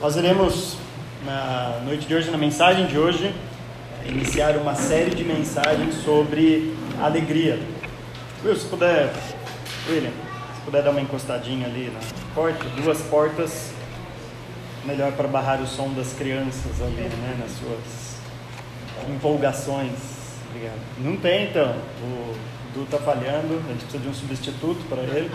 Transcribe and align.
Nós 0.00 0.14
iremos, 0.14 0.76
na 1.26 1.80
noite 1.84 2.06
de 2.06 2.14
hoje, 2.14 2.30
na 2.30 2.38
mensagem 2.38 2.86
de 2.86 2.96
hoje, 2.96 3.34
iniciar 4.06 4.56
uma 4.56 4.76
série 4.76 5.10
de 5.10 5.24
mensagens 5.24 5.92
sobre 6.04 6.72
alegria. 7.02 7.58
Will, 8.44 8.54
se 8.54 8.66
puder, 8.66 9.12
William, 9.88 10.12
se 10.54 10.60
puder 10.64 10.84
dar 10.84 10.90
uma 10.90 11.00
encostadinha 11.00 11.66
ali 11.66 11.92
na 11.92 11.98
porta, 12.32 12.64
duas 12.80 13.00
portas, 13.02 13.72
melhor 14.84 15.10
para 15.14 15.26
barrar 15.26 15.60
o 15.60 15.66
som 15.66 15.92
das 15.92 16.12
crianças 16.12 16.80
ali, 16.80 16.94
né, 16.94 17.36
nas 17.40 17.50
suas 17.58 18.20
empolgações. 19.12 19.98
Obrigado. 20.48 20.78
Não 20.98 21.16
tem 21.16 21.48
então, 21.48 21.74
o 22.04 22.36
Du 22.72 22.84
está 22.84 22.98
falhando, 22.98 23.60
a 23.66 23.72
gente 23.72 23.80
precisa 23.80 23.98
de 23.98 24.08
um 24.08 24.14
substituto 24.14 24.88
para 24.88 25.02
ele 25.02 25.28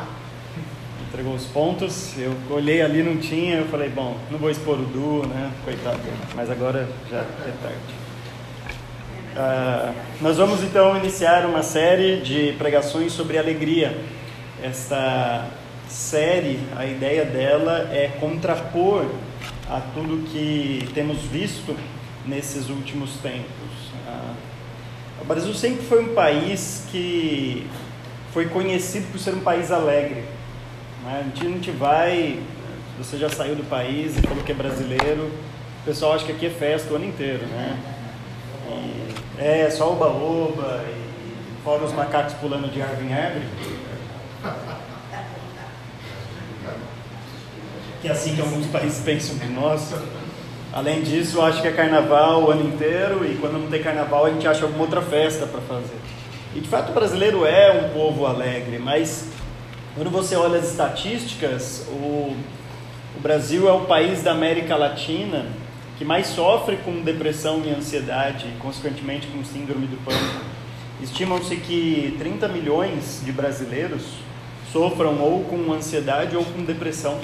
entregou 1.13 1.35
os 1.35 1.45
pontos. 1.45 2.17
Eu 2.17 2.35
olhei 2.49 2.81
ali, 2.81 3.03
não 3.03 3.17
tinha. 3.17 3.57
Eu 3.57 3.67
falei, 3.67 3.87
bom, 3.87 4.17
não 4.31 4.39
vou 4.39 4.49
expor 4.49 4.79
o 4.79 4.85
Du, 4.85 5.27
né? 5.27 5.51
Coitado. 5.63 5.99
Mas 6.35 6.49
agora 6.49 6.89
já 7.09 7.19
é 7.19 7.53
tarde. 7.61 8.03
Uh, 9.35 9.93
nós 10.21 10.37
vamos 10.37 10.63
então 10.63 10.97
iniciar 10.97 11.45
uma 11.45 11.61
série 11.61 12.17
de 12.21 12.53
pregações 12.57 13.13
sobre 13.13 13.37
alegria. 13.37 13.95
Esta 14.63 15.49
série, 15.87 16.59
a 16.75 16.83
ideia 16.83 17.25
dela 17.25 17.89
é 17.91 18.17
contrapor 18.19 19.05
a 19.69 19.81
tudo 19.93 20.27
que 20.31 20.89
temos 20.95 21.19
visto 21.19 21.75
nesses 22.25 22.69
últimos 22.69 23.17
tempos. 23.17 23.91
Uh, 24.07 24.33
o 25.21 25.25
Brasil 25.25 25.53
sempre 25.53 25.85
foi 25.85 26.03
um 26.03 26.15
país 26.15 26.87
que 26.91 27.67
foi 28.33 28.47
conhecido 28.47 29.11
por 29.11 29.19
ser 29.19 29.35
um 29.35 29.41
país 29.41 29.71
alegre. 29.71 30.23
Né? 31.03 31.19
A, 31.19 31.23
gente, 31.23 31.45
a 31.45 31.49
gente 31.49 31.71
vai, 31.71 32.39
você 32.97 33.17
já 33.17 33.29
saiu 33.29 33.55
do 33.55 33.63
país 33.69 34.17
e 34.17 34.21
falou 34.21 34.43
que 34.43 34.51
é 34.51 34.55
brasileiro, 34.55 35.31
o 35.81 35.85
pessoal 35.85 36.13
acha 36.13 36.25
que 36.25 36.31
aqui 36.31 36.45
é 36.45 36.49
festa 36.49 36.93
o 36.93 36.95
ano 36.95 37.05
inteiro, 37.05 37.45
né? 37.45 37.77
E 38.69 39.13
é 39.37 39.69
só 39.69 39.91
o 39.91 39.95
baoba 39.95 40.81
e 40.87 41.63
fora 41.63 41.83
os 41.83 41.91
macacos 41.91 42.33
pulando 42.35 42.71
de 42.71 42.81
árvore 42.81 43.07
em 43.07 43.13
árvore. 43.13 43.45
Que 48.01 48.07
é 48.07 48.11
assim 48.11 48.35
que 48.35 48.41
alguns 48.41 48.67
países 48.67 49.03
pensam 49.03 49.37
de 49.37 49.47
nós. 49.47 49.93
Além 50.71 51.01
disso, 51.01 51.41
acho 51.41 51.61
que 51.61 51.67
é 51.67 51.71
carnaval 51.71 52.43
o 52.43 52.51
ano 52.51 52.67
inteiro 52.67 53.25
e 53.29 53.35
quando 53.35 53.59
não 53.59 53.69
tem 53.69 53.83
carnaval 53.83 54.25
a 54.25 54.29
gente 54.29 54.47
acha 54.47 54.63
alguma 54.63 54.83
outra 54.83 55.01
festa 55.01 55.45
para 55.45 55.61
fazer. 55.61 55.97
E 56.55 56.61
de 56.61 56.67
fato 56.67 56.91
o 56.91 56.93
brasileiro 56.93 57.45
é 57.45 57.71
um 57.71 57.89
povo 57.89 58.25
alegre, 58.25 58.79
mas 58.79 59.27
quando 59.95 60.09
você 60.09 60.35
olha 60.35 60.59
as 60.59 60.71
estatísticas, 60.71 61.85
o, 61.89 62.35
o 63.15 63.19
Brasil 63.21 63.69
é 63.69 63.71
o 63.71 63.81
país 63.81 64.23
da 64.23 64.31
América 64.31 64.75
Latina 64.75 65.45
que 65.97 66.03
mais 66.03 66.27
sofre 66.27 66.77
com 66.77 67.01
depressão 67.01 67.61
e 67.63 67.69
ansiedade, 67.69 68.47
e 68.47 68.59
consequentemente 68.59 69.27
com 69.27 69.43
síndrome 69.43 69.85
do 69.85 70.03
pânico. 70.03 70.43
Estimam-se 71.01 71.55
que 71.57 72.15
30 72.17 72.47
milhões 72.47 73.21
de 73.23 73.31
brasileiros 73.31 74.03
sofram 74.71 75.21
ou 75.21 75.43
com 75.43 75.71
ansiedade 75.71 76.35
ou 76.35 76.43
com 76.43 76.63
depressão. 76.63 77.19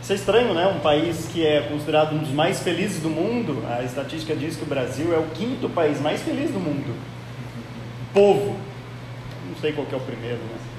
Isso 0.00 0.12
é 0.12 0.14
estranho, 0.14 0.54
né? 0.54 0.66
Um 0.68 0.78
país 0.78 1.28
que 1.32 1.44
é 1.44 1.62
considerado 1.62 2.14
um 2.14 2.18
dos 2.18 2.30
mais 2.30 2.60
felizes 2.60 3.02
do 3.02 3.10
mundo, 3.10 3.64
a 3.68 3.82
estatística 3.82 4.36
diz 4.36 4.56
que 4.56 4.62
o 4.62 4.66
Brasil 4.66 5.12
é 5.12 5.18
o 5.18 5.26
quinto 5.34 5.68
país 5.68 6.00
mais 6.00 6.22
feliz 6.22 6.50
do 6.52 6.60
mundo. 6.60 6.94
Povo. 8.14 8.56
Não 9.48 9.56
sei 9.60 9.72
qual 9.72 9.86
é 9.90 9.96
o 9.96 10.00
primeiro, 10.00 10.38
né? 10.38 10.71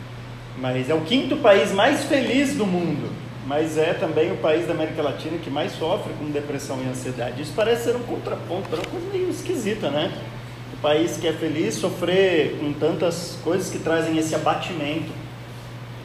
Mas 0.58 0.90
é 0.90 0.94
o 0.94 1.02
quinto 1.02 1.38
país 1.38 1.72
mais 1.72 2.04
feliz 2.06 2.56
do 2.56 2.66
mundo, 2.66 3.10
mas 3.46 3.78
é 3.78 3.94
também 3.94 4.32
o 4.32 4.38
país 4.38 4.68
da 4.68 4.74
América 4.74 5.02
Latina 5.02 5.38
que 5.38 5.50
mais 5.50 5.74
sofre 5.74 6.14
com 6.14 6.26
depressão 6.32 6.80
e 6.84 6.88
ansiedade. 6.88 7.42
Isso 7.42 7.54
parece 7.56 7.86
ser 7.86 7.96
um 7.96 8.04
contraponto, 8.04 8.70
é 8.72 8.76
uma 8.76 8.86
coisa 8.86 9.08
meio 9.12 9.30
esquisita, 9.30 9.90
né? 9.90 10.12
O 10.74 10.78
país 10.78 11.18
que 11.18 11.28
é 11.28 11.34
feliz 11.34 11.76
sofrer 11.76 12.58
com 12.60 12.74
tantas 12.74 13.38
coisas 13.44 13.70
que 13.70 13.80
trazem 13.80 14.18
esse 14.18 14.36
abatimento. 14.36 15.12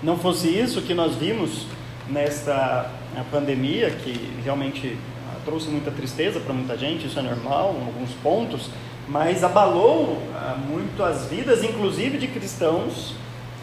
Não 0.03 0.17
fosse 0.17 0.49
isso 0.49 0.83
que 0.83 0.95
nós 0.95 1.15
vimos 1.15 1.67
nesta 2.09 2.91
pandemia, 3.31 3.91
que 3.91 4.33
realmente 4.45 4.97
ah, 5.29 5.37
trouxe 5.45 5.69
muita 5.69 5.91
tristeza 5.91 6.41
para 6.41 6.55
muita 6.55 6.77
gente, 6.77 7.07
isso 7.07 7.19
é 7.19 7.23
normal 7.23 7.75
em 7.81 7.87
alguns 7.87 8.11
pontos, 8.23 8.71
mas 9.09 9.43
abalou 9.43 10.23
ah, 10.35 10.57
muito 10.57 11.03
as 11.03 11.27
vidas, 11.27 11.65
inclusive 11.65 12.19
de 12.19 12.29
cristãos 12.29 13.15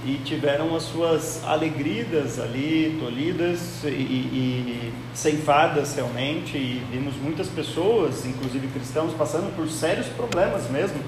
e 0.05 0.21
tiveram 0.23 0.75
as 0.75 0.83
suas 0.83 1.43
alegrias 1.43 2.39
ali 2.39 2.95
tolhidas 2.99 3.83
e, 3.83 3.87
e, 3.87 4.93
ceifadas 5.15 5.95
realmente 5.95 6.55
e 6.55 6.85
vimos 6.91 7.15
muitas 7.15 7.47
pessoas, 7.47 8.23
inclusive 8.23 8.67
cristãos, 8.67 9.13
passando 9.13 9.53
por 9.55 9.67
sérios 9.67 10.05
problemas 10.07 10.69
mesmo. 10.69 10.99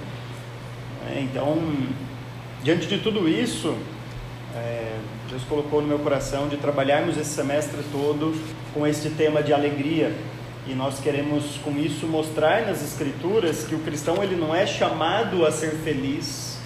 É, 1.07 1.22
então, 1.22 1.62
diante 2.63 2.88
de 2.88 2.97
tudo 2.97 3.30
isso, 3.30 3.78
é, 4.56 4.97
Deus 5.30 5.44
colocou 5.44 5.80
no 5.80 5.88
meu 5.88 6.00
coração 6.00 6.47
de 6.47 6.57
trabalharmos 6.57 7.18
esse 7.18 7.30
semestre 7.30 7.80
todo 7.91 8.36
com 8.74 8.88
este 8.88 9.12
tema 9.12 9.44
de 9.44 9.53
alegria 9.53 10.12
e 10.68 10.74
nós 10.74 11.00
queremos 11.00 11.57
com 11.63 11.78
isso 11.78 12.07
mostrar 12.07 12.66
nas 12.66 12.84
escrituras 12.84 13.63
que 13.63 13.75
o 13.75 13.80
cristão 13.80 14.24
ele 14.24 14.36
não 14.36 14.56
é 14.56 14.66
chamado 14.66 15.46
a 15.46 15.52
ser 15.52 15.72
feliz, 15.84 16.57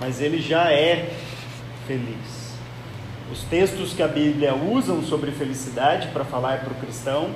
mas 0.00 0.20
ele 0.20 0.40
já 0.40 0.72
é 0.72 1.10
feliz. 1.86 2.54
Os 3.32 3.42
textos 3.44 3.92
que 3.92 4.02
a 4.02 4.08
Bíblia 4.08 4.54
usam 4.54 5.02
sobre 5.02 5.30
felicidade 5.30 6.08
para 6.08 6.24
falar 6.24 6.60
para 6.60 6.72
o 6.72 6.76
cristão 6.76 7.30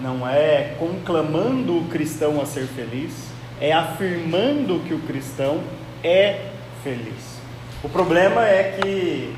não 0.00 0.28
é 0.28 0.74
conclamando 0.78 1.78
o 1.78 1.84
cristão 1.84 2.40
a 2.40 2.46
ser 2.46 2.66
feliz, 2.66 3.12
é 3.60 3.72
afirmando 3.72 4.80
que 4.86 4.94
o 4.94 4.98
cristão 5.00 5.60
é 6.02 6.46
feliz. 6.82 7.38
O 7.82 7.88
problema 7.88 8.44
é 8.46 8.78
que 8.80 9.34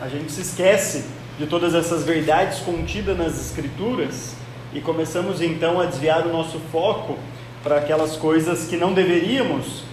a 0.00 0.08
gente 0.08 0.32
se 0.32 0.40
esquece 0.40 1.04
de 1.38 1.46
todas 1.46 1.74
essas 1.74 2.04
verdades 2.04 2.60
contidas 2.60 3.16
nas 3.16 3.38
Escrituras 3.40 4.34
e 4.72 4.80
começamos 4.80 5.42
então 5.42 5.80
a 5.80 5.86
desviar 5.86 6.26
o 6.26 6.32
nosso 6.32 6.58
foco 6.72 7.18
para 7.62 7.78
aquelas 7.78 8.16
coisas 8.16 8.66
que 8.68 8.76
não 8.76 8.94
deveríamos 8.94 9.84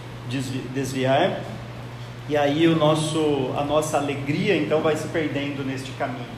desviar 0.74 1.42
e 2.30 2.36
aí 2.36 2.68
o 2.68 2.76
nosso, 2.76 3.52
a 3.58 3.64
nossa 3.64 3.98
alegria 3.98 4.56
então 4.56 4.82
vai 4.82 4.96
se 4.96 5.08
perdendo 5.08 5.64
neste 5.66 5.92
caminho. 5.92 6.38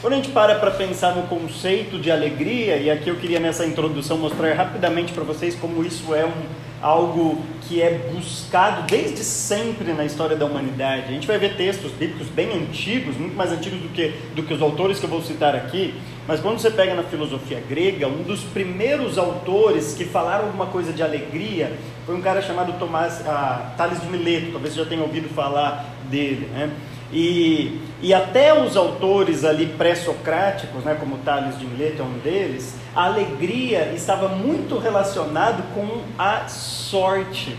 Quando 0.00 0.14
a 0.14 0.16
gente 0.16 0.30
para 0.30 0.54
para 0.54 0.70
pensar 0.70 1.14
no 1.14 1.24
conceito 1.24 1.98
de 1.98 2.10
alegria, 2.10 2.76
e 2.78 2.90
aqui 2.90 3.10
eu 3.10 3.16
queria 3.16 3.38
nessa 3.38 3.66
introdução 3.66 4.16
mostrar 4.16 4.54
rapidamente 4.54 5.12
para 5.12 5.22
vocês 5.24 5.54
como 5.54 5.84
isso 5.84 6.14
é 6.14 6.24
um, 6.24 6.32
algo 6.80 7.38
que 7.68 7.82
é 7.82 8.10
buscado 8.14 8.86
desde 8.86 9.22
sempre 9.22 9.92
na 9.92 10.06
história 10.06 10.34
da 10.34 10.46
humanidade. 10.46 11.04
A 11.08 11.12
gente 11.12 11.26
vai 11.26 11.38
ver 11.38 11.54
textos 11.54 11.92
bíblicos 11.92 12.28
bem 12.28 12.50
antigos, 12.54 13.14
muito 13.18 13.36
mais 13.36 13.52
antigos 13.52 13.78
do 13.78 13.90
que, 13.90 14.14
do 14.34 14.42
que 14.42 14.54
os 14.54 14.62
autores 14.62 14.98
que 14.98 15.04
eu 15.04 15.10
vou 15.10 15.20
citar 15.20 15.54
aqui, 15.54 15.94
mas 16.26 16.40
quando 16.40 16.58
você 16.58 16.70
pega 16.70 16.94
na 16.94 17.02
filosofia 17.02 17.62
grega, 17.68 18.08
um 18.08 18.22
dos 18.22 18.40
primeiros 18.40 19.18
autores 19.18 19.92
que 19.92 20.06
falaram 20.06 20.46
alguma 20.46 20.66
coisa 20.66 20.94
de 20.94 21.02
alegria 21.02 21.72
foi 22.10 22.18
um 22.18 22.22
cara 22.22 22.42
chamado 22.42 22.72
Tomás, 22.72 23.24
ah, 23.24 23.70
Tales 23.76 24.00
de 24.00 24.08
Mileto, 24.08 24.50
talvez 24.50 24.74
você 24.74 24.80
já 24.80 24.86
tenha 24.86 25.00
ouvido 25.00 25.28
falar 25.28 25.84
dele, 26.10 26.50
né? 26.52 26.68
E, 27.12 27.80
e 28.02 28.12
até 28.12 28.52
os 28.52 28.76
autores 28.76 29.44
ali 29.44 29.66
pré-socráticos, 29.66 30.82
né, 30.82 30.96
como 30.98 31.18
Tales 31.18 31.56
de 31.56 31.64
Mileto 31.64 32.02
é 32.02 32.04
um 32.04 32.18
deles, 32.18 32.74
a 32.96 33.04
alegria 33.04 33.92
estava 33.94 34.28
muito 34.28 34.76
relacionado 34.76 35.62
com 35.72 36.02
a 36.18 36.48
sorte. 36.48 37.56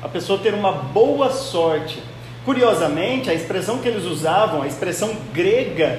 A 0.00 0.08
pessoa 0.08 0.38
ter 0.38 0.54
uma 0.54 0.70
boa 0.70 1.32
sorte. 1.32 2.00
Curiosamente, 2.44 3.30
a 3.30 3.34
expressão 3.34 3.78
que 3.78 3.88
eles 3.88 4.04
usavam, 4.04 4.62
a 4.62 4.68
expressão 4.68 5.12
grega 5.34 5.98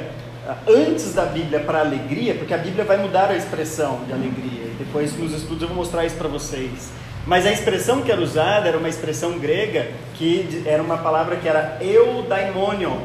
antes 0.66 1.14
da 1.14 1.26
Bíblia 1.26 1.60
para 1.60 1.82
alegria, 1.82 2.34
porque 2.34 2.54
a 2.54 2.58
Bíblia 2.58 2.86
vai 2.86 2.96
mudar 2.96 3.30
a 3.30 3.36
expressão 3.36 4.06
de 4.08 4.14
alegria, 4.14 4.68
e 4.72 4.76
depois 4.80 5.18
nos 5.18 5.34
estudos 5.34 5.64
eu 5.64 5.68
vou 5.68 5.76
mostrar 5.76 6.06
isso 6.06 6.16
para 6.16 6.30
vocês. 6.30 7.04
Mas 7.26 7.46
a 7.46 7.52
expressão 7.52 8.02
que 8.02 8.12
era 8.12 8.20
usada 8.20 8.68
era 8.68 8.78
uma 8.78 8.90
expressão 8.90 9.40
grega 9.40 9.88
que 10.16 10.64
era 10.66 10.84
uma 10.84 10.98
palavra 10.98 11.38
que 11.38 11.48
era 11.48 11.78
eudaimonion. 11.82 12.98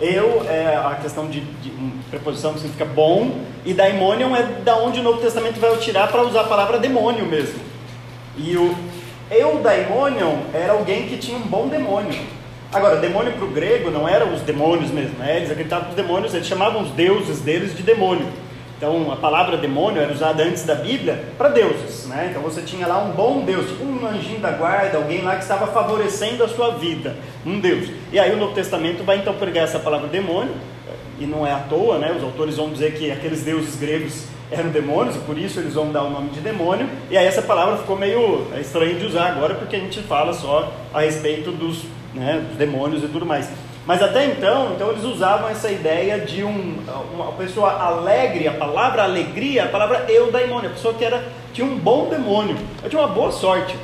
Eu 0.00 0.44
é 0.48 0.76
a 0.76 0.96
questão 1.00 1.28
de, 1.28 1.40
de 1.40 1.70
preposição 2.10 2.52
que 2.52 2.60
significa 2.60 2.84
bom, 2.84 3.40
e 3.64 3.72
daimonion 3.72 4.34
é 4.34 4.42
da 4.62 4.76
onde 4.76 5.00
o 5.00 5.02
Novo 5.02 5.20
Testamento 5.20 5.60
vai 5.60 5.76
tirar 5.78 6.08
para 6.08 6.22
usar 6.22 6.42
a 6.42 6.44
palavra 6.44 6.78
demônio 6.78 7.24
mesmo. 7.26 7.60
E 8.36 8.56
o 8.56 8.74
eudaimonion 9.30 10.36
era 10.52 10.72
alguém 10.72 11.06
que 11.06 11.16
tinha 11.16 11.36
um 11.36 11.42
bom 11.42 11.68
demônio. 11.68 12.18
Agora, 12.72 12.96
demônio 12.96 13.32
para 13.34 13.44
o 13.44 13.50
grego 13.50 13.90
não 13.90 14.08
eram 14.08 14.34
os 14.34 14.40
demônios 14.40 14.90
mesmo, 14.90 15.16
né? 15.18 15.36
eles 15.36 15.50
acreditavam 15.50 15.84
que 15.84 15.90
os 15.90 15.96
demônios, 15.96 16.34
eles 16.34 16.46
chamavam 16.46 16.82
os 16.82 16.90
deuses 16.90 17.40
deles 17.40 17.76
de 17.76 17.84
demônio. 17.84 18.26
Então, 18.76 19.10
a 19.10 19.16
palavra 19.16 19.56
demônio 19.56 20.02
era 20.02 20.12
usada 20.12 20.42
antes 20.42 20.64
da 20.64 20.74
Bíblia 20.74 21.24
para 21.38 21.48
deuses, 21.48 22.06
né? 22.06 22.28
Então, 22.30 22.42
você 22.42 22.60
tinha 22.60 22.86
lá 22.86 22.98
um 22.98 23.12
bom 23.12 23.40
Deus, 23.40 23.68
tipo 23.68 23.84
um 23.84 24.06
anjinho 24.06 24.40
da 24.40 24.50
guarda, 24.50 24.98
alguém 24.98 25.22
lá 25.22 25.36
que 25.36 25.42
estava 25.42 25.68
favorecendo 25.68 26.42
a 26.42 26.48
sua 26.48 26.72
vida, 26.72 27.16
um 27.46 27.60
Deus. 27.60 27.88
E 28.12 28.18
aí 28.18 28.32
o 28.32 28.36
Novo 28.36 28.54
Testamento 28.54 29.04
vai 29.04 29.18
então 29.18 29.34
pregar 29.34 29.64
essa 29.64 29.78
palavra 29.78 30.08
demônio, 30.08 30.54
e 31.18 31.26
não 31.26 31.46
é 31.46 31.52
à 31.52 31.58
toa, 31.58 31.98
né? 31.98 32.12
Os 32.16 32.24
autores 32.24 32.56
vão 32.56 32.70
dizer 32.70 32.94
que 32.94 33.10
aqueles 33.10 33.42
deuses 33.42 33.76
gregos 33.76 34.24
eram 34.50 34.70
demônios, 34.70 35.16
e 35.16 35.20
por 35.20 35.38
isso 35.38 35.60
eles 35.60 35.74
vão 35.74 35.90
dar 35.92 36.02
o 36.02 36.10
nome 36.10 36.30
de 36.30 36.40
demônio, 36.40 36.88
e 37.10 37.16
aí 37.16 37.26
essa 37.26 37.42
palavra 37.42 37.76
ficou 37.78 37.96
meio 37.96 38.48
estranha 38.60 38.94
de 38.94 39.06
usar 39.06 39.28
agora, 39.28 39.54
porque 39.54 39.76
a 39.76 39.78
gente 39.78 40.00
fala 40.02 40.32
só 40.32 40.72
a 40.92 41.00
respeito 41.00 41.52
dos, 41.52 41.84
né, 42.12 42.44
dos 42.48 42.58
demônios 42.58 43.02
e 43.02 43.08
tudo 43.08 43.24
mais. 43.24 43.48
Mas 43.86 44.02
até 44.02 44.24
então, 44.24 44.72
então 44.74 44.90
eles 44.90 45.04
usavam 45.04 45.48
essa 45.48 45.70
ideia 45.70 46.18
de 46.18 46.42
um, 46.42 46.78
uma 47.12 47.32
pessoa 47.32 47.70
alegre, 47.70 48.48
a 48.48 48.52
palavra 48.52 49.02
alegria, 49.02 49.64
a 49.64 49.68
palavra 49.68 50.06
eudaimônio, 50.08 50.70
a 50.70 50.72
pessoa 50.72 50.94
que 50.94 51.04
era, 51.04 51.22
tinha 51.52 51.66
um 51.66 51.76
bom 51.76 52.08
demônio, 52.08 52.56
eu 52.82 52.88
tinha 52.88 53.02
uma 53.02 53.08
boa 53.08 53.30
sorte. 53.30 53.76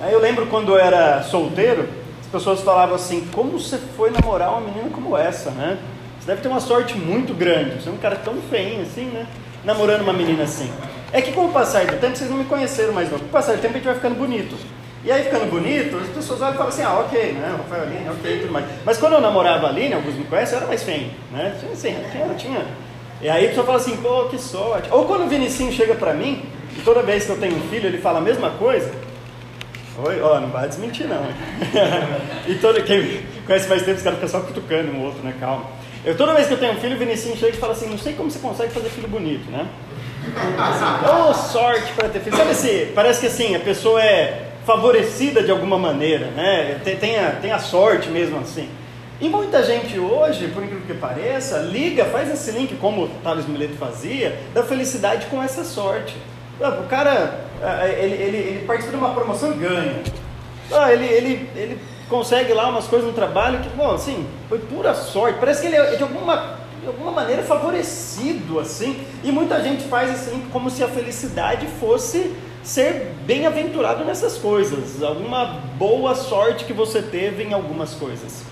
Aí 0.00 0.12
eu 0.12 0.20
lembro 0.20 0.46
quando 0.46 0.72
eu 0.72 0.78
era 0.78 1.22
solteiro, 1.24 1.88
as 2.20 2.26
pessoas 2.28 2.60
falavam 2.60 2.94
assim, 2.94 3.26
como 3.32 3.58
você 3.58 3.78
foi 3.96 4.10
namorar 4.10 4.50
uma 4.50 4.60
menina 4.60 4.90
como 4.90 5.16
essa, 5.16 5.50
né? 5.50 5.78
Você 6.20 6.26
deve 6.28 6.40
ter 6.40 6.48
uma 6.48 6.60
sorte 6.60 6.96
muito 6.96 7.34
grande, 7.34 7.82
você 7.82 7.88
é 7.88 7.92
um 7.92 7.96
cara 7.96 8.14
tão 8.14 8.34
feinho 8.48 8.82
assim, 8.82 9.06
né? 9.06 9.26
Namorando 9.64 10.02
uma 10.02 10.12
menina 10.12 10.44
assim. 10.44 10.70
É 11.12 11.20
que 11.20 11.32
com 11.32 11.46
o 11.46 11.52
passar 11.52 11.84
do 11.86 11.96
tempo, 11.98 12.16
vocês 12.16 12.30
não 12.30 12.38
me 12.38 12.44
conheceram 12.44 12.92
mais 12.92 13.10
não, 13.10 13.18
com 13.18 13.24
o 13.24 13.28
passar 13.28 13.56
do 13.56 13.60
tempo 13.60 13.74
a 13.74 13.76
gente 13.78 13.86
vai 13.86 13.94
ficando 13.96 14.14
bonito. 14.14 14.56
E 15.04 15.10
aí 15.10 15.24
ficando 15.24 15.50
bonito, 15.50 15.96
as 15.96 16.08
pessoas 16.08 16.40
olham 16.42 16.54
e 16.54 16.56
falam 16.56 16.68
assim, 16.68 16.82
ah, 16.82 17.00
ok, 17.00 17.32
né, 17.32 17.56
Rafael 17.58 17.82
Aline, 17.82 18.08
ok, 18.08 18.38
tudo 18.40 18.52
mais. 18.52 18.66
Mas 18.84 18.98
quando 18.98 19.14
eu 19.14 19.20
namorava 19.20 19.66
a 19.66 19.70
Aline, 19.70 19.94
alguns 19.94 20.14
me 20.14 20.24
conhecem, 20.24 20.54
eu 20.54 20.58
era 20.58 20.68
mais 20.68 20.84
feio, 20.84 21.10
né? 21.32 21.56
Tinha 21.58 21.72
assim, 21.72 21.96
tinha, 22.12 22.34
tinha. 22.34 22.66
E 23.20 23.28
aí 23.28 23.46
a 23.46 23.48
pessoa 23.48 23.66
fala 23.66 23.78
assim, 23.78 23.96
pô, 23.96 24.26
que 24.26 24.38
sorte. 24.38 24.88
Ou 24.92 25.04
quando 25.06 25.24
o 25.24 25.28
Vinicinho 25.28 25.72
chega 25.72 25.96
pra 25.96 26.14
mim, 26.14 26.44
e 26.76 26.82
toda 26.82 27.02
vez 27.02 27.24
que 27.24 27.30
eu 27.30 27.38
tenho 27.38 27.56
um 27.56 27.68
filho, 27.68 27.88
ele 27.88 27.98
fala 27.98 28.18
a 28.18 28.22
mesma 28.22 28.50
coisa. 28.50 28.92
Oi, 30.04 30.20
ó, 30.20 30.40
não 30.40 30.48
vai 30.50 30.68
desmentir 30.68 31.08
não. 31.08 31.26
e 32.46 32.54
todo, 32.54 32.80
quem 32.84 33.22
conhece 33.44 33.68
mais 33.68 33.82
tempo, 33.82 33.96
os 33.96 34.02
caras 34.04 34.20
ficam 34.20 34.40
só 34.40 34.46
cutucando 34.46 34.92
um 34.92 35.04
outro, 35.04 35.20
né, 35.24 35.34
calma. 35.40 35.66
Eu, 36.04 36.16
toda 36.16 36.32
vez 36.32 36.46
que 36.46 36.54
eu 36.54 36.58
tenho 36.58 36.74
um 36.74 36.80
filho, 36.80 36.94
o 36.94 36.98
Vinicinho 36.98 37.36
chega 37.36 37.56
e 37.56 37.58
fala 37.58 37.72
assim, 37.72 37.88
não 37.88 37.98
sei 37.98 38.12
como 38.12 38.30
você 38.30 38.38
consegue 38.38 38.72
fazer 38.72 38.88
filho 38.88 39.08
bonito, 39.08 39.50
né? 39.50 39.66
Assim, 40.56 40.84
oh, 41.10 41.34
sorte 41.34 41.92
para 41.94 42.08
ter 42.08 42.20
filho. 42.20 42.36
Sabe 42.36 42.52
assim, 42.52 42.92
parece 42.94 43.20
que 43.20 43.26
assim, 43.26 43.56
a 43.56 43.60
pessoa 43.60 44.00
é 44.00 44.51
favorecida 44.64 45.42
de 45.42 45.50
alguma 45.50 45.78
maneira, 45.78 46.26
né? 46.26 46.80
Tem, 46.84 47.52
a, 47.52 47.58
sorte 47.58 48.08
mesmo 48.08 48.38
assim. 48.38 48.68
E 49.20 49.28
muita 49.28 49.62
gente 49.62 49.98
hoje, 49.98 50.48
por 50.48 50.62
incrível 50.62 50.84
que 50.86 50.94
pareça, 50.94 51.58
liga, 51.58 52.04
faz 52.06 52.30
esse 52.30 52.50
link, 52.50 52.74
como 52.76 53.04
o 53.04 53.08
Thales 53.22 53.46
Mileto 53.46 53.76
fazia, 53.76 54.38
da 54.52 54.62
felicidade 54.62 55.26
com 55.26 55.42
essa 55.42 55.64
sorte. 55.64 56.16
Ah, 56.60 56.80
o 56.80 56.88
cara, 56.88 57.40
ah, 57.62 57.88
ele, 57.88 58.14
ele, 58.14 58.36
ele 58.36 58.66
participa 58.66 58.96
de 58.96 59.02
uma 59.02 59.14
promoção 59.14 59.52
e 59.52 59.56
ganha. 59.56 60.02
Ah, 60.72 60.92
ele, 60.92 61.06
ele, 61.06 61.50
ele 61.54 61.78
consegue 62.08 62.52
lá 62.52 62.68
umas 62.68 62.86
coisas 62.86 63.06
no 63.06 63.14
trabalho 63.14 63.60
que, 63.60 63.68
bom, 63.70 63.92
assim, 63.92 64.26
foi 64.48 64.58
pura 64.58 64.94
sorte. 64.94 65.38
Parece 65.38 65.60
que 65.60 65.68
ele 65.68 65.76
é 65.76 65.96
de 65.96 66.02
alguma, 66.02 66.56
de 66.80 66.86
alguma 66.86 67.12
maneira 67.12 67.42
favorecido, 67.42 68.58
assim. 68.58 69.04
E 69.22 69.30
muita 69.30 69.62
gente 69.62 69.84
faz 69.84 70.10
assim, 70.10 70.44
como 70.52 70.68
se 70.70 70.82
a 70.82 70.88
felicidade 70.88 71.66
fosse 71.80 72.32
ser 72.62 73.12
bem-aventurado 73.26 74.04
nessas 74.04 74.38
coisas, 74.38 75.02
alguma 75.02 75.60
boa 75.76 76.14
sorte 76.14 76.64
que 76.64 76.72
você 76.72 77.02
teve 77.02 77.42
em 77.42 77.52
algumas 77.52 77.94
coisas. 77.94 78.44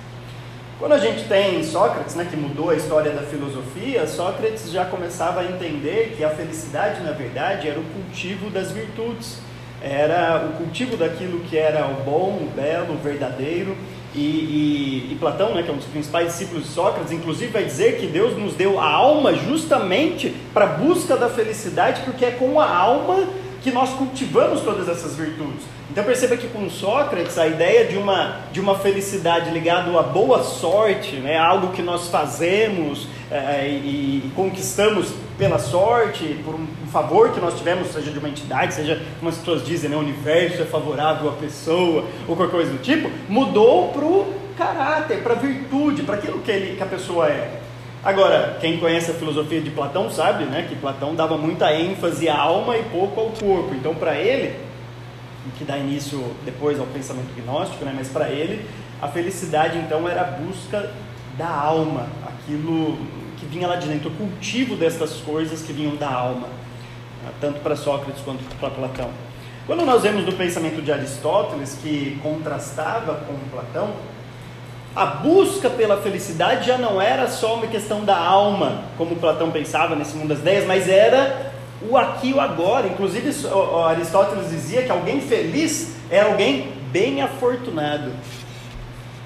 Quando 0.81 0.93
a 0.93 0.99
gente 0.99 1.25
tem 1.29 1.63
Sócrates, 1.63 2.15
né, 2.15 2.27
que 2.29 2.37
mudou 2.37 2.71
a 2.71 2.75
história 2.75 3.13
da 3.13 3.23
filosofia, 3.23 4.07
Sócrates 4.07 4.73
já 4.73 4.85
começava 4.85 5.41
a 5.41 5.45
entender 5.45 6.15
que 6.17 6.25
a 6.25 6.31
felicidade, 6.31 7.03
na 7.03 7.13
verdade, 7.13 7.69
era 7.69 7.79
o 7.79 7.85
cultivo 7.85 8.49
das 8.49 8.73
virtudes, 8.73 9.39
era 9.83 10.49
o 10.51 10.57
cultivo 10.57 10.97
daquilo 10.97 11.41
que 11.41 11.57
era 11.57 11.87
o 11.87 12.03
bom, 12.03 12.39
o 12.43 12.51
belo, 12.55 12.95
o 12.95 12.97
verdadeiro. 12.97 13.77
E, 14.15 14.19
e, 14.19 15.13
e 15.13 15.17
Platão, 15.21 15.55
né, 15.55 15.63
que 15.63 15.71
é 15.71 15.73
um 15.73 15.77
dos 15.77 15.87
principais 15.87 16.29
discípulos 16.29 16.65
de 16.65 16.71
Sócrates, 16.71 17.13
inclusive 17.13 17.53
vai 17.53 17.65
dizer 17.65 17.99
que 17.99 18.07
Deus 18.07 18.37
nos 18.37 18.55
deu 18.55 18.81
a 18.81 18.91
alma 18.91 19.35
justamente 19.35 20.35
para 20.53 20.65
a 20.65 20.69
busca 20.69 21.17
da 21.17 21.29
felicidade, 21.29 22.01
porque 22.05 22.25
é 22.25 22.31
com 22.33 22.59
a 22.59 22.69
alma 22.69 23.29
que 23.63 23.71
nós 23.71 23.91
cultivamos 23.91 24.63
todas 24.63 24.89
essas 24.89 25.17
virtudes. 25.17 25.65
Então 25.91 26.05
perceba 26.05 26.37
que 26.37 26.47
com 26.49 26.71
Sócrates 26.71 27.37
a 27.37 27.47
ideia 27.47 27.87
de 27.87 27.99
uma, 27.99 28.37
de 28.53 28.61
uma 28.61 28.79
felicidade 28.79 29.51
ligada 29.51 29.99
à 29.99 30.03
boa 30.03 30.43
sorte, 30.43 31.17
né, 31.17 31.37
algo 31.37 31.73
que 31.73 31.83
nós 31.83 32.09
fazemos 32.09 33.09
é, 33.31 33.67
e, 33.69 34.25
e, 34.25 34.33
conquistamos 34.37 35.13
pela 35.37 35.59
sorte, 35.59 36.39
por 36.45 36.55
um, 36.55 36.67
um, 36.85 36.87
favor 36.91 37.33
que 37.33 37.41
nós 37.41 37.57
tivemos, 37.57 37.89
seja 37.89 38.11
de 38.11 38.19
uma 38.19 38.29
entidade, 38.29 38.75
seja 38.75 39.01
como 39.19 39.31
as 39.31 39.39
pessoas 39.39 39.65
dizem, 39.65 39.91
né, 39.91 39.97
o 39.97 40.01
universo 40.01 40.63
é 40.63 40.65
favorável 40.65 41.29
à 41.29 41.33
pessoa, 41.33 42.05
ou 42.29 42.37
qualquer 42.37 42.53
coisa 42.53 42.73
do 42.73 42.79
tipo, 42.79 43.11
mudou 43.29 43.89
para 43.89 44.05
o 44.05 44.35
caráter, 44.57 45.23
para 45.23 45.35
a 45.35 45.37
virtude, 45.37 46.03
para 46.03 46.17
aquilo 46.17 46.39
que, 46.41 46.51
ele, 46.51 46.77
que 46.77 46.83
a 46.83 46.87
pessoa 46.87 47.29
é. 47.29 47.61
Agora, 48.03 48.57
quem 48.61 48.79
conhece 48.79 49.11
a 49.11 49.15
filosofia 49.15 49.61
de 49.61 49.71
Platão 49.71 50.11
sabe 50.11 50.45
né, 50.45 50.67
que 50.67 50.75
Platão 50.75 51.15
dava 51.15 51.37
muita 51.37 51.71
ênfase 51.75 52.31
à 52.31 52.39
alma 52.39 52.79
e 52.79 52.83
pouco 52.85 53.21
ao 53.21 53.27
corpo. 53.29 53.75
Então, 53.75 53.95
para 53.95 54.17
ele, 54.17 54.57
que 55.59 55.65
dá 55.65 55.77
início 55.77 56.35
depois 56.45 56.81
ao 56.81 56.87
pensamento 56.87 57.29
gnóstico, 57.37 57.85
né, 57.85 57.93
mas 57.95 58.09
para 58.09 58.31
ele, 58.31 58.65
a 59.03 59.09
felicidade 59.09 59.77
então 59.79 60.09
era 60.09 60.23
a 60.23 60.25
busca 60.25 60.91
da 61.37 61.49
alma, 61.49 62.07
aquilo 62.27 62.99
que 63.39 63.45
vinha 63.47 63.67
lá 63.67 63.77
de 63.77 63.87
dentro, 63.87 64.09
o 64.09 64.13
cultivo 64.13 64.77
destas 64.77 65.17
coisas 65.17 65.61
que 65.63 65.73
vinham 65.73 65.97
da 65.97 66.11
alma, 66.11 66.49
tanto 67.39 67.61
para 67.61 67.77
Sócrates 67.77 68.23
quanto 68.23 68.43
para 68.57 68.71
Platão. 68.71 69.11
Quando 69.67 69.85
nós 69.85 70.03
vemos 70.03 70.25
no 70.25 70.33
pensamento 70.33 70.83
de 70.83 70.91
Aristóteles, 70.91 71.79
que 71.83 72.19
contrastava 72.23 73.15
com 73.27 73.35
Platão, 73.51 73.93
a 74.95 75.07
busca 75.07 75.71
pela 75.71 75.97
felicidade 75.99 76.67
já 76.67 76.77
não 76.77 77.01
era 77.01 77.29
só 77.29 77.55
uma 77.55 77.67
questão 77.67 78.05
da 78.05 78.17
alma, 78.17 78.85
como 78.99 79.17
Platão 79.17 79.51
pensava 79.51 79.95
nesse 79.95 80.17
mundo 80.17 80.29
das 80.29 80.41
ideias, 80.41 80.67
mas 80.67 80.89
era 80.89 81.53
o 81.89 81.97
aqui 81.97 82.31
e 82.31 82.35
o 82.35 82.41
agora. 82.41 82.89
Inclusive, 82.89 83.31
Aristóteles 83.87 84.51
dizia 84.51 84.83
que 84.83 84.91
alguém 84.91 85.21
feliz 85.21 85.95
é 86.11 86.21
alguém 86.21 86.73
bem 86.91 87.23
afortunado. 87.23 88.11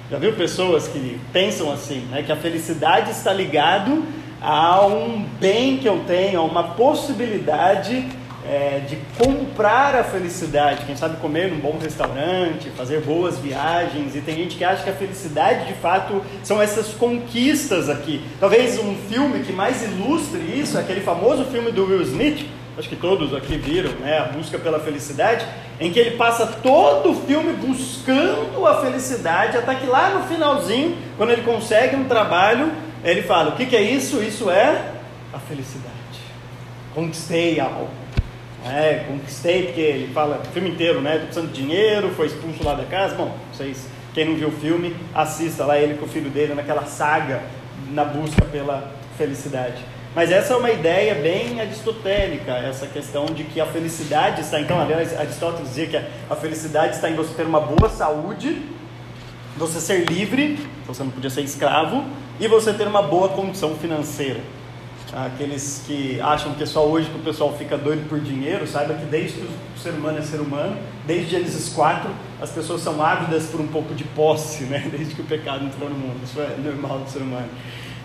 Já 0.09 0.19
viu 0.19 0.33
pessoas 0.33 0.87
que 0.87 1.19
pensam 1.33 1.71
assim, 1.71 2.01
né? 2.11 2.21
que 2.21 2.31
a 2.31 2.35
felicidade 2.35 3.09
está 3.09 3.33
ligado 3.33 4.03
a 4.39 4.85
um 4.85 5.25
bem 5.39 5.77
que 5.77 5.89
eu 5.89 6.03
tenho, 6.05 6.39
a 6.39 6.43
uma 6.43 6.63
possibilidade 6.75 8.07
é, 8.47 8.81
de 8.87 8.97
comprar 9.17 9.95
a 9.95 10.03
felicidade, 10.03 10.85
quem 10.85 10.95
sabe 10.95 11.17
comer 11.17 11.51
num 11.51 11.59
bom 11.59 11.77
restaurante, 11.81 12.69
fazer 12.71 13.01
boas 13.01 13.39
viagens, 13.39 14.15
e 14.15 14.21
tem 14.21 14.35
gente 14.35 14.55
que 14.55 14.63
acha 14.63 14.83
que 14.83 14.89
a 14.89 14.93
felicidade 14.93 15.65
de 15.67 15.73
fato 15.73 16.21
são 16.43 16.61
essas 16.61 16.89
conquistas 16.89 17.89
aqui. 17.89 18.21
Talvez 18.39 18.77
um 18.79 18.95
filme 19.09 19.39
que 19.39 19.51
mais 19.51 19.83
ilustre 19.83 20.39
isso 20.39 20.77
é 20.77 20.81
aquele 20.81 21.01
famoso 21.01 21.45
filme 21.45 21.71
do 21.71 21.85
Will 21.85 22.01
Smith, 22.03 22.45
acho 22.77 22.89
que 22.89 22.95
todos 22.95 23.33
aqui 23.33 23.57
viram, 23.57 23.91
né, 23.99 24.19
A 24.19 24.23
Busca 24.25 24.59
pela 24.59 24.79
Felicidade, 24.79 25.45
em 25.79 25.91
que 25.91 25.99
ele 25.99 26.11
passa 26.11 26.45
todo 26.45 27.11
o 27.11 27.15
filme 27.25 27.53
buscando 27.53 28.65
a 28.65 28.81
felicidade, 28.81 29.57
até 29.57 29.75
que 29.75 29.85
lá 29.85 30.09
no 30.11 30.23
finalzinho, 30.23 30.97
quando 31.17 31.31
ele 31.31 31.41
consegue 31.41 31.95
um 31.95 32.05
trabalho, 32.05 32.71
ele 33.03 33.21
fala: 33.21 33.49
O 33.49 33.55
que, 33.55 33.65
que 33.65 33.75
é 33.75 33.81
isso? 33.81 34.21
Isso 34.21 34.49
é 34.49 34.91
a 35.33 35.39
felicidade. 35.39 35.93
Conquistei 36.93 37.59
algo. 37.59 38.04
É, 38.65 39.05
conquistei, 39.07 39.65
porque 39.65 39.79
ele 39.79 40.11
fala 40.11 40.41
o 40.43 40.51
filme 40.51 40.71
inteiro, 40.71 40.99
né? 40.99 41.19
Tô 41.19 41.25
precisando 41.25 41.51
de 41.51 41.61
dinheiro, 41.61 42.09
foi 42.15 42.25
expulso 42.25 42.63
lá 42.63 42.73
da 42.73 42.83
casa. 42.85 43.13
Bom, 43.13 43.37
vocês, 43.53 43.87
quem 44.11 44.25
não 44.25 44.35
viu 44.35 44.47
o 44.47 44.51
filme, 44.51 44.95
assista 45.13 45.63
lá 45.65 45.77
ele 45.77 45.99
com 45.99 46.05
o 46.05 46.09
filho 46.09 46.31
dele 46.31 46.55
naquela 46.55 46.83
saga 46.85 47.43
na 47.91 48.03
busca 48.03 48.43
pela 48.45 48.91
felicidade. 49.19 49.83
Mas 50.15 50.31
essa 50.31 50.53
é 50.53 50.57
uma 50.57 50.71
ideia 50.71 51.13
bem 51.13 51.59
aristotélica, 51.61 52.53
essa 52.53 52.87
questão 52.87 53.25
de 53.25 53.43
que 53.43 53.61
a 53.61 53.67
felicidade 53.67 54.41
está. 54.41 54.59
Então, 54.59 54.81
aliás, 54.81 55.15
Aristóteles 55.15 55.69
dizia 55.69 55.85
que 55.85 55.97
a 55.97 56.35
felicidade 56.35 56.95
está 56.95 57.07
em 57.07 57.15
você 57.15 57.35
ter 57.35 57.45
uma 57.45 57.59
boa 57.59 57.89
saúde, 57.89 58.63
você 59.55 59.79
ser 59.79 60.05
livre, 60.09 60.57
você 60.87 61.03
não 61.03 61.11
podia 61.11 61.29
ser 61.29 61.41
escravo, 61.41 62.03
e 62.39 62.47
você 62.47 62.73
ter 62.73 62.87
uma 62.87 63.03
boa 63.03 63.29
condição 63.29 63.75
financeira 63.75 64.39
aqueles 65.13 65.83
que 65.85 66.19
acham 66.21 66.53
que 66.53 66.65
só 66.65 66.85
hoje 66.85 67.09
que 67.09 67.17
o 67.17 67.23
pessoal 67.23 67.55
fica 67.57 67.77
doido 67.77 68.07
por 68.09 68.19
dinheiro, 68.19 68.67
saiba 68.67 68.93
que 68.93 69.05
desde 69.05 69.39
que 69.39 69.47
o 69.75 69.79
ser 69.79 69.91
humano 69.91 70.17
é 70.17 70.21
ser 70.21 70.39
humano, 70.39 70.77
desde 71.05 71.31
Gênesis 71.31 71.69
4, 71.73 72.09
as 72.41 72.49
pessoas 72.49 72.81
são 72.81 73.01
ávidas 73.03 73.45
por 73.45 73.61
um 73.61 73.67
pouco 73.67 73.93
de 73.93 74.03
posse, 74.03 74.63
né? 74.63 74.87
desde 74.91 75.13
que 75.13 75.21
o 75.21 75.25
pecado 75.25 75.65
entrou 75.65 75.89
no 75.89 75.95
mundo. 75.95 76.19
Isso 76.23 76.39
é 76.39 76.55
normal 76.57 76.99
do 76.99 77.09
ser 77.09 77.19
humano, 77.19 77.49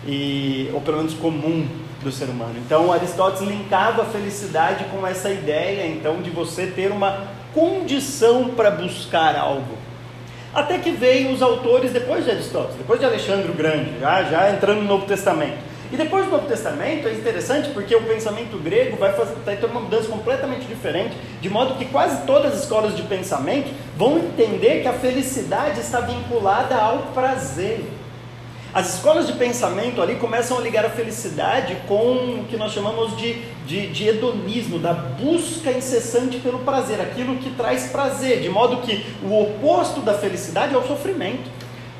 e, 0.05 0.69
ou 0.73 0.81
pelo 0.81 0.97
menos 0.97 1.13
comum 1.13 1.67
do 2.03 2.11
ser 2.11 2.25
humano. 2.25 2.55
Então 2.57 2.91
Aristóteles 2.91 3.47
linkava 3.47 4.03
a 4.03 4.05
felicidade 4.05 4.85
com 4.85 5.05
essa 5.05 5.29
ideia, 5.29 5.87
então, 5.87 6.21
de 6.21 6.29
você 6.29 6.67
ter 6.67 6.91
uma 6.91 7.27
condição 7.53 8.49
para 8.49 8.71
buscar 8.71 9.35
algo. 9.35 9.77
Até 10.53 10.79
que 10.79 10.91
veio 10.91 11.31
os 11.31 11.41
autores 11.41 11.91
depois 11.91 12.25
de 12.25 12.31
Aristóteles, 12.31 12.75
depois 12.75 12.99
de 12.99 13.05
Alexandre 13.05 13.49
o 13.49 13.53
Grande, 13.53 13.99
já, 13.99 14.23
já 14.23 14.51
entrando 14.51 14.81
no 14.81 14.87
Novo 14.87 15.05
Testamento. 15.05 15.70
E 15.91 15.97
depois 15.97 16.25
do 16.25 16.31
Novo 16.31 16.47
Testamento 16.47 17.07
é 17.09 17.13
interessante 17.13 17.69
porque 17.71 17.93
o 17.93 18.03
pensamento 18.03 18.57
grego 18.57 18.95
vai 18.95 19.11
fazer 19.11 19.35
vai 19.43 19.57
ter 19.57 19.65
uma 19.65 19.81
mudança 19.81 20.07
completamente 20.07 20.65
diferente, 20.65 21.17
de 21.41 21.49
modo 21.49 21.75
que 21.75 21.85
quase 21.85 22.25
todas 22.25 22.53
as 22.53 22.61
escolas 22.61 22.95
de 22.95 23.01
pensamento 23.03 23.69
vão 23.97 24.17
entender 24.17 24.81
que 24.81 24.87
a 24.87 24.93
felicidade 24.93 25.81
está 25.81 25.99
vinculada 25.99 26.75
ao 26.75 26.99
prazer. 27.13 27.83
As 28.73 28.95
escolas 28.95 29.27
de 29.27 29.33
pensamento 29.33 30.01
ali 30.01 30.15
começam 30.15 30.57
a 30.57 30.61
ligar 30.61 30.85
a 30.85 30.89
felicidade 30.89 31.75
com 31.89 32.39
o 32.39 32.45
que 32.49 32.55
nós 32.55 32.71
chamamos 32.71 33.17
de, 33.17 33.33
de, 33.67 33.87
de, 33.87 34.07
hedonismo, 34.07 34.79
da 34.79 34.93
busca 34.93 35.73
incessante 35.73 36.39
pelo 36.39 36.59
prazer, 36.59 37.01
aquilo 37.01 37.35
que 37.35 37.49
traz 37.49 37.87
prazer, 37.87 38.39
de 38.39 38.47
modo 38.47 38.77
que 38.77 39.05
o 39.25 39.41
oposto 39.41 39.99
da 39.99 40.13
felicidade 40.13 40.73
é 40.73 40.77
o 40.77 40.87
sofrimento. 40.87 41.49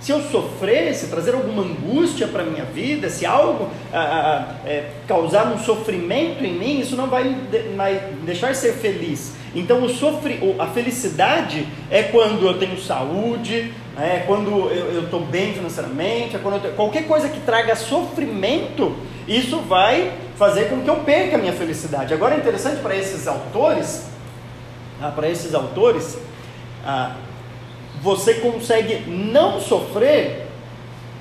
Se 0.02 0.12
eu 0.12 0.20
sofrer, 0.20 0.96
se 0.96 1.08
trazer 1.08 1.36
alguma 1.36 1.62
angústia 1.62 2.28
para 2.28 2.42
a 2.42 2.46
minha 2.46 2.66
vida, 2.66 3.08
se 3.08 3.24
algo 3.24 3.70
ah, 3.94 4.00
ah, 4.00 4.68
é, 4.68 4.90
causar 5.08 5.46
um 5.54 5.60
sofrimento 5.60 6.44
em 6.44 6.58
mim, 6.58 6.80
isso 6.80 6.96
não 6.96 7.08
vai 7.08 7.24
me 7.24 8.16
deixar 8.26 8.56
ser 8.56 8.74
feliz. 8.74 9.34
Então, 9.54 9.84
o 9.84 9.90
sofre, 9.90 10.40
a 10.58 10.66
felicidade 10.68 11.68
é 11.92 12.02
quando 12.02 12.48
eu 12.48 12.58
tenho 12.58 12.80
saúde, 12.80 13.74
né, 13.96 14.18
é 14.18 14.24
quando 14.26 14.72
eu 14.72 15.04
estou 15.04 15.20
bem 15.20 15.54
financeiramente, 15.54 16.36
é 16.36 16.40
quando 16.40 16.60
tenho, 16.60 16.74
qualquer 16.74 17.06
coisa 17.06 17.30
que 17.30 17.40
traga 17.42 17.76
sofrimento, 17.76 18.96
isso 19.28 19.60
vai 19.60 20.14
fazer 20.36 20.70
com 20.70 20.82
que 20.82 20.90
eu 20.90 20.96
perca 20.98 21.36
a 21.36 21.40
minha 21.40 21.54
felicidade. 21.54 22.12
Agora 22.12 22.34
é 22.34 22.38
interessante 22.40 22.82
para 22.82 22.96
esses 22.96 23.28
autores, 23.28 24.08
ah, 25.00 25.12
para 25.12 25.30
esses 25.30 25.54
autores, 25.54 26.18
ah, 26.84 27.18
você 28.02 28.36
consegue 28.36 29.10
não 29.10 29.60
sofrer 29.60 30.48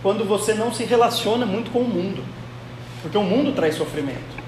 quando 0.03 0.25
você 0.27 0.55
não 0.55 0.73
se 0.73 0.85
relaciona 0.85 1.45
muito 1.45 1.71
com 1.71 1.81
o 1.81 1.89
mundo, 1.89 2.23
porque 3.03 3.19
o 3.19 3.23
mundo 3.23 3.53
traz 3.53 3.75
sofrimento. 3.75 4.41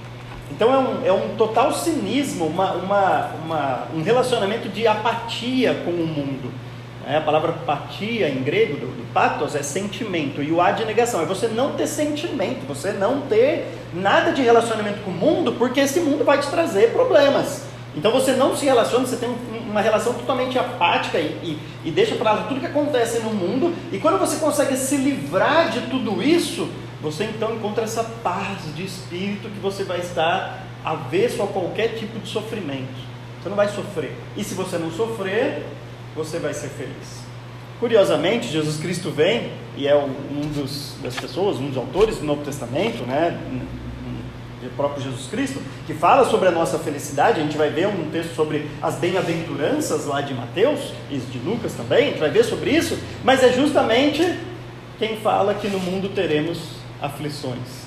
Então 0.51 0.73
é 0.73 0.79
um, 0.79 1.07
é 1.07 1.13
um 1.13 1.37
total 1.37 1.73
cinismo, 1.73 2.47
uma, 2.47 2.73
uma, 2.73 3.31
uma, 3.45 3.89
um 3.95 4.03
relacionamento 4.03 4.69
de 4.69 4.87
apatia 4.87 5.75
com 5.85 5.91
o 5.91 6.07
mundo. 6.07 6.53
É, 7.07 7.17
a 7.17 7.21
palavra 7.21 7.51
apatia 7.51 8.29
em 8.29 8.43
grego, 8.43 8.77
do, 8.77 8.87
do 8.87 9.57
é 9.57 9.63
sentimento, 9.63 10.43
e 10.43 10.53
o 10.53 10.61
ad 10.61 10.85
negação, 10.85 11.21
é 11.21 11.27
você 11.27 11.49
não 11.49 11.73
ter 11.73 11.87
sentimento, 11.87 12.65
você 12.67 12.93
não 12.93 13.23
ter 13.23 13.67
nada 13.93 14.31
de 14.31 14.41
relacionamento 14.41 15.01
com 15.01 15.11
o 15.11 15.15
mundo, 15.15 15.53
porque 15.53 15.81
esse 15.81 16.01
mundo 16.01 16.25
vai 16.25 16.39
te 16.39 16.49
trazer 16.49 16.93
problemas. 16.93 17.65
Então 17.97 18.13
você 18.13 18.33
não 18.33 18.57
se 18.57 18.65
relaciona, 18.65 19.07
você 19.07 19.17
tem 19.17 19.35
uma 19.73 19.81
relação 19.81 20.15
totalmente 20.15 20.59
apática 20.59 21.19
e, 21.19 21.27
e, 21.43 21.89
e 21.89 21.91
deixa 21.91 22.15
para 22.15 22.33
lá 22.33 22.43
tudo 22.45 22.61
que 22.61 22.67
acontece 22.67 23.19
no 23.21 23.33
mundo, 23.33 23.75
e 23.91 23.99
quando 23.99 24.19
você 24.19 24.37
consegue 24.37 24.77
se 24.77 24.97
livrar 24.97 25.71
de 25.71 25.81
tudo 25.89 26.23
isso, 26.23 26.69
você 27.01 27.25
então 27.25 27.55
encontra 27.55 27.83
essa 27.83 28.05
paz 28.05 28.59
de 28.77 28.85
espírito 28.85 29.49
que 29.49 29.59
você 29.59 29.83
vai 29.83 29.99
estar 29.99 30.65
avesso 30.85 31.43
a 31.43 31.47
qualquer 31.47 31.95
tipo 31.95 32.19
de 32.21 32.29
sofrimento. 32.29 33.13
Você 33.43 33.49
não 33.49 33.57
vai 33.57 33.69
sofrer. 33.69 34.13
E 34.37 34.45
se 34.45 34.55
você 34.55 34.79
não 34.79 34.91
sofrer, 34.91 35.67
você 36.15 36.39
vai 36.39 36.55
ser 36.55 36.69
feliz. 36.69 37.23
Curiosamente, 37.81 38.47
Jesus 38.47 38.77
Cristo 38.77 39.11
vem 39.11 39.51
e 39.77 39.89
é 39.89 39.97
um 39.97 40.53
dos, 40.55 40.95
das 41.03 41.17
pessoas, 41.17 41.57
um 41.57 41.69
dos 41.69 41.77
autores 41.77 42.19
do 42.19 42.25
Novo 42.25 42.45
Testamento, 42.45 43.03
né, 43.05 43.37
próprio 44.73 45.03
Jesus 45.03 45.27
Cristo, 45.27 45.61
que 45.87 45.95
fala 45.95 46.29
sobre 46.29 46.49
a 46.49 46.51
nossa 46.51 46.79
felicidade. 46.79 47.41
A 47.41 47.43
gente 47.43 47.57
vai 47.57 47.71
ver 47.71 47.87
um 47.89 48.11
texto 48.11 48.35
sobre 48.35 48.69
as 48.81 48.97
bem-aventuranças 48.97 50.07
lá 50.07 50.21
de 50.21 50.35
Mateus 50.35 50.93
e 51.11 51.19
de 51.19 51.39
Lucas 51.39 51.73
também, 51.75 52.05
a 52.05 52.11
gente 52.11 52.21
vai 52.21 52.31
ver 52.31 52.45
sobre 52.45 52.71
isso, 52.71 52.99
mas 53.25 53.43
é 53.43 53.53
justamente 53.53 54.39
quem 54.99 55.17
fala 55.17 55.55
que 55.55 55.69
no 55.69 55.79
mundo 55.79 56.09
teremos 56.11 56.59
aflições. 57.01 57.83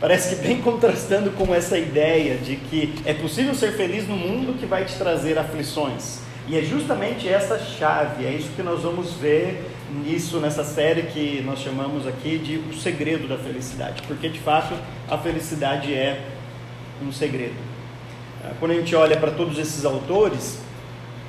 Parece 0.00 0.34
que 0.34 0.42
bem 0.42 0.60
contrastando 0.62 1.30
com 1.32 1.54
essa 1.54 1.76
ideia 1.76 2.36
de 2.38 2.56
que 2.56 2.94
é 3.04 3.12
possível 3.12 3.54
ser 3.54 3.72
feliz 3.72 4.08
no 4.08 4.16
mundo 4.16 4.58
que 4.58 4.66
vai 4.66 4.84
te 4.84 4.94
trazer 4.96 5.38
aflições. 5.38 6.29
E 6.50 6.58
é 6.58 6.62
justamente 6.62 7.28
essa 7.28 7.60
chave, 7.60 8.26
é 8.26 8.32
isso 8.32 8.50
que 8.56 8.62
nós 8.62 8.82
vamos 8.82 9.12
ver 9.12 9.70
nisso, 10.04 10.40
nessa 10.40 10.64
série 10.64 11.04
que 11.04 11.40
nós 11.42 11.60
chamamos 11.60 12.08
aqui 12.08 12.38
de 12.38 12.56
O 12.56 12.74
Segredo 12.74 13.28
da 13.28 13.38
Felicidade. 13.38 14.02
Porque 14.02 14.28
de 14.28 14.40
fato 14.40 14.74
a 15.08 15.16
felicidade 15.16 15.94
é 15.94 16.24
um 17.00 17.12
segredo. 17.12 17.54
Ah, 18.42 18.50
quando 18.58 18.72
a 18.72 18.74
gente 18.74 18.96
olha 18.96 19.16
para 19.16 19.30
todos 19.30 19.60
esses 19.60 19.84
autores, 19.84 20.58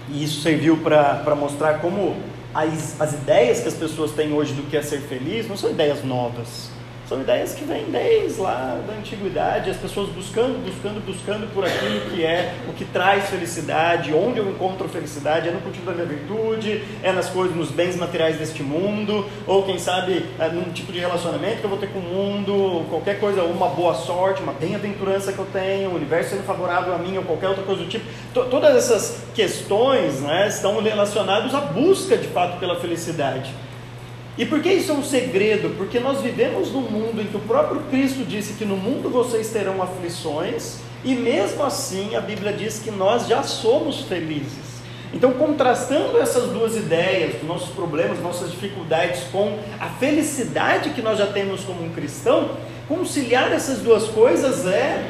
e 0.09 0.23
isso 0.23 0.41
serviu 0.41 0.77
para 0.77 1.35
mostrar 1.35 1.75
como 1.81 2.17
as, 2.51 2.99
as 2.99 3.13
ideias 3.13 3.59
que 3.59 3.67
as 3.67 3.75
pessoas 3.75 4.13
têm 4.13 4.33
hoje 4.33 4.53
do 4.53 4.63
que 4.71 4.75
é 4.75 4.81
ser 4.81 5.01
feliz 5.01 5.47
não 5.47 5.55
são 5.55 5.69
ideias 5.69 6.03
novas. 6.03 6.71
São 7.11 7.19
ideias 7.19 7.53
que 7.53 7.65
vêm 7.65 7.83
desde 7.91 8.39
lá 8.39 8.79
da 8.87 8.93
antiguidade, 8.93 9.69
as 9.69 9.75
pessoas 9.75 10.07
buscando, 10.11 10.63
buscando, 10.65 11.05
buscando 11.05 11.53
por 11.53 11.65
aquilo 11.65 12.09
que 12.09 12.23
é 12.23 12.53
o 12.69 12.71
que 12.71 12.85
traz 12.85 13.29
felicidade, 13.29 14.13
onde 14.13 14.39
eu 14.39 14.49
encontro 14.49 14.87
felicidade, 14.87 15.49
é 15.49 15.51
no 15.51 15.59
cultivo 15.59 15.87
da 15.87 15.91
minha 15.91 16.05
virtude, 16.05 16.81
é 17.03 17.11
nas 17.11 17.27
coisas, 17.27 17.53
nos 17.53 17.69
bens 17.69 17.97
materiais 17.97 18.37
deste 18.37 18.63
mundo, 18.63 19.25
ou 19.45 19.63
quem 19.63 19.77
sabe 19.77 20.25
é 20.39 20.47
num 20.47 20.71
tipo 20.71 20.93
de 20.93 20.99
relacionamento 20.99 21.57
que 21.57 21.65
eu 21.65 21.69
vou 21.69 21.79
ter 21.79 21.89
com 21.89 21.99
o 21.99 22.01
mundo, 22.01 22.85
qualquer 22.89 23.19
coisa, 23.19 23.43
uma 23.43 23.67
boa 23.67 23.93
sorte, 23.93 24.41
uma 24.41 24.53
bem-aventurança 24.53 25.33
que 25.33 25.39
eu 25.39 25.47
tenho, 25.51 25.89
o 25.89 25.95
universo 25.95 26.29
sendo 26.29 26.43
favorável 26.43 26.95
a 26.95 26.97
mim, 26.97 27.17
ou 27.17 27.23
qualquer 27.23 27.49
outra 27.49 27.65
coisa 27.65 27.83
do 27.83 27.89
tipo. 27.89 28.05
T 28.33 28.41
todas 28.49 28.73
essas 28.73 29.21
questões 29.35 30.21
né, 30.21 30.47
estão 30.47 30.81
relacionadas 30.81 31.53
à 31.53 31.59
busca 31.59 32.15
de 32.15 32.29
fato 32.29 32.57
pela 32.57 32.79
felicidade. 32.79 33.53
E 34.37 34.45
por 34.45 34.61
que 34.61 34.71
isso 34.71 34.91
é 34.91 34.95
um 34.95 35.03
segredo? 35.03 35.75
Porque 35.75 35.99
nós 35.99 36.21
vivemos 36.21 36.71
num 36.71 36.81
mundo 36.81 37.21
em 37.21 37.25
que 37.25 37.35
o 37.35 37.41
próprio 37.41 37.81
Cristo 37.89 38.23
disse 38.23 38.53
que 38.53 38.63
no 38.63 38.77
mundo 38.77 39.09
vocês 39.09 39.49
terão 39.49 39.81
aflições, 39.81 40.77
e 41.03 41.13
mesmo 41.13 41.63
assim 41.63 42.15
a 42.15 42.21
Bíblia 42.21 42.53
diz 42.53 42.79
que 42.79 42.91
nós 42.91 43.27
já 43.27 43.43
somos 43.43 44.01
felizes. 44.01 44.71
Então, 45.13 45.33
contrastando 45.33 46.17
essas 46.17 46.49
duas 46.51 46.77
ideias, 46.77 47.43
nossos 47.43 47.71
problemas, 47.71 48.21
nossas 48.21 48.49
dificuldades, 48.51 49.23
com 49.29 49.59
a 49.77 49.89
felicidade 49.89 50.91
que 50.91 51.01
nós 51.01 51.17
já 51.17 51.27
temos 51.27 51.65
como 51.65 51.83
um 51.83 51.89
cristão, 51.89 52.51
conciliar 52.87 53.51
essas 53.51 53.79
duas 53.79 54.05
coisas 54.05 54.65
é 54.65 55.05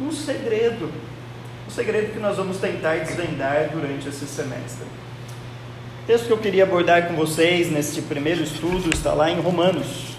um 0.00 0.10
segredo. 0.10 0.90
Um 1.68 1.70
segredo 1.70 2.12
que 2.12 2.18
nós 2.18 2.36
vamos 2.36 2.56
tentar 2.56 2.96
desvendar 2.96 3.70
durante 3.72 4.08
esse 4.08 4.26
semestre 4.26 4.86
texto 6.08 6.28
que 6.28 6.32
eu 6.32 6.38
queria 6.38 6.62
abordar 6.62 7.06
com 7.06 7.14
vocês 7.14 7.70
neste 7.70 8.00
primeiro 8.00 8.42
estudo 8.42 8.88
está 8.88 9.12
lá 9.12 9.30
em 9.30 9.38
Romanos, 9.42 10.16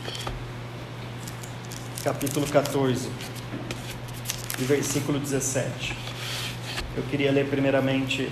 capítulo 2.03 2.45
14, 2.45 3.09
e 4.59 4.63
versículo 4.65 5.17
17. 5.17 5.95
Eu 6.95 7.01
queria 7.09 7.31
ler 7.31 7.47
primeiramente 7.47 8.29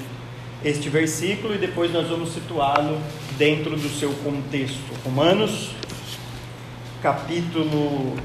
este 0.63 0.87
versículo 0.87 1.55
e 1.55 1.57
depois 1.57 1.91
nós 1.91 2.07
vamos 2.07 2.31
situá-lo 2.31 3.01
dentro 3.39 3.75
do 3.75 3.89
seu 3.89 4.13
contexto. 4.23 4.93
Romanos, 5.03 5.71
capítulo 7.01 8.15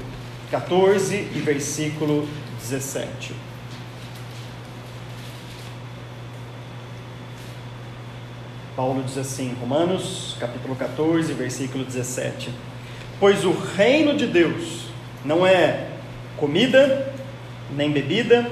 14 0.51 1.15
e 1.15 1.41
versículo 1.43 2.27
17. 2.61 3.33
Paulo 8.75 9.03
diz 9.03 9.17
assim, 9.19 9.55
Romanos 9.59 10.35
capítulo 10.39 10.75
14, 10.75 11.31
versículo 11.33 11.83
17: 11.83 12.49
Pois 13.19 13.45
o 13.45 13.51
reino 13.51 14.17
de 14.17 14.25
Deus 14.25 14.87
não 15.23 15.45
é 15.45 15.89
comida 16.37 17.13
nem 17.75 17.91
bebida, 17.91 18.49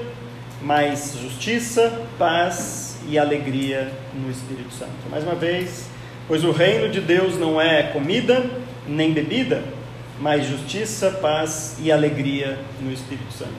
mas 0.62 1.18
justiça, 1.20 2.06
paz 2.18 2.98
e 3.08 3.18
alegria 3.18 3.92
no 4.14 4.30
Espírito 4.30 4.72
Santo. 4.72 4.92
Mais 5.10 5.24
uma 5.24 5.34
vez, 5.34 5.88
pois 6.28 6.44
o 6.44 6.52
reino 6.52 6.88
de 6.88 7.00
Deus 7.00 7.36
não 7.36 7.60
é 7.60 7.82
comida 7.82 8.48
nem 8.86 9.12
bebida, 9.12 9.64
mas 10.20 10.46
justiça, 10.46 11.10
paz 11.10 11.76
e 11.80 11.90
alegria 11.90 12.60
no 12.80 12.92
Espírito 12.92 13.32
Santo. 13.32 13.50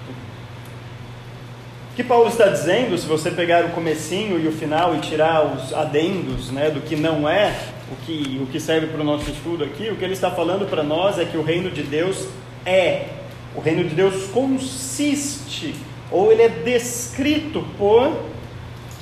O 1.93 1.95
que 1.95 2.03
Paulo 2.03 2.27
está 2.27 2.47
dizendo, 2.47 2.97
se 2.97 3.05
você 3.05 3.29
pegar 3.29 3.65
o 3.65 3.69
comecinho 3.69 4.39
e 4.39 4.47
o 4.47 4.51
final 4.51 4.95
e 4.95 4.99
tirar 4.99 5.45
os 5.45 5.71
adendos 5.71 6.49
né, 6.49 6.71
do 6.71 6.81
que 6.81 6.95
não 6.95 7.29
é 7.29 7.55
o 7.91 7.95
que, 8.03 8.41
o 8.41 8.47
que 8.47 8.59
serve 8.59 8.87
para 8.87 8.99
o 8.99 9.03
nosso 9.03 9.29
estudo 9.29 9.63
aqui, 9.63 9.91
o 9.91 9.95
que 9.95 10.03
ele 10.03 10.13
está 10.13 10.31
falando 10.31 10.67
para 10.67 10.81
nós 10.81 11.19
é 11.19 11.25
que 11.25 11.37
o 11.37 11.43
reino 11.43 11.69
de 11.69 11.83
Deus 11.83 12.27
é, 12.65 13.09
o 13.53 13.61
reino 13.61 13.83
de 13.83 13.93
Deus 13.93 14.25
consiste, 14.29 15.75
ou 16.09 16.31
ele 16.31 16.41
é 16.41 16.49
descrito 16.49 17.63
por 17.77 18.11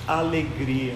alegria. 0.05 0.95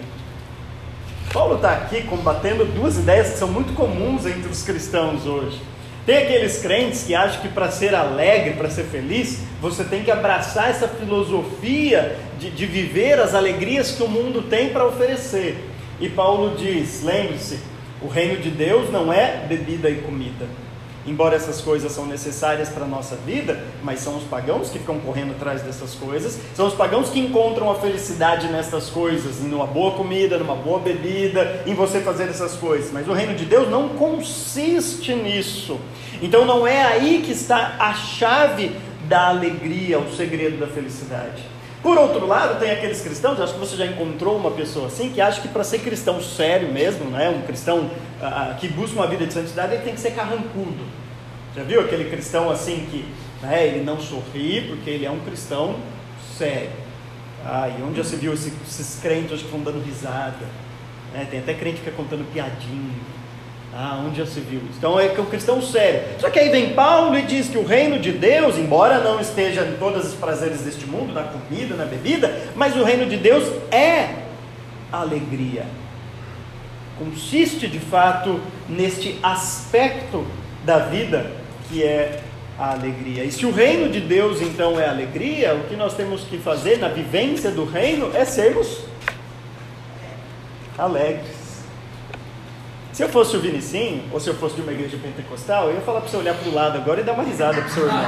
Paulo 1.31 1.55
está 1.55 1.71
aqui 1.71 2.03
combatendo 2.03 2.65
duas 2.65 2.97
ideias 2.97 3.29
que 3.29 3.37
são 3.37 3.47
muito 3.47 3.73
comuns 3.73 4.25
entre 4.25 4.49
os 4.49 4.63
cristãos 4.63 5.25
hoje. 5.25 5.61
Tem 6.05 6.17
aqueles 6.17 6.61
crentes 6.61 7.03
que 7.03 7.15
acham 7.15 7.41
que 7.41 7.47
para 7.47 7.71
ser 7.71 7.95
alegre, 7.95 8.53
para 8.53 8.69
ser 8.69 8.83
feliz, 8.83 9.39
você 9.59 9.83
tem 9.83 10.03
que 10.03 10.11
abraçar 10.11 10.69
essa 10.69 10.87
filosofia 10.87 12.15
de, 12.39 12.51
de 12.51 12.65
viver 12.67 13.19
as 13.19 13.33
alegrias 13.33 13.91
que 13.91 14.03
o 14.03 14.07
mundo 14.07 14.43
tem 14.43 14.69
para 14.69 14.85
oferecer. 14.85 15.57
E 15.99 16.07
Paulo 16.07 16.55
diz: 16.57 17.01
lembre-se, 17.03 17.59
o 18.01 18.07
reino 18.07 18.39
de 18.39 18.51
Deus 18.51 18.91
não 18.91 19.11
é 19.11 19.45
bebida 19.47 19.89
e 19.89 19.95
comida. 19.95 20.45
Embora 21.05 21.35
essas 21.35 21.61
coisas 21.61 21.91
são 21.91 22.05
necessárias 22.05 22.69
para 22.69 22.85
a 22.85 22.87
nossa 22.87 23.15
vida, 23.15 23.63
mas 23.83 23.99
são 23.99 24.17
os 24.17 24.23
pagãos 24.23 24.69
que 24.69 24.79
ficam 24.79 24.99
correndo 24.99 25.31
atrás 25.31 25.61
dessas 25.61 25.93
coisas, 25.93 26.39
são 26.53 26.67
os 26.67 26.73
pagãos 26.73 27.09
que 27.09 27.19
encontram 27.19 27.69
a 27.69 27.75
felicidade 27.75 28.47
nessas 28.47 28.89
coisas, 28.89 29.39
numa 29.41 29.67
boa 29.67 29.91
comida, 29.91 30.37
numa 30.37 30.55
boa 30.55 30.79
bebida, 30.79 31.63
em 31.65 31.73
você 31.73 32.01
fazer 32.01 32.23
essas 32.23 32.55
coisas. 32.55 32.91
Mas 32.91 33.07
o 33.07 33.13
reino 33.13 33.35
de 33.35 33.45
Deus 33.45 33.69
não 33.69 33.89
consiste 33.89 35.13
nisso. 35.13 35.79
Então 36.21 36.45
não 36.45 36.65
é 36.65 36.81
aí 36.83 37.21
que 37.25 37.31
está 37.31 37.75
a 37.79 37.93
chave 37.93 38.71
da 39.07 39.29
alegria, 39.29 39.99
o 39.99 40.11
segredo 40.15 40.57
da 40.57 40.67
felicidade. 40.67 41.54
Por 41.85 41.99
outro 41.99 42.25
lado, 42.25 42.57
tem 42.57 42.71
aqueles 42.71 42.99
cristãos, 42.99 43.39
acho 43.39 43.53
que 43.53 43.59
você 43.59 43.75
já 43.75 43.85
encontrou 43.85 44.35
uma 44.35 44.49
pessoa 44.49 44.87
assim, 44.87 45.11
que 45.11 45.21
acha 45.21 45.39
que 45.39 45.47
para 45.47 45.63
ser 45.63 45.77
cristão 45.81 46.19
sério 46.19 46.73
mesmo, 46.73 47.11
né, 47.11 47.29
um 47.29 47.43
cristão 47.43 47.91
ah, 48.19 48.49
ah, 48.49 48.53
que 48.55 48.67
busca 48.67 48.95
uma 48.95 49.05
vida 49.05 49.27
de 49.27 49.31
santidade, 49.31 49.75
ele 49.75 49.83
tem 49.83 49.93
que 49.93 49.99
ser 49.99 50.15
carrancudo. 50.15 50.83
Já 51.55 51.61
viu 51.61 51.81
aquele 51.81 52.09
cristão 52.09 52.49
assim 52.49 52.87
que 52.89 53.05
né, 53.39 53.67
ele 53.67 53.83
não 53.83 53.99
sorri 53.99 54.61
porque 54.67 54.89
ele 54.89 55.05
é 55.05 55.11
um 55.11 55.19
cristão 55.19 55.75
sério? 56.35 56.71
Ah, 57.45 57.69
e 57.69 57.83
onde 57.83 57.97
já 57.97 58.03
se 58.03 58.15
viu 58.15 58.33
esses, 58.33 58.51
esses 58.67 58.99
crentes 58.99 59.41
que 59.41 59.45
estão 59.45 59.59
dando 59.59 59.79
risada? 59.85 60.47
Né, 61.13 61.27
tem 61.29 61.39
até 61.39 61.53
crente 61.53 61.81
que 61.81 61.83
fica 61.83 61.95
contando 61.95 62.25
piadinha. 62.33 62.95
Ah, 63.77 64.01
onde 64.07 64.19
já 64.19 64.25
se 64.25 64.39
viu 64.39 64.61
isso? 64.61 64.77
Então 64.77 64.97
é 64.97 65.09
que 65.09 65.19
é 65.19 65.21
um 65.21 65.25
cristão 65.25 65.61
sério. 65.61 66.01
Só 66.17 66.29
que 66.29 66.39
aí 66.39 66.47
vem 66.47 66.73
Paulo 66.73 67.17
e 67.17 67.23
diz 67.23 67.49
que 67.49 67.57
o 67.57 67.65
reino 67.65 67.99
de 67.99 68.13
Deus, 68.13 68.57
embora 68.57 68.99
não 68.99 69.19
esteja 69.19 69.65
em 69.65 69.73
todos 69.73 70.05
os 70.05 70.13
prazeres 70.13 70.61
deste 70.61 70.85
mundo, 70.85 71.13
na 71.13 71.23
comida, 71.23 71.75
na 71.75 71.83
bebida, 71.83 72.33
mas 72.55 72.73
o 72.77 72.85
reino 72.85 73.05
de 73.05 73.17
Deus 73.17 73.43
é 73.69 74.15
alegria. 74.89 75.65
Consiste 76.97 77.67
de 77.67 77.79
fato 77.79 78.39
neste 78.69 79.19
aspecto 79.21 80.25
da 80.63 80.79
vida 80.79 81.29
que 81.67 81.83
é 81.83 82.21
a 82.57 82.71
alegria. 82.71 83.25
E 83.25 83.31
se 83.33 83.45
o 83.45 83.51
reino 83.51 83.89
de 83.89 83.99
Deus 83.99 84.41
então 84.41 84.79
é 84.79 84.87
alegria, 84.87 85.53
o 85.53 85.65
que 85.65 85.75
nós 85.75 85.93
temos 85.95 86.21
que 86.21 86.37
fazer 86.37 86.79
na 86.79 86.87
vivência 86.87 87.51
do 87.51 87.65
reino 87.65 88.09
é 88.15 88.23
sermos 88.23 88.85
alegres. 90.77 91.44
Se 92.95 93.03
eu 93.03 93.09
fosse 93.09 93.35
o 93.35 93.41
Vinicinho, 93.41 94.05
ou 94.09 94.21
se 94.21 94.29
eu 94.29 94.35
fosse 94.35 94.55
de 94.55 94.61
uma 94.61 94.71
igreja 94.71 94.97
pentecostal, 94.97 95.67
eu 95.67 95.75
ia 95.75 95.81
falar 95.81 95.99
para 95.99 96.09
você 96.09 96.15
olhar 96.15 96.33
para 96.33 96.47
o 96.47 96.53
lado 96.53 96.77
agora 96.77 97.01
e 97.01 97.03
dar 97.03 97.11
uma 97.11 97.23
risada 97.23 97.61
para 97.61 97.69
o 97.69 97.73
seu 97.73 97.85
irmão. 97.87 98.05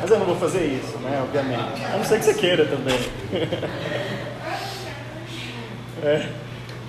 Mas 0.00 0.10
eu 0.10 0.18
não 0.18 0.24
vou 0.24 0.36
fazer 0.36 0.64
isso, 0.64 0.96
né? 1.00 1.20
Obviamente. 1.22 1.84
A 1.92 1.98
não 1.98 2.02
ser 2.02 2.18
que 2.18 2.24
você 2.24 2.32
queira 2.32 2.64
também. 2.64 2.98
É. 6.02 6.26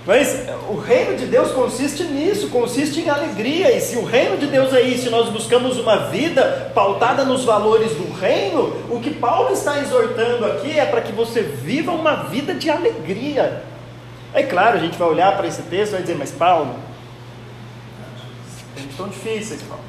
Mas 0.05 0.45
o 0.67 0.75
reino 0.75 1.15
de 1.15 1.25
Deus 1.27 1.51
consiste 1.51 2.03
nisso, 2.03 2.49
consiste 2.49 2.99
em 2.99 3.09
alegria. 3.09 3.71
E 3.71 3.79
se 3.79 3.95
o 3.95 4.03
reino 4.03 4.35
de 4.35 4.47
Deus 4.47 4.73
é 4.73 4.81
isso, 4.81 5.09
nós 5.09 5.29
buscamos 5.29 5.77
uma 5.77 6.09
vida 6.09 6.71
pautada 6.75 7.23
nos 7.23 7.45
valores 7.45 7.91
do 7.91 8.11
reino, 8.13 8.75
o 8.89 8.99
que 8.99 9.11
Paulo 9.11 9.53
está 9.53 9.79
exortando 9.79 10.45
aqui 10.45 10.77
é 10.77 10.85
para 10.85 10.99
que 10.99 11.13
você 11.13 11.41
viva 11.41 11.93
uma 11.93 12.25
vida 12.25 12.53
de 12.53 12.69
alegria. 12.69 13.63
É 14.35 14.43
claro, 14.43 14.75
a 14.75 14.81
gente 14.81 14.97
vai 14.97 15.07
olhar 15.07 15.37
para 15.37 15.47
esse 15.47 15.61
texto 15.61 15.93
e 15.93 15.93
vai 15.93 16.01
dizer, 16.01 16.15
mas 16.15 16.29
Paulo, 16.29 16.75
tempos 18.75 18.97
tão 18.97 19.07
difíceis, 19.07 19.63
Paulo. 19.63 19.83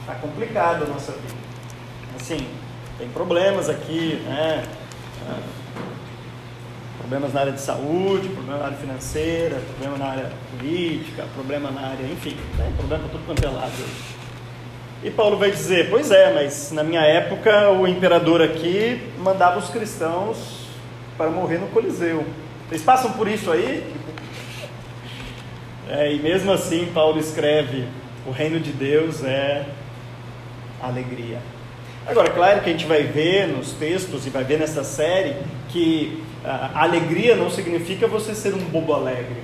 Está 0.00 0.14
complicado 0.14 0.84
a 0.84 0.86
nossa 0.86 1.12
vida. 1.12 1.34
Assim, 2.18 2.48
tem 2.96 3.06
problemas 3.10 3.68
aqui, 3.68 4.22
né? 4.24 4.64
Problemas 6.96 7.34
na 7.34 7.40
área 7.40 7.52
de 7.52 7.60
saúde, 7.60 8.30
problema 8.30 8.60
na 8.60 8.64
área 8.64 8.78
financeira, 8.78 9.60
problema 9.60 9.98
na 9.98 10.10
área 10.10 10.32
política, 10.50 11.26
problema 11.34 11.70
na 11.70 11.82
área, 11.82 12.02
enfim, 12.04 12.34
né? 12.56 12.72
problema 12.78 13.04
para 13.04 13.12
tudo 13.12 13.26
quanto 13.26 13.44
é 13.44 13.50
lado. 13.50 13.72
E 15.04 15.10
Paulo 15.10 15.36
vai 15.36 15.50
dizer, 15.50 15.90
pois 15.90 16.10
é, 16.10 16.32
mas 16.32 16.72
na 16.72 16.82
minha 16.82 17.02
época 17.02 17.70
o 17.72 17.86
imperador 17.86 18.40
aqui 18.40 19.06
mandava 19.18 19.58
os 19.58 19.68
cristãos 19.68 20.66
para 21.18 21.28
morrer 21.28 21.58
no 21.58 21.66
Coliseu. 21.66 22.24
Vocês 22.68 22.82
passam 22.82 23.12
por 23.12 23.28
isso 23.28 23.50
aí? 23.52 23.94
É, 25.88 26.12
e 26.12 26.18
mesmo 26.18 26.50
assim, 26.50 26.90
Paulo 26.92 27.18
escreve: 27.20 27.86
o 28.26 28.32
reino 28.32 28.58
de 28.58 28.72
Deus 28.72 29.22
é 29.22 29.66
alegria. 30.82 31.38
Agora, 32.04 32.30
claro 32.30 32.60
que 32.62 32.70
a 32.70 32.72
gente 32.72 32.86
vai 32.86 33.04
ver 33.04 33.46
nos 33.46 33.72
textos 33.72 34.26
e 34.26 34.30
vai 34.30 34.42
ver 34.42 34.58
nessa 34.58 34.82
série 34.82 35.36
que 35.68 36.22
a 36.44 36.82
alegria 36.82 37.36
não 37.36 37.50
significa 37.50 38.06
você 38.06 38.34
ser 38.34 38.54
um 38.54 38.58
bobo 38.58 38.92
alegre. 38.92 39.42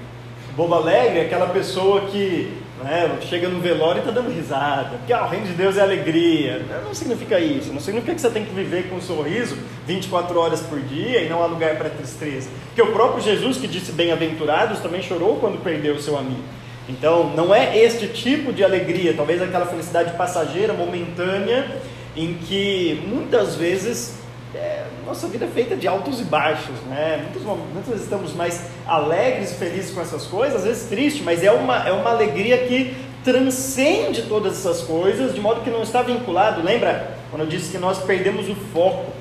Bobo 0.57 0.75
alegre 0.75 1.21
é 1.21 1.23
aquela 1.23 1.47
pessoa 1.47 2.03
que 2.03 2.62
né, 2.83 3.19
chega 3.23 3.49
no 3.49 3.61
velório 3.61 3.99
e 3.99 4.01
está 4.01 4.11
dando 4.11 4.33
risada, 4.33 4.97
porque 4.99 5.13
ah, 5.13 5.25
o 5.25 5.29
reino 5.29 5.47
de 5.47 5.53
Deus 5.53 5.77
é 5.77 5.83
alegria. 5.83 6.65
Não 6.85 6.95
significa 6.95 7.39
isso, 7.39 7.73
não 7.73 7.81
significa 7.81 8.15
que 8.15 8.21
você 8.21 8.31
tem 8.31 8.45
que 8.45 8.55
viver 8.55 8.89
com 8.89 8.97
um 8.97 9.01
sorriso 9.01 9.57
24 9.87 10.39
horas 10.39 10.61
por 10.61 10.81
dia 10.81 11.23
e 11.23 11.29
não 11.29 11.43
há 11.43 11.47
lugar 11.47 11.77
para 11.77 11.91
tristeza. 11.91 12.49
Porque 12.67 12.83
o 12.83 12.93
próprio 12.93 13.23
Jesus, 13.23 13.57
que 13.59 13.67
disse 13.67 13.93
bem-aventurados, 13.93 14.81
também 14.81 15.03
chorou 15.03 15.37
quando 15.37 15.63
perdeu 15.63 15.95
o 15.95 16.01
seu 16.01 16.19
amigo. 16.19 16.43
Então, 16.89 17.31
não 17.37 17.55
é 17.55 17.79
este 17.79 18.09
tipo 18.09 18.53
de 18.53 18.65
alegria, 18.65 19.15
talvez 19.15 19.41
aquela 19.41 19.67
felicidade 19.67 20.17
passageira, 20.17 20.73
momentânea, 20.73 21.81
em 22.17 22.35
que 22.35 23.03
muitas 23.07 23.55
vezes 23.55 24.23
é, 24.55 24.85
nossa 25.07 25.27
vida 25.29 25.47
é 25.47 25.49
feita 25.49 25.75
de 25.75 25.89
altos 25.89 26.21
e 26.21 26.25
baixos, 26.25 26.79
né? 26.89 27.23
Muitas, 27.23 27.43
muitas 27.43 27.87
vezes 27.87 28.03
estamos 28.03 28.35
mais 28.35 28.67
alegres 28.87 29.53
e 29.53 29.55
felizes 29.55 29.91
com 29.93 30.01
essas 30.01 30.27
coisas, 30.27 30.61
às 30.61 30.65
vezes 30.65 30.89
tristes, 30.89 31.23
mas 31.23 31.43
é 31.43 31.53
uma, 31.53 31.89
é 31.89 31.93
uma 31.93 32.11
alegria 32.11 32.67
que 32.67 32.95
transcende 33.25 34.23
todas 34.23 34.59
essas 34.59 34.83
coisas, 34.83 35.35
de 35.35 35.41
modo 35.41 35.63
que 35.63 35.71
não 35.71 35.83
está 35.83 36.03
vinculado. 36.03 36.63
Lembra 36.63 37.17
quando 37.31 37.43
eu 37.43 37.49
disse 37.49 37.71
que 37.71 37.79
nós 37.79 37.99
perdemos 37.99 38.49
o 38.49 38.55
foco 38.55 39.13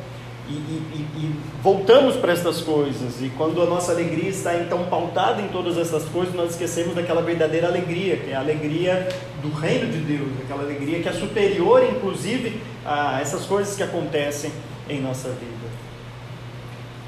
e, 0.50 0.54
e, 0.54 1.08
e 1.18 1.36
voltamos 1.62 2.16
para 2.16 2.34
essas 2.34 2.62
coisas, 2.62 3.22
e 3.22 3.30
quando 3.38 3.62
a 3.62 3.66
nossa 3.66 3.92
alegria 3.92 4.30
está 4.30 4.56
então 4.58 4.86
pautada 4.86 5.42
em 5.42 5.48
todas 5.48 5.78
essas 5.78 6.04
coisas, 6.06 6.34
nós 6.34 6.52
esquecemos 6.52 6.96
daquela 6.96 7.22
verdadeira 7.22 7.68
alegria, 7.68 8.18
que 8.18 8.32
é 8.32 8.36
a 8.36 8.40
alegria 8.40 9.08
do 9.42 9.52
reino 9.52 9.92
de 9.92 10.00
Deus, 10.00 10.30
aquela 10.44 10.64
alegria 10.64 11.00
que 11.00 11.08
é 11.08 11.14
superior, 11.14 11.84
inclusive, 11.84 12.60
a 12.86 13.22
essas 13.22 13.46
coisas 13.46 13.76
que 13.76 13.84
acontecem 13.84 14.52
em 14.90 15.00
nossa 15.00 15.30
vida. 15.30 15.61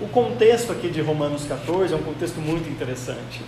O 0.01 0.07
contexto 0.07 0.71
aqui 0.71 0.89
de 0.89 1.01
Romanos 1.01 1.45
14 1.45 1.93
é 1.93 1.95
um 1.95 2.01
contexto 2.01 2.39
muito 2.39 2.67
interessante. 2.69 3.41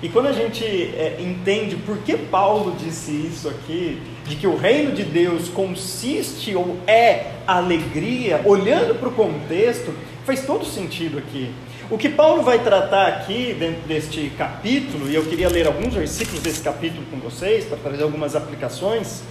E 0.00 0.08
quando 0.08 0.26
a 0.26 0.32
gente 0.32 0.64
é, 0.64 1.16
entende 1.18 1.74
por 1.74 1.98
que 1.98 2.16
Paulo 2.16 2.76
disse 2.78 3.10
isso 3.10 3.48
aqui, 3.48 4.00
de 4.26 4.36
que 4.36 4.46
o 4.46 4.56
reino 4.56 4.92
de 4.92 5.02
Deus 5.02 5.48
consiste 5.48 6.54
ou 6.54 6.76
é 6.86 7.32
alegria, 7.46 8.42
olhando 8.44 8.94
para 8.94 9.08
o 9.08 9.12
contexto, 9.12 9.92
faz 10.24 10.42
todo 10.46 10.64
sentido 10.64 11.18
aqui. 11.18 11.50
O 11.90 11.98
que 11.98 12.08
Paulo 12.10 12.42
vai 12.42 12.58
tratar 12.58 13.08
aqui 13.08 13.56
dentro 13.58 13.88
deste 13.88 14.30
capítulo, 14.38 15.10
e 15.10 15.14
eu 15.14 15.24
queria 15.24 15.48
ler 15.48 15.66
alguns 15.66 15.94
versículos 15.94 16.42
desse 16.42 16.62
capítulo 16.62 17.02
com 17.10 17.16
vocês, 17.16 17.64
para 17.64 17.78
trazer 17.78 18.02
algumas 18.02 18.36
aplicações, 18.36 19.22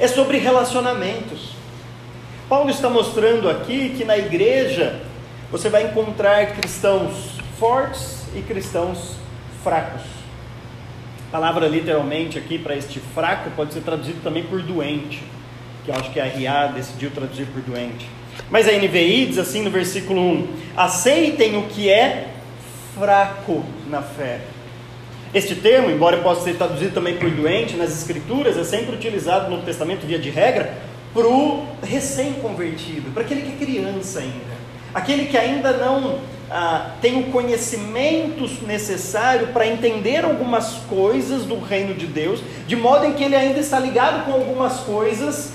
é 0.00 0.08
sobre 0.08 0.38
relacionamentos. 0.38 1.50
Paulo 2.48 2.70
está 2.70 2.90
mostrando 2.90 3.48
aqui 3.48 3.90
que 3.90 4.04
na 4.04 4.18
igreja 4.18 5.02
você 5.50 5.68
vai 5.68 5.86
encontrar 5.86 6.54
cristãos 6.54 7.38
fortes 7.58 8.24
e 8.34 8.42
cristãos 8.42 9.16
fracos. 9.62 10.02
A 11.28 11.32
palavra 11.32 11.66
literalmente 11.66 12.38
aqui 12.38 12.58
para 12.58 12.76
este 12.76 13.00
fraco 13.00 13.50
pode 13.56 13.74
ser 13.74 13.80
traduzido 13.80 14.20
também 14.22 14.44
por 14.44 14.62
doente, 14.62 15.22
que 15.84 15.90
eu 15.90 15.94
acho 15.94 16.10
que 16.10 16.20
a 16.20 16.24
RA 16.24 16.68
decidiu 16.68 17.10
traduzir 17.10 17.46
por 17.46 17.60
doente. 17.62 18.08
Mas 18.50 18.68
a 18.68 18.72
NVI 18.72 19.26
diz 19.26 19.38
assim 19.38 19.62
no 19.62 19.70
versículo 19.70 20.20
1: 20.20 20.48
aceitem 20.76 21.56
o 21.56 21.62
que 21.64 21.88
é 21.88 22.28
fraco 22.94 23.64
na 23.88 24.02
fé. 24.02 24.40
Este 25.32 25.56
termo, 25.56 25.90
embora 25.90 26.18
possa 26.18 26.42
ser 26.42 26.56
traduzido 26.56 26.94
também 26.94 27.16
por 27.16 27.28
doente 27.28 27.76
nas 27.76 27.90
Escrituras, 27.90 28.56
é 28.56 28.62
sempre 28.62 28.94
utilizado 28.94 29.50
no 29.50 29.62
Testamento, 29.62 30.06
via 30.06 30.18
de 30.18 30.30
regra, 30.30 30.72
para 31.12 31.26
o 31.26 31.66
recém-convertido, 31.82 33.10
para 33.12 33.24
aquele 33.24 33.42
que 33.42 33.52
é 33.52 33.66
criança 33.66 34.20
ainda, 34.20 34.53
aquele 34.94 35.26
que 35.26 35.36
ainda 35.36 35.72
não 35.72 36.20
ah, 36.50 36.92
tem 37.00 37.18
o 37.18 37.32
conhecimento 37.32 38.48
necessário 38.64 39.48
para 39.48 39.66
entender 39.66 40.24
algumas 40.24 40.74
coisas 40.88 41.44
do 41.44 41.58
reino 41.58 41.94
de 41.94 42.06
Deus, 42.06 42.40
de 42.66 42.76
modo 42.76 43.04
em 43.06 43.12
que 43.12 43.24
ele 43.24 43.34
ainda 43.34 43.58
está 43.58 43.78
ligado 43.80 44.24
com 44.24 44.32
algumas 44.32 44.80
coisas 44.80 45.52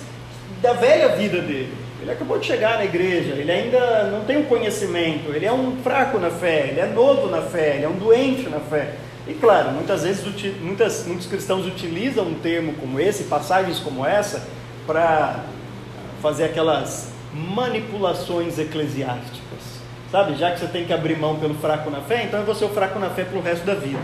da 0.61 0.73
velha 0.73 1.09
vida 1.15 1.41
dele. 1.41 1.73
Ele 2.01 2.11
acabou 2.11 2.39
de 2.39 2.45
chegar 2.45 2.77
na 2.77 2.85
igreja, 2.85 3.33
ele 3.33 3.51
ainda 3.51 4.09
não 4.11 4.25
tem 4.25 4.37
o 4.37 4.45
conhecimento, 4.45 5.31
ele 5.33 5.45
é 5.45 5.51
um 5.51 5.77
fraco 5.83 6.17
na 6.17 6.29
fé, 6.29 6.67
ele 6.69 6.79
é 6.79 6.85
novo 6.85 7.27
na 7.27 7.41
fé, 7.41 7.75
ele 7.75 7.85
é 7.85 7.89
um 7.89 7.97
doente 7.97 8.49
na 8.49 8.59
fé. 8.59 8.95
E 9.27 9.33
claro, 9.33 9.71
muitas 9.71 10.03
vezes 10.03 10.23
muitas, 10.59 11.05
muitos 11.05 11.27
cristãos 11.27 11.67
utilizam 11.67 12.25
um 12.25 12.33
termo 12.35 12.73
como 12.73 12.99
esse, 12.99 13.25
passagens 13.25 13.79
como 13.79 14.05
essa, 14.05 14.41
para 14.87 15.43
fazer 16.21 16.45
aquelas 16.45 17.11
manipulações 17.33 18.57
eclesiásticas. 18.57 19.79
Sabe, 20.11 20.35
já 20.35 20.51
que 20.51 20.59
você 20.59 20.67
tem 20.67 20.85
que 20.85 20.93
abrir 20.93 21.17
mão 21.17 21.35
pelo 21.35 21.53
fraco 21.55 21.91
na 21.91 22.01
fé, 22.01 22.23
então 22.23 22.41
é 22.41 22.43
você 22.43 22.65
o 22.65 22.69
fraco 22.69 22.97
na 22.97 23.09
fé 23.11 23.23
pelo 23.23 23.41
resto 23.41 23.63
da 23.65 23.75
vida. 23.75 24.01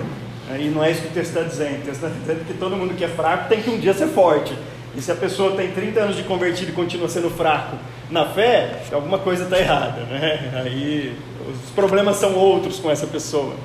E 0.59 0.65
não 0.65 0.83
é 0.83 0.91
isso 0.91 1.01
que 1.01 1.07
o 1.07 1.11
texto 1.11 1.29
está 1.29 1.41
dizendo. 1.41 1.81
O 1.81 1.85
texto 1.85 2.05
está 2.05 2.09
dizendo 2.09 2.45
que 2.45 2.53
todo 2.53 2.77
mundo 2.77 2.93
que 2.93 3.03
é 3.03 3.07
fraco 3.07 3.49
tem 3.49 3.61
que 3.61 3.69
um 3.71 3.79
dia 3.79 3.93
ser 3.93 4.07
forte. 4.07 4.53
E 4.95 5.01
se 5.01 5.11
a 5.11 5.15
pessoa 5.15 5.55
tem 5.55 5.71
30 5.71 5.99
anos 5.99 6.15
de 6.15 6.23
convertido 6.23 6.71
e 6.71 6.73
continua 6.73 7.09
sendo 7.09 7.29
fraco 7.29 7.75
na 8.09 8.27
fé, 8.27 8.81
alguma 8.91 9.17
coisa 9.17 9.45
está 9.45 9.59
errada, 9.59 10.01
né? 10.01 10.61
Aí 10.63 11.17
os 11.49 11.71
problemas 11.71 12.17
são 12.17 12.35
outros 12.35 12.79
com 12.79 12.91
essa 12.91 13.07
pessoa. 13.07 13.55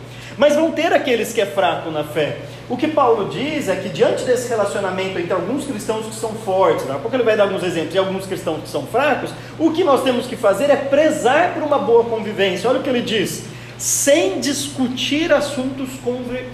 Mas 0.40 0.56
vão 0.56 0.72
ter 0.72 0.90
aqueles 0.90 1.34
que 1.34 1.40
é 1.42 1.44
fraco 1.44 1.90
na 1.90 2.02
fé. 2.02 2.38
O 2.66 2.74
que 2.74 2.88
Paulo 2.88 3.28
diz 3.28 3.68
é 3.68 3.76
que 3.76 3.90
diante 3.90 4.24
desse 4.24 4.48
relacionamento 4.48 5.18
entre 5.18 5.34
alguns 5.34 5.66
cristãos 5.66 6.06
que 6.06 6.14
são 6.14 6.32
fortes, 6.32 6.86
daqui 6.86 6.96
a 6.96 6.98
pouco 6.98 7.14
ele 7.14 7.24
vai 7.24 7.36
dar 7.36 7.42
alguns 7.42 7.62
exemplos, 7.62 7.94
e 7.94 7.98
alguns 7.98 8.24
cristãos 8.24 8.62
que 8.62 8.68
são 8.70 8.86
fracos, 8.86 9.34
o 9.58 9.70
que 9.70 9.84
nós 9.84 10.02
temos 10.02 10.26
que 10.26 10.36
fazer 10.36 10.70
é 10.70 10.76
prezar 10.76 11.52
por 11.52 11.62
uma 11.62 11.78
boa 11.78 12.04
convivência. 12.04 12.70
Olha 12.70 12.80
o 12.80 12.82
que 12.82 12.88
ele 12.88 13.02
diz: 13.02 13.44
sem 13.76 14.40
discutir 14.40 15.30
assuntos 15.30 15.90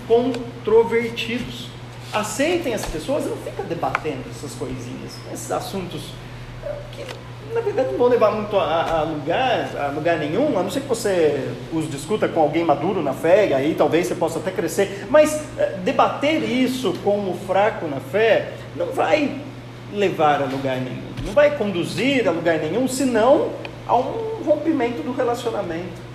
controvertidos. 0.08 1.68
Aceitem 2.12 2.74
as 2.74 2.84
pessoas, 2.84 3.24
não 3.24 3.36
fica 3.36 3.62
debatendo 3.62 4.24
essas 4.36 4.52
coisinhas, 4.56 5.12
esses 5.32 5.52
assuntos 5.52 6.06
que 6.90 7.02
na 7.56 7.62
verdade 7.62 7.90
não 7.90 7.98
vão 7.98 8.08
levar 8.08 8.30
muito 8.32 8.54
a, 8.58 9.00
a, 9.00 9.02
lugar, 9.02 9.70
a 9.78 9.88
lugar 9.88 10.18
nenhum, 10.18 10.58
a 10.58 10.62
não 10.62 10.70
ser 10.70 10.82
que 10.82 10.88
você 10.88 11.48
os 11.72 11.90
discuta 11.90 12.28
com 12.28 12.40
alguém 12.40 12.62
maduro 12.64 13.02
na 13.02 13.14
fé, 13.14 13.48
e 13.48 13.54
aí 13.54 13.74
talvez 13.74 14.06
você 14.06 14.14
possa 14.14 14.38
até 14.38 14.50
crescer, 14.50 15.06
mas 15.08 15.42
é, 15.56 15.78
debater 15.82 16.42
isso 16.42 16.92
com 17.02 17.30
o 17.30 17.38
fraco 17.46 17.88
na 17.88 17.98
fé 17.98 18.52
não 18.76 18.86
vai 18.88 19.40
levar 19.90 20.42
a 20.42 20.44
lugar 20.44 20.76
nenhum, 20.76 21.02
não 21.24 21.32
vai 21.32 21.56
conduzir 21.56 22.28
a 22.28 22.30
lugar 22.30 22.58
nenhum, 22.58 22.86
senão 22.86 23.48
a 23.88 23.96
um 23.96 24.42
rompimento 24.44 25.02
do 25.02 25.12
relacionamento, 25.12 26.06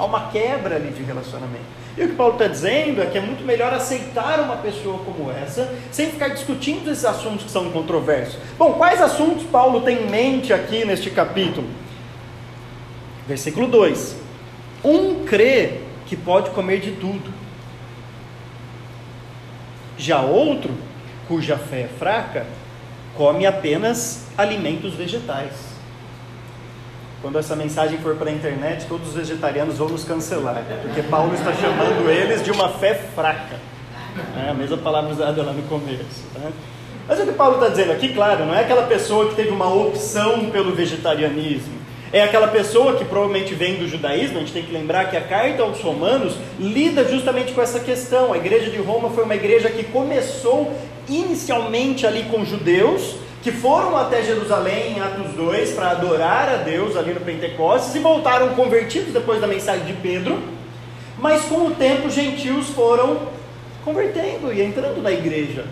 a 0.00 0.04
uma 0.06 0.28
quebra 0.30 0.76
ali 0.76 0.90
de 0.90 1.02
relacionamento. 1.02 1.64
E 1.96 2.02
o 2.02 2.08
que 2.08 2.14
Paulo 2.14 2.32
está 2.32 2.46
dizendo 2.46 3.02
é 3.02 3.06
que 3.06 3.18
é 3.18 3.20
muito 3.20 3.44
melhor 3.44 3.74
aceitar 3.74 4.40
uma 4.40 4.56
pessoa 4.56 4.98
como 5.00 5.30
essa, 5.30 5.70
sem 5.92 6.10
ficar 6.10 6.28
discutindo 6.28 6.90
esses 6.90 7.04
assuntos 7.04 7.44
que 7.44 7.50
são 7.50 7.70
controversos. 7.70 8.38
Bom, 8.56 8.72
quais 8.72 9.02
assuntos 9.02 9.44
Paulo 9.44 9.82
tem 9.82 10.04
em 10.04 10.10
mente 10.10 10.54
aqui 10.54 10.86
neste 10.86 11.10
capítulo? 11.10 11.68
Versículo 13.28 13.66
2: 13.66 14.16
Um 14.82 15.26
crê 15.26 15.80
que 16.06 16.16
pode 16.16 16.48
comer 16.50 16.80
de 16.80 16.92
tudo, 16.92 17.30
já 19.98 20.22
outro, 20.22 20.72
cuja 21.28 21.58
fé 21.58 21.82
é 21.82 21.88
fraca, 21.98 22.46
come 23.14 23.44
apenas 23.44 24.24
alimentos 24.38 24.94
vegetais. 24.94 25.69
Quando 27.22 27.38
essa 27.38 27.54
mensagem 27.54 27.98
for 27.98 28.16
para 28.16 28.30
a 28.30 28.32
internet, 28.32 28.86
todos 28.86 29.08
os 29.08 29.14
vegetarianos 29.14 29.76
vão 29.76 29.90
nos 29.90 30.04
cancelar, 30.04 30.64
porque 30.82 31.02
Paulo 31.02 31.34
está 31.34 31.52
chamando 31.52 32.10
eles 32.10 32.42
de 32.42 32.50
uma 32.50 32.70
fé 32.70 32.94
fraca. 32.94 33.60
É 34.46 34.50
a 34.50 34.54
mesma 34.54 34.78
palavra 34.78 35.12
usada 35.12 35.42
lá 35.42 35.52
no 35.52 35.62
começo. 35.64 36.24
Né? 36.34 36.50
Mas 37.06 37.20
o 37.20 37.26
que 37.26 37.32
Paulo 37.32 37.56
está 37.56 37.68
dizendo 37.68 37.92
aqui, 37.92 38.14
claro, 38.14 38.46
não 38.46 38.54
é 38.54 38.60
aquela 38.60 38.84
pessoa 38.84 39.28
que 39.28 39.34
teve 39.34 39.50
uma 39.50 39.72
opção 39.72 40.48
pelo 40.50 40.74
vegetarianismo. 40.74 41.80
É 42.12 42.22
aquela 42.22 42.48
pessoa 42.48 42.96
que 42.96 43.04
provavelmente 43.04 43.54
vem 43.54 43.76
do 43.76 43.86
judaísmo, 43.86 44.38
a 44.38 44.40
gente 44.40 44.52
tem 44.52 44.64
que 44.64 44.72
lembrar 44.72 45.10
que 45.10 45.16
a 45.16 45.20
carta 45.20 45.62
aos 45.62 45.80
romanos 45.80 46.34
lida 46.58 47.04
justamente 47.04 47.52
com 47.52 47.60
essa 47.60 47.78
questão. 47.80 48.32
A 48.32 48.36
igreja 48.36 48.70
de 48.70 48.78
Roma 48.78 49.10
foi 49.10 49.24
uma 49.24 49.34
igreja 49.34 49.68
que 49.70 49.84
começou 49.84 50.72
inicialmente 51.08 52.06
ali 52.06 52.24
com 52.24 52.44
judeus, 52.44 53.14
que 53.42 53.50
foram 53.50 53.96
até 53.96 54.22
Jerusalém 54.22 54.96
em 54.96 55.00
Atos 55.00 55.32
2 55.32 55.72
para 55.72 55.90
adorar 55.92 56.48
a 56.48 56.56
Deus 56.56 56.96
ali 56.96 57.14
no 57.14 57.20
Pentecostes 57.20 57.94
e 57.94 57.98
voltaram 57.98 58.50
convertidos 58.50 59.12
depois 59.12 59.40
da 59.40 59.46
mensagem 59.46 59.86
de 59.86 59.94
Pedro, 59.94 60.38
mas 61.18 61.42
com 61.42 61.66
o 61.66 61.70
tempo 61.70 62.08
os 62.08 62.14
gentios 62.14 62.68
foram 62.68 63.18
convertendo 63.84 64.52
e 64.52 64.60
entrando 64.60 65.02
na 65.02 65.10
igreja. 65.10 65.64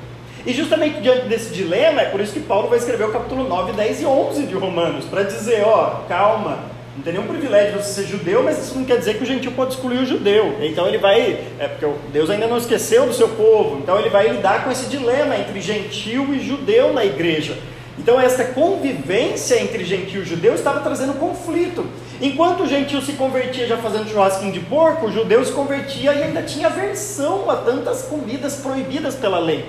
E 0.46 0.52
justamente 0.52 1.00
diante 1.00 1.26
desse 1.26 1.52
dilema, 1.52 2.00
é 2.00 2.06
por 2.06 2.20
isso 2.20 2.32
que 2.32 2.40
Paulo 2.40 2.68
vai 2.68 2.78
escrever 2.78 3.04
o 3.04 3.12
capítulo 3.12 3.46
9, 3.46 3.72
10 3.72 4.00
e 4.00 4.06
11 4.06 4.46
de 4.46 4.54
Romanos, 4.54 5.04
para 5.04 5.24
dizer, 5.24 5.62
ó, 5.66 6.04
calma, 6.08 6.60
não 6.98 7.04
tem 7.04 7.12
nenhum 7.12 7.28
privilégio 7.28 7.80
você 7.80 8.02
ser 8.02 8.08
judeu, 8.08 8.42
mas 8.42 8.58
isso 8.58 8.76
não 8.76 8.84
quer 8.84 8.98
dizer 8.98 9.16
que 9.16 9.22
o 9.22 9.26
gentil 9.26 9.52
pode 9.52 9.74
excluir 9.74 9.98
o 9.98 10.04
judeu. 10.04 10.56
Então 10.60 10.88
ele 10.88 10.98
vai, 10.98 11.44
é 11.56 11.68
porque 11.68 11.86
Deus 12.12 12.28
ainda 12.28 12.48
não 12.48 12.56
esqueceu 12.56 13.06
do 13.06 13.14
seu 13.14 13.28
povo, 13.28 13.78
então 13.78 14.00
ele 14.00 14.08
vai 14.08 14.28
lidar 14.28 14.64
com 14.64 14.72
esse 14.72 14.86
dilema 14.86 15.36
entre 15.36 15.60
gentil 15.60 16.34
e 16.34 16.40
judeu 16.40 16.92
na 16.92 17.04
igreja. 17.04 17.56
Então 17.96 18.20
essa 18.20 18.46
convivência 18.46 19.62
entre 19.62 19.84
gentil 19.84 20.22
e 20.22 20.24
judeu 20.24 20.54
estava 20.54 20.80
trazendo 20.80 21.14
conflito. 21.20 21.86
Enquanto 22.20 22.64
o 22.64 22.66
gentil 22.66 23.00
se 23.00 23.12
convertia 23.12 23.68
já 23.68 23.76
fazendo 23.76 24.10
churrasquinho 24.10 24.52
de 24.52 24.60
porco, 24.60 25.06
o 25.06 25.12
judeu 25.12 25.44
se 25.44 25.52
convertia 25.52 26.12
e 26.12 26.22
ainda 26.24 26.42
tinha 26.42 26.66
aversão 26.66 27.48
a 27.48 27.58
tantas 27.58 28.02
comidas 28.02 28.56
proibidas 28.56 29.14
pela 29.14 29.38
lei. 29.38 29.64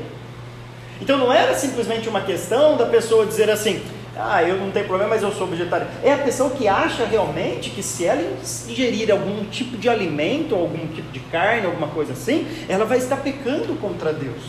Então 0.99 1.15
não 1.15 1.31
era 1.31 1.53
simplesmente 1.53 2.09
uma 2.09 2.21
questão 2.21 2.75
da 2.75 2.87
pessoa 2.87 3.23
dizer 3.23 3.51
assim, 3.51 3.83
ah, 4.19 4.43
eu 4.43 4.57
não 4.57 4.69
tenho 4.71 4.85
problema, 4.85 5.11
mas 5.11 5.23
eu 5.23 5.31
sou 5.31 5.47
vegetariano. 5.47 5.91
É 6.03 6.13
a 6.13 6.17
pessoa 6.17 6.49
que 6.49 6.67
acha 6.67 7.05
realmente 7.05 7.69
que 7.69 7.81
se 7.81 8.05
ela 8.05 8.21
ingerir 8.67 9.09
algum 9.11 9.45
tipo 9.45 9.77
de 9.77 9.87
alimento, 9.87 10.53
algum 10.53 10.87
tipo 10.87 11.09
de 11.11 11.19
carne, 11.19 11.65
alguma 11.65 11.87
coisa 11.87 12.13
assim, 12.13 12.45
ela 12.67 12.85
vai 12.85 12.97
estar 12.97 13.17
pecando 13.17 13.75
contra 13.79 14.11
Deus. 14.11 14.43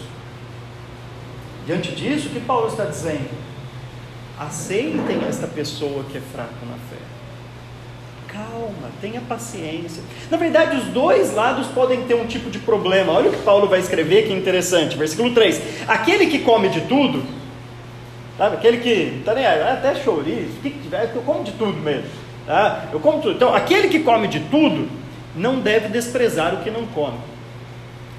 Diante 1.67 1.93
disso, 1.93 2.29
o 2.29 2.31
que 2.31 2.41
Paulo 2.41 2.67
está 2.67 2.85
dizendo? 2.85 3.31
Aceitem 4.39 5.21
esta 5.29 5.47
pessoa 5.47 6.03
que 6.11 6.19
é 6.19 6.21
fraca 6.21 6.51
na 6.69 6.77
fé. 6.89 7.01
Calma, 8.27 8.91
tenha 9.01 9.21
paciência. 9.21 10.03
Na 10.31 10.37
verdade, 10.37 10.77
os 10.77 10.85
dois 10.87 11.35
lados 11.35 11.67
podem 11.69 12.03
ter 12.05 12.15
um 12.15 12.27
tipo 12.27 12.49
de 12.51 12.59
problema. 12.59 13.13
Olha 13.13 13.29
o 13.29 13.33
que 13.33 13.43
Paulo 13.43 13.69
vai 13.69 13.81
escrever, 13.81 14.27
que 14.27 14.33
interessante. 14.33 14.97
Versículo 14.97 15.35
3: 15.35 15.61
Aquele 15.87 16.27
que 16.27 16.39
come 16.41 16.69
de 16.69 16.83
tudo, 16.83 17.23
Sabe? 18.41 18.57
Aquele 18.57 18.79
que 18.79 19.23
tá 19.23 19.35
nem 19.35 19.45
aí, 19.45 19.61
até 19.61 19.95
chouriço, 19.97 20.57
o 20.57 20.63
que, 20.63 20.71
tiver, 20.71 21.13
eu 21.15 21.21
como 21.21 21.45
de 21.45 21.53
tudo 21.53 21.75
mesmo. 21.75 22.09
Tá? 22.47 22.87
Eu 22.91 22.99
como 22.99 23.21
tudo. 23.21 23.35
Então, 23.35 23.55
aquele 23.55 23.89
que 23.89 23.99
come 23.99 24.29
de 24.29 24.41
tudo 24.41 24.89
não 25.37 25.61
deve 25.61 25.89
desprezar 25.89 26.55
o 26.55 26.63
que 26.65 26.71
não 26.71 26.87
come. 26.87 27.19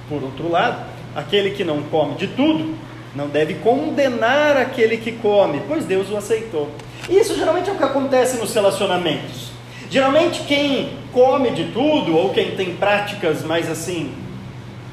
Por 0.07 0.21
outro 0.21 0.47
lado, 0.47 0.85
aquele 1.15 1.49
que 1.49 1.63
não 1.63 1.81
come 1.81 2.13
de 2.13 2.27
tudo 2.27 2.75
não 3.15 3.29
deve 3.29 3.55
condenar 3.55 4.57
aquele 4.57 4.97
que 4.97 5.13
come, 5.13 5.59
pois 5.67 5.85
Deus 5.85 6.11
o 6.11 6.17
aceitou. 6.17 6.69
Isso 7.09 7.35
geralmente 7.35 7.71
é 7.71 7.73
o 7.73 7.77
que 7.77 7.83
acontece 7.83 8.37
nos 8.37 8.53
relacionamentos. 8.53 9.49
Geralmente 9.89 10.43
quem 10.43 10.99
come 11.11 11.49
de 11.49 11.71
tudo, 11.71 12.15
ou 12.15 12.29
quem 12.29 12.51
tem 12.51 12.75
práticas 12.75 13.43
mais 13.43 13.67
assim, 13.67 14.13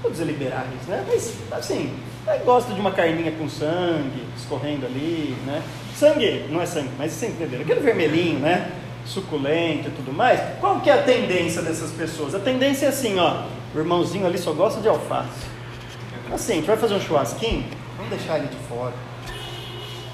vou 0.01 0.11
dizer 0.11 0.25
liberais, 0.25 0.87
né? 0.89 1.05
Mas 1.07 1.35
assim, 1.53 1.93
Aí 2.29 2.41
gosta 2.41 2.75
de 2.75 2.81
uma 2.81 2.91
carninha 2.91 3.33
com 3.33 3.49
sangue 3.49 4.23
escorrendo 4.37 4.85
ali, 4.85 5.35
né? 5.47 5.63
Sangue, 5.97 6.47
não 6.51 6.61
é 6.61 6.67
sangue, 6.67 6.91
mas 6.99 7.13
você 7.13 7.29
entendeu? 7.29 7.63
Aquele 7.63 7.81
vermelhinho, 7.81 8.39
né? 8.39 8.71
Suculento 9.07 9.89
e 9.89 9.93
tudo 9.93 10.13
mais. 10.13 10.39
Qual 10.61 10.81
que 10.81 10.91
é 10.91 10.93
a 10.93 11.03
tendência 11.03 11.63
dessas 11.63 11.91
pessoas? 11.93 12.35
A 12.35 12.39
tendência 12.39 12.87
é 12.87 12.89
assim, 12.91 13.19
ó. 13.19 13.45
O 13.75 13.79
irmãozinho 13.79 14.27
ali 14.27 14.37
só 14.37 14.53
gosta 14.53 14.81
de 14.81 14.89
alface. 14.89 15.47
Assim, 16.31 16.53
a 16.53 16.57
gente 16.57 16.67
vai 16.67 16.77
fazer 16.77 16.95
um 16.95 17.01
churrasquinho, 17.01 17.65
vamos 17.97 18.11
deixar 18.11 18.39
ele 18.39 18.49
de 18.49 18.57
fora. 18.69 18.93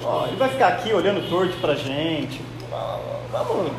Ó, 0.01 0.27
ele 0.27 0.37
vai 0.37 0.47
ficar 0.47 0.67
aqui 0.69 0.93
olhando 0.93 1.29
torto 1.29 1.57
pra 1.57 1.75
gente. 1.75 2.39
Vamos. 3.31 3.71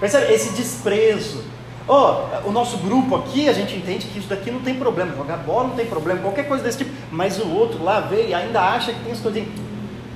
Percebe? 0.00 0.32
Esse 0.32 0.54
desprezo 0.54 1.44
oh, 1.88 2.48
o 2.48 2.52
nosso 2.52 2.76
grupo 2.78 3.16
aqui, 3.16 3.48
a 3.48 3.52
gente 3.52 3.74
entende 3.74 4.06
que 4.06 4.18
isso 4.18 4.28
daqui 4.28 4.50
não 4.50 4.60
tem 4.60 4.74
problema, 4.74 5.14
jogar 5.16 5.38
bola 5.38 5.68
não 5.68 5.74
tem 5.74 5.86
problema, 5.86 6.20
qualquer 6.20 6.46
coisa 6.46 6.62
desse 6.62 6.78
tipo, 6.78 6.90
mas 7.10 7.38
o 7.38 7.48
outro 7.50 7.82
lá 7.82 8.00
veio 8.00 8.28
e 8.28 8.34
ainda 8.34 8.60
acha 8.60 8.92
que 8.92 9.00
tem 9.00 9.12
as 9.12 9.20
coisas. 9.20 9.44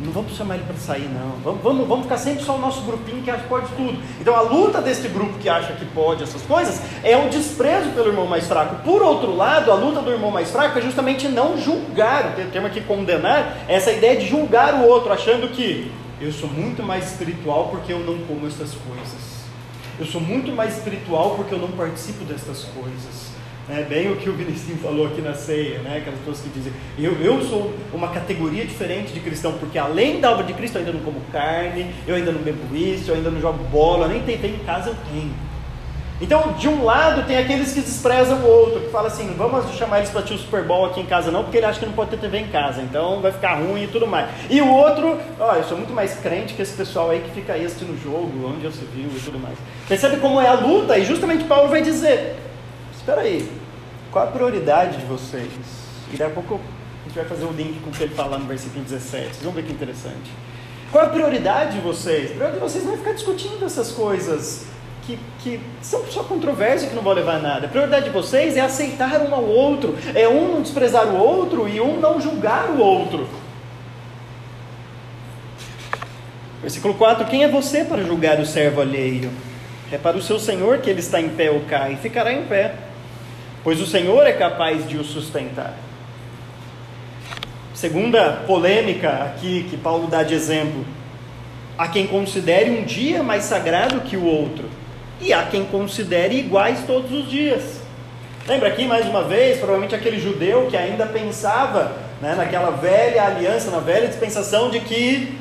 Não 0.04 0.10
vamos 0.10 0.36
chamar 0.36 0.56
ele 0.56 0.64
para 0.64 0.74
sair, 0.74 1.08
não. 1.08 1.36
Vamos, 1.44 1.62
vamos, 1.62 1.86
vamos 1.86 2.04
ficar 2.06 2.18
sempre 2.18 2.42
só 2.42 2.56
o 2.56 2.58
nosso 2.60 2.80
grupinho 2.80 3.22
que 3.22 3.30
acha 3.30 3.44
que 3.44 3.48
pode 3.48 3.68
tudo. 3.76 3.96
Então 4.20 4.34
a 4.34 4.40
luta 4.40 4.82
desse 4.82 5.06
grupo 5.06 5.38
que 5.38 5.48
acha 5.48 5.74
que 5.74 5.84
pode 5.84 6.24
essas 6.24 6.42
coisas 6.42 6.82
é 7.04 7.16
o 7.16 7.28
desprezo 7.28 7.90
pelo 7.90 8.08
irmão 8.08 8.26
mais 8.26 8.48
fraco. 8.48 8.82
Por 8.82 9.00
outro 9.00 9.36
lado, 9.36 9.70
a 9.70 9.76
luta 9.76 10.00
do 10.00 10.10
irmão 10.10 10.32
mais 10.32 10.50
fraco 10.50 10.76
é 10.76 10.82
justamente 10.82 11.28
não 11.28 11.56
julgar. 11.56 12.36
O 12.36 12.50
termo 12.50 12.66
aqui 12.66 12.80
condenar 12.80 13.58
essa 13.68 13.92
ideia 13.92 14.18
de 14.18 14.26
julgar 14.26 14.74
o 14.74 14.88
outro, 14.88 15.12
achando 15.12 15.48
que 15.48 15.88
eu 16.20 16.32
sou 16.32 16.48
muito 16.48 16.82
mais 16.82 17.12
espiritual 17.12 17.68
porque 17.68 17.92
eu 17.92 18.00
não 18.00 18.18
como 18.26 18.44
essas 18.48 18.74
coisas. 18.74 19.31
Eu 20.02 20.06
sou 20.06 20.20
muito 20.20 20.50
mais 20.50 20.78
espiritual 20.78 21.36
porque 21.36 21.54
eu 21.54 21.60
não 21.60 21.70
participo 21.70 22.24
destas 22.24 22.64
coisas. 22.64 23.30
É 23.68 23.84
bem 23.84 24.10
o 24.10 24.16
que 24.16 24.28
o 24.28 24.32
Vinicius 24.32 24.80
falou 24.82 25.06
aqui 25.06 25.20
na 25.20 25.32
ceia, 25.32 25.78
né? 25.78 25.98
aquelas 25.98 26.18
pessoas 26.18 26.40
que 26.40 26.48
dizem, 26.48 26.72
eu, 26.98 27.12
eu 27.20 27.40
sou 27.44 27.72
uma 27.92 28.08
categoria 28.08 28.66
diferente 28.66 29.12
de 29.12 29.20
cristão, 29.20 29.52
porque 29.58 29.78
além 29.78 30.20
da 30.20 30.32
obra 30.32 30.42
de 30.42 30.54
Cristo 30.54 30.74
eu 30.74 30.80
ainda 30.80 30.92
não 30.92 31.04
como 31.04 31.20
carne, 31.30 31.94
eu 32.04 32.16
ainda 32.16 32.32
não 32.32 32.42
bebo 32.42 32.74
isso, 32.74 33.12
eu 33.12 33.14
ainda 33.14 33.30
não 33.30 33.40
jogo 33.40 33.62
bola, 33.70 34.08
nem 34.08 34.20
tem 34.22 34.56
em 34.56 34.58
casa 34.64 34.90
eu 34.90 34.96
tenho. 35.08 35.32
Então, 36.22 36.52
de 36.52 36.68
um 36.68 36.84
lado, 36.84 37.26
tem 37.26 37.36
aqueles 37.36 37.72
que 37.72 37.80
desprezam 37.80 38.38
o 38.38 38.46
outro, 38.46 38.80
que 38.80 38.90
fala 38.90 39.08
assim: 39.08 39.34
vamos 39.36 39.68
chamar 39.74 39.98
eles 39.98 40.10
para 40.10 40.20
assistir 40.20 40.36
o 40.36 40.38
Super 40.38 40.62
Bowl 40.62 40.86
aqui 40.86 41.00
em 41.00 41.04
casa, 41.04 41.32
não, 41.32 41.42
porque 41.42 41.56
ele 41.56 41.66
acha 41.66 41.80
que 41.80 41.84
não 41.84 41.92
pode 41.92 42.10
ter 42.10 42.16
TV 42.16 42.38
em 42.38 42.46
casa, 42.46 42.80
então 42.80 43.20
vai 43.20 43.32
ficar 43.32 43.56
ruim 43.56 43.82
e 43.82 43.86
tudo 43.88 44.06
mais. 44.06 44.30
E 44.48 44.60
o 44.62 44.68
outro, 44.68 45.18
ó, 45.40 45.56
eu 45.56 45.64
sou 45.64 45.76
muito 45.76 45.92
mais 45.92 46.14
crente 46.20 46.54
que 46.54 46.62
esse 46.62 46.76
pessoal 46.76 47.10
aí 47.10 47.20
que 47.20 47.30
fica 47.30 47.54
aí 47.54 47.66
assistindo 47.66 47.92
o 47.92 48.00
jogo, 48.00 48.30
onde 48.46 48.64
você 48.64 48.84
viu 48.94 49.10
e 49.12 49.20
tudo 49.20 49.36
mais. 49.36 49.58
Percebe 49.88 50.18
como 50.18 50.40
é 50.40 50.46
a 50.46 50.54
luta? 50.54 50.96
E 50.96 51.04
justamente 51.04 51.42
Paulo 51.44 51.68
vai 51.68 51.82
dizer: 51.82 52.36
espera 52.96 53.22
aí, 53.22 53.50
qual 54.12 54.24
a 54.24 54.30
prioridade 54.30 54.98
de 54.98 55.04
vocês? 55.06 55.50
E 56.12 56.16
daqui 56.16 56.30
a 56.30 56.34
pouco 56.34 56.60
A 57.04 57.08
gente 57.08 57.16
vai 57.16 57.24
fazer 57.24 57.44
um 57.46 57.52
link 57.52 57.80
com 57.80 57.90
o 57.90 57.92
que 57.92 58.04
ele 58.04 58.14
fala 58.14 58.38
no 58.38 58.46
versículo 58.46 58.84
17. 58.84 59.26
Vocês 59.26 59.42
vão 59.42 59.52
ver 59.52 59.64
que 59.64 59.72
interessante. 59.72 60.30
Qual 60.92 61.04
a 61.04 61.08
prioridade 61.08 61.72
de 61.72 61.80
vocês? 61.80 62.30
A 62.30 62.34
prioridade 62.34 62.54
de 62.54 62.60
vocês 62.60 62.84
não 62.84 62.94
é 62.94 62.96
ficar 62.96 63.12
discutindo 63.12 63.64
essas 63.64 63.90
coisas 63.90 64.66
que, 65.06 65.18
que 65.42 65.60
são 65.80 66.04
só 66.06 66.22
controvérsia 66.22 66.88
que 66.88 66.94
não 66.94 67.02
vão 67.02 67.12
levar 67.12 67.36
a 67.36 67.40
nada. 67.40 67.66
A 67.66 67.68
prioridade 67.68 68.04
de 68.04 68.10
vocês 68.10 68.56
é 68.56 68.60
aceitar 68.60 69.20
um 69.20 69.34
ao 69.34 69.44
outro, 69.44 69.96
é 70.14 70.28
um 70.28 70.54
não 70.54 70.62
desprezar 70.62 71.06
o 71.06 71.18
outro 71.18 71.68
e 71.68 71.80
um 71.80 71.98
não 71.98 72.20
julgar 72.20 72.70
o 72.70 72.78
outro. 72.78 73.28
Versículo 76.60 76.94
4: 76.94 77.26
Quem 77.26 77.42
é 77.42 77.48
você 77.48 77.84
para 77.84 78.02
julgar 78.02 78.38
o 78.38 78.46
servo 78.46 78.80
alheio? 78.80 79.30
É 79.90 79.98
para 79.98 80.16
o 80.16 80.22
seu 80.22 80.38
senhor 80.38 80.78
que 80.78 80.88
ele 80.88 81.00
está 81.00 81.20
em 81.20 81.28
pé 81.28 81.50
ou 81.50 81.60
cai, 81.62 81.94
e 81.94 81.96
ficará 81.96 82.32
em 82.32 82.44
pé, 82.44 82.74
pois 83.62 83.78
o 83.78 83.86
Senhor 83.86 84.26
é 84.26 84.32
capaz 84.32 84.88
de 84.88 84.96
o 84.96 85.04
sustentar. 85.04 85.74
Segunda 87.74 88.44
polêmica 88.46 89.24
aqui 89.24 89.66
que 89.68 89.76
Paulo 89.76 90.06
dá 90.06 90.22
de 90.22 90.34
exemplo: 90.34 90.86
há 91.76 91.88
quem 91.88 92.06
considere 92.06 92.70
um 92.70 92.84
dia 92.84 93.22
mais 93.22 93.44
sagrado 93.44 94.00
que 94.02 94.16
o 94.16 94.24
outro, 94.24 94.64
e 95.22 95.32
há 95.32 95.44
quem 95.44 95.64
considere 95.64 96.36
iguais 96.36 96.80
todos 96.86 97.12
os 97.12 97.30
dias. 97.30 97.80
Lembra 98.46 98.68
aqui 98.68 98.84
mais 98.84 99.06
uma 99.06 99.22
vez, 99.22 99.58
provavelmente 99.58 99.94
aquele 99.94 100.18
judeu 100.18 100.66
que 100.68 100.76
ainda 100.76 101.06
pensava 101.06 101.92
né, 102.20 102.34
naquela 102.34 102.70
velha 102.70 103.24
aliança, 103.24 103.70
na 103.70 103.78
velha 103.78 104.08
dispensação 104.08 104.68
de 104.68 104.80
que 104.80 105.38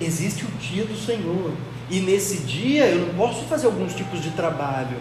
existe 0.00 0.44
o 0.44 0.48
dia 0.60 0.84
do 0.84 0.96
Senhor. 0.96 1.50
E 1.90 1.98
nesse 1.98 2.38
dia 2.38 2.86
eu 2.86 3.06
não 3.06 3.14
posso 3.14 3.44
fazer 3.46 3.66
alguns 3.66 3.94
tipos 3.94 4.22
de 4.22 4.30
trabalho. 4.30 4.96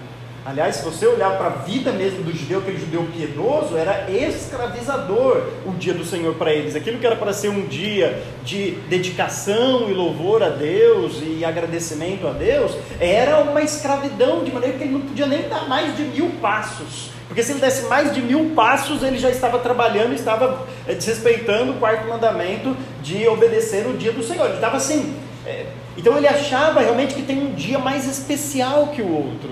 Aliás, 0.46 0.76
se 0.76 0.86
você 0.86 1.08
olhar 1.08 1.40
para 1.40 1.48
a 1.48 1.50
vida 1.50 1.92
mesmo 1.92 2.22
do 2.22 2.32
judeu, 2.32 2.60
aquele 2.60 2.78
judeu 2.78 3.04
piedoso, 3.12 3.76
era 3.76 4.12
escravizador 4.12 5.42
o 5.66 5.72
dia 5.72 5.92
do 5.92 6.06
Senhor 6.06 6.36
para 6.36 6.54
eles. 6.54 6.76
Aquilo 6.76 7.00
que 7.00 7.06
era 7.08 7.16
para 7.16 7.34
ser 7.34 7.50
um 7.50 7.66
dia 7.66 8.22
de 8.44 8.74
dedicação 8.88 9.90
e 9.90 9.94
louvor 9.96 10.44
a 10.44 10.50
Deus 10.50 11.20
e 11.20 11.44
agradecimento 11.44 12.28
a 12.28 12.32
Deus, 12.32 12.78
era 13.00 13.40
uma 13.40 13.64
escravidão, 13.64 14.44
de 14.44 14.52
maneira 14.52 14.78
que 14.78 14.84
ele 14.84 14.94
não 14.94 15.02
podia 15.02 15.26
nem 15.26 15.50
dar 15.50 15.68
mais 15.68 15.98
de 15.98 16.04
mil 16.04 16.30
passos. 16.40 17.10
Porque 17.28 17.42
se 17.42 17.52
ele 17.52 17.60
desse 17.60 17.88
mais 17.88 18.14
de 18.14 18.22
mil 18.22 18.52
passos, 18.54 19.02
ele 19.02 19.18
já 19.18 19.32
estava 19.32 19.58
trabalhando, 19.58 20.14
estava 20.14 20.68
eh, 20.88 20.94
desrespeitando 20.94 21.72
o 21.72 21.76
quarto 21.78 22.08
mandamento 22.08 22.78
de 23.02 23.28
obedecer 23.28 23.88
o 23.88 23.98
dia 23.98 24.12
do 24.12 24.22
Senhor. 24.22 24.46
Ele 24.46 24.56
estava 24.56 24.78
assim. 24.78 25.16
É, 25.44 25.66
então 25.98 26.16
ele 26.16 26.28
achava 26.28 26.82
realmente 26.82 27.16
que 27.16 27.24
tem 27.24 27.40
um 27.40 27.56
dia 27.56 27.80
mais 27.80 28.08
especial 28.08 28.90
que 28.90 29.02
o 29.02 29.12
outro. 29.12 29.50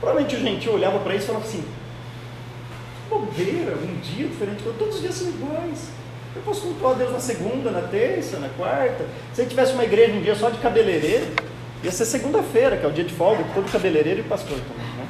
Provavelmente 0.00 0.36
o 0.36 0.40
gentil 0.40 0.74
olhava 0.74 0.98
para 0.98 1.14
isso 1.14 1.24
e 1.24 1.26
falava 1.26 1.44
assim: 1.44 1.64
bobeira, 3.08 3.76
um 3.76 4.00
dia 4.00 4.26
diferente, 4.26 4.62
todos 4.78 4.96
os 4.96 5.00
dias 5.00 5.14
são 5.14 5.28
iguais. 5.28 5.88
Eu 6.34 6.42
posso 6.42 6.62
cultuar 6.62 6.94
a 6.94 6.96
Deus 6.96 7.12
na 7.12 7.20
segunda, 7.20 7.70
na 7.70 7.82
terça, 7.82 8.38
na 8.38 8.48
quarta. 8.48 9.06
Se 9.32 9.42
ele 9.42 9.50
tivesse 9.50 9.72
uma 9.72 9.84
igreja 9.84 10.12
um 10.14 10.20
dia 10.20 10.34
só 10.34 10.50
de 10.50 10.58
cabeleireiro, 10.58 11.26
ia 11.82 11.92
ser 11.92 12.04
segunda-feira, 12.04 12.76
que 12.76 12.84
é 12.84 12.88
o 12.88 12.92
dia 12.92 13.04
de 13.04 13.14
folga, 13.14 13.44
todo 13.54 13.70
cabeleireiro 13.70 14.20
e 14.20 14.22
pastor 14.24 14.58
também. 14.58 14.86
Né? 14.96 15.06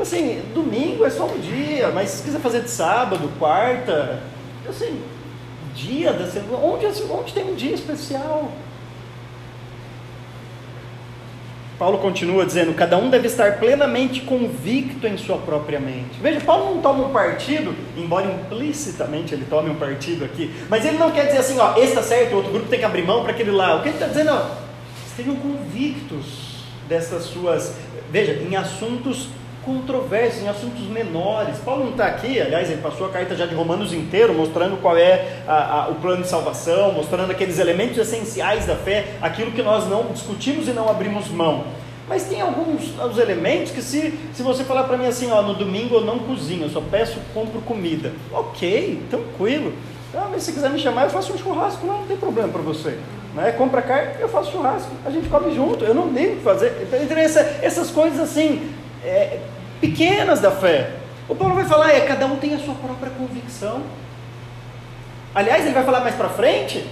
Assim, 0.00 0.42
domingo 0.54 1.04
é 1.04 1.10
só 1.10 1.26
um 1.26 1.38
dia, 1.38 1.90
mas 1.90 2.10
se 2.10 2.22
quiser 2.22 2.40
fazer 2.40 2.62
de 2.62 2.70
sábado, 2.70 3.30
quarta, 3.38 4.22
assim, 4.66 5.02
dia 5.74 6.12
da 6.12 6.26
semana, 6.26 6.56
onde, 6.56 6.86
onde 6.86 7.34
tem 7.34 7.44
um 7.44 7.54
dia 7.54 7.74
especial? 7.74 8.50
Paulo 11.80 11.96
continua 11.96 12.44
dizendo: 12.44 12.74
cada 12.74 12.98
um 12.98 13.08
deve 13.08 13.26
estar 13.26 13.58
plenamente 13.58 14.20
convicto 14.20 15.06
em 15.06 15.16
sua 15.16 15.38
própria 15.38 15.80
mente. 15.80 16.20
Veja, 16.20 16.38
Paulo 16.42 16.74
não 16.74 16.82
toma 16.82 17.06
um 17.06 17.10
partido, 17.10 17.74
embora 17.96 18.26
implicitamente 18.26 19.32
ele 19.32 19.46
tome 19.48 19.70
um 19.70 19.76
partido 19.76 20.22
aqui, 20.22 20.54
mas 20.68 20.84
ele 20.84 20.98
não 20.98 21.10
quer 21.10 21.24
dizer 21.24 21.38
assim, 21.38 21.58
ó, 21.58 21.78
esse 21.78 21.86
está 21.86 22.02
certo, 22.02 22.36
outro 22.36 22.52
grupo 22.52 22.68
tem 22.68 22.80
que 22.80 22.84
abrir 22.84 23.02
mão 23.02 23.22
para 23.22 23.32
aquele 23.32 23.50
lá. 23.50 23.76
O 23.76 23.82
que 23.82 23.88
ele 23.88 23.96
está 23.96 24.08
dizendo, 24.08 24.30
ó, 24.30 24.50
estejam 25.06 25.34
convictos 25.36 26.66
dessas 26.86 27.24
suas, 27.24 27.74
veja, 28.10 28.34
em 28.34 28.54
assuntos 28.56 29.28
controversos, 29.64 30.42
em 30.42 30.48
assuntos 30.48 30.82
menores. 30.86 31.58
Paulo 31.58 31.84
não 31.84 31.90
está 31.90 32.06
aqui, 32.06 32.40
aliás, 32.40 32.70
ele 32.70 32.80
passou 32.80 33.06
a 33.06 33.10
carta 33.10 33.34
já 33.34 33.46
de 33.46 33.54
Romanos 33.54 33.92
inteiro, 33.92 34.34
mostrando 34.34 34.80
qual 34.80 34.96
é 34.96 35.42
a, 35.46 35.82
a, 35.82 35.88
o 35.88 35.96
plano 35.96 36.22
de 36.22 36.28
salvação, 36.28 36.92
mostrando 36.92 37.30
aqueles 37.30 37.58
elementos 37.58 37.98
essenciais 37.98 38.66
da 38.66 38.76
fé, 38.76 39.14
aquilo 39.20 39.52
que 39.52 39.62
nós 39.62 39.88
não 39.88 40.06
discutimos 40.12 40.68
e 40.68 40.72
não 40.72 40.88
abrimos 40.88 41.28
mão. 41.28 41.64
Mas 42.08 42.24
tem 42.24 42.40
alguns 42.40 42.98
os 42.98 43.18
elementos 43.18 43.70
que 43.70 43.80
se, 43.80 44.18
se 44.34 44.42
você 44.42 44.64
falar 44.64 44.84
para 44.84 44.96
mim 44.96 45.06
assim, 45.06 45.30
ó, 45.30 45.42
no 45.42 45.54
domingo 45.54 45.94
eu 45.94 46.00
não 46.00 46.18
cozinho, 46.18 46.64
eu 46.64 46.70
só 46.70 46.80
peço, 46.80 47.18
compro 47.32 47.60
comida. 47.60 48.12
Ok, 48.32 49.00
tranquilo. 49.08 49.72
Ah, 50.12 50.26
mas 50.28 50.42
se 50.42 50.52
quiser 50.52 50.70
me 50.70 50.78
chamar, 50.78 51.04
eu 51.04 51.10
faço 51.10 51.32
um 51.32 51.38
churrasco, 51.38 51.86
não, 51.86 51.98
não 51.98 52.06
tem 52.06 52.16
problema 52.16 52.48
para 52.48 52.62
você. 52.62 52.98
Né? 53.32 53.52
Compra 53.52 53.80
carne, 53.80 54.14
eu 54.18 54.28
faço 54.28 54.50
churrasco, 54.50 54.90
a 55.06 55.10
gente 55.10 55.28
come 55.28 55.54
junto, 55.54 55.84
eu 55.84 55.94
não 55.94 56.12
tenho 56.12 56.36
que 56.36 56.42
fazer. 56.42 56.88
Então, 56.92 57.16
essa, 57.16 57.40
essas 57.62 57.90
coisas 57.90 58.18
assim, 58.18 58.68
é, 59.04 59.38
pequenas 59.80 60.40
da 60.40 60.50
fé. 60.50 60.92
O 61.28 61.34
Paulo 61.34 61.54
vai 61.54 61.64
falar, 61.64 61.92
é, 61.92 62.00
cada 62.00 62.26
um 62.26 62.36
tem 62.36 62.54
a 62.54 62.58
sua 62.58 62.74
própria 62.74 63.10
convicção. 63.10 63.82
Aliás, 65.34 65.64
ele 65.64 65.74
vai 65.74 65.84
falar 65.84 66.00
mais 66.00 66.14
para 66.14 66.28
frente 66.28 66.84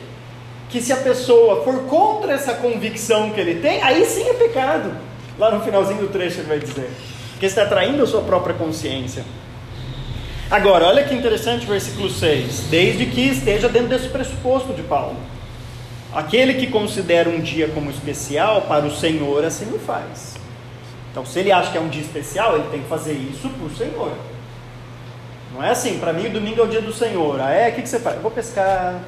que 0.68 0.80
se 0.80 0.92
a 0.92 0.96
pessoa 0.96 1.64
for 1.64 1.84
contra 1.84 2.32
essa 2.32 2.54
convicção 2.54 3.30
que 3.30 3.40
ele 3.40 3.60
tem, 3.60 3.82
aí 3.82 4.04
sim 4.04 4.28
é 4.28 4.34
pecado. 4.34 4.92
Lá 5.38 5.50
no 5.50 5.60
finalzinho 5.64 6.00
do 6.00 6.08
trecho 6.08 6.40
ele 6.40 6.48
vai 6.48 6.58
dizer 6.58 6.90
que 7.38 7.46
está 7.46 7.64
traindo 7.64 8.02
a 8.02 8.06
sua 8.06 8.22
própria 8.22 8.54
consciência. 8.54 9.24
Agora, 10.50 10.86
olha 10.86 11.04
que 11.04 11.14
interessante 11.14 11.64
o 11.66 11.68
versículo 11.68 12.10
6. 12.10 12.68
Desde 12.70 13.06
que 13.06 13.20
esteja 13.20 13.68
dentro 13.68 13.88
desse 13.88 14.08
pressuposto 14.08 14.72
de 14.72 14.82
Paulo. 14.82 15.16
Aquele 16.12 16.54
que 16.54 16.66
considera 16.66 17.28
um 17.28 17.40
dia 17.40 17.68
como 17.68 17.90
especial, 17.90 18.62
para 18.62 18.86
o 18.86 18.90
Senhor 18.94 19.44
assim 19.44 19.66
o 19.74 19.78
faz. 19.78 20.36
Então, 21.10 21.24
se 21.24 21.38
ele 21.38 21.50
acha 21.50 21.70
que 21.70 21.78
é 21.78 21.80
um 21.80 21.88
dia 21.88 22.02
especial, 22.02 22.56
ele 22.56 22.68
tem 22.70 22.82
que 22.82 22.88
fazer 22.88 23.12
isso 23.12 23.48
para 23.48 23.66
o 23.66 23.70
Senhor. 23.70 24.12
Não 25.52 25.62
é 25.62 25.70
assim, 25.70 25.98
para 25.98 26.12
mim 26.12 26.26
o 26.26 26.30
domingo 26.30 26.60
é 26.60 26.64
o 26.64 26.68
dia 26.68 26.82
do 26.82 26.92
Senhor. 26.92 27.40
Ah, 27.40 27.50
é? 27.50 27.70
O 27.70 27.74
que, 27.74 27.82
que 27.82 27.88
você 27.88 27.98
faz? 27.98 28.16
Eu 28.16 28.22
vou 28.22 28.30
pescar. 28.30 29.00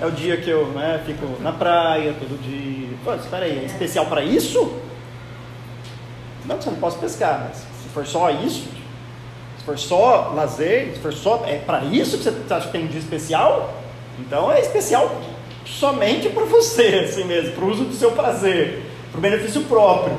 É 0.00 0.06
o 0.06 0.10
dia 0.10 0.38
que 0.38 0.48
eu 0.48 0.66
né, 0.68 1.02
fico 1.04 1.40
na 1.42 1.52
praia 1.52 2.14
todo 2.18 2.40
dia. 2.42 2.88
Pô, 3.04 3.14
espera 3.14 3.44
aí, 3.44 3.58
é 3.58 3.64
especial 3.66 4.06
para 4.06 4.22
isso? 4.22 4.80
Não, 6.46 6.56
você 6.56 6.70
não 6.70 6.78
pode 6.78 6.96
pescar, 6.96 7.46
mas 7.46 7.58
se 7.58 7.88
for 7.92 8.06
só 8.06 8.30
isso, 8.30 8.66
se 9.58 9.64
for 9.64 9.78
só 9.78 10.32
lazer, 10.34 10.94
se 10.94 11.00
for 11.00 11.12
só. 11.12 11.44
É 11.46 11.58
para 11.58 11.84
isso 11.84 12.16
que 12.16 12.24
você 12.24 12.54
acha 12.54 12.66
que 12.66 12.72
tem 12.72 12.84
um 12.84 12.88
dia 12.88 12.98
especial? 12.98 13.74
Então 14.18 14.50
é 14.50 14.60
especial 14.60 15.20
somente 15.66 16.30
para 16.30 16.44
você, 16.46 17.04
assim 17.04 17.24
mesmo, 17.24 17.52
para 17.52 17.64
o 17.64 17.70
uso 17.70 17.84
do 17.84 17.94
seu 17.94 18.12
prazer, 18.12 18.82
para 19.10 19.18
o 19.18 19.20
benefício 19.20 19.62
próprio. 19.62 20.16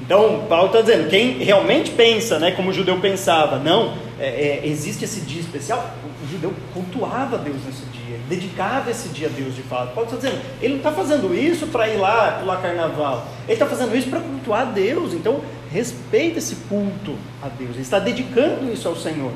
Então, 0.00 0.46
Paulo 0.48 0.66
está 0.66 0.80
dizendo, 0.80 1.08
quem 1.08 1.38
realmente 1.38 1.90
pensa, 1.92 2.38
né, 2.38 2.50
como 2.50 2.70
o 2.70 2.72
judeu 2.72 2.98
pensava, 3.00 3.58
não, 3.58 3.94
é, 4.18 4.26
é, 4.26 4.66
existe 4.66 5.04
esse 5.04 5.20
dia 5.20 5.40
especial, 5.40 5.94
o, 6.04 6.14
judeu 6.30 6.52
cultuava 6.72 7.38
Deus 7.38 7.56
nesse 7.64 7.84
dia, 7.86 8.18
dedicava 8.28 8.90
esse 8.90 9.08
dia 9.10 9.28
a 9.28 9.30
Deus 9.30 9.54
de 9.54 9.62
fato. 9.62 9.94
Paulo 9.94 10.10
está 10.10 10.16
dizendo, 10.16 10.42
ele 10.60 10.74
não 10.74 10.78
está 10.78 10.90
fazendo 10.90 11.34
isso 11.34 11.66
para 11.68 11.88
ir 11.88 11.98
lá 11.98 12.38
pular 12.40 12.60
carnaval, 12.60 13.26
ele 13.44 13.52
está 13.52 13.66
fazendo 13.66 13.94
isso 13.94 14.08
para 14.08 14.20
cultuar 14.20 14.62
a 14.62 14.64
Deus, 14.64 15.12
então 15.12 15.40
respeita 15.70 16.38
esse 16.38 16.56
culto 16.68 17.16
a 17.42 17.48
Deus, 17.48 17.72
ele 17.72 17.82
está 17.82 17.98
dedicando 17.98 18.72
isso 18.72 18.88
ao 18.88 18.96
Senhor. 18.96 19.32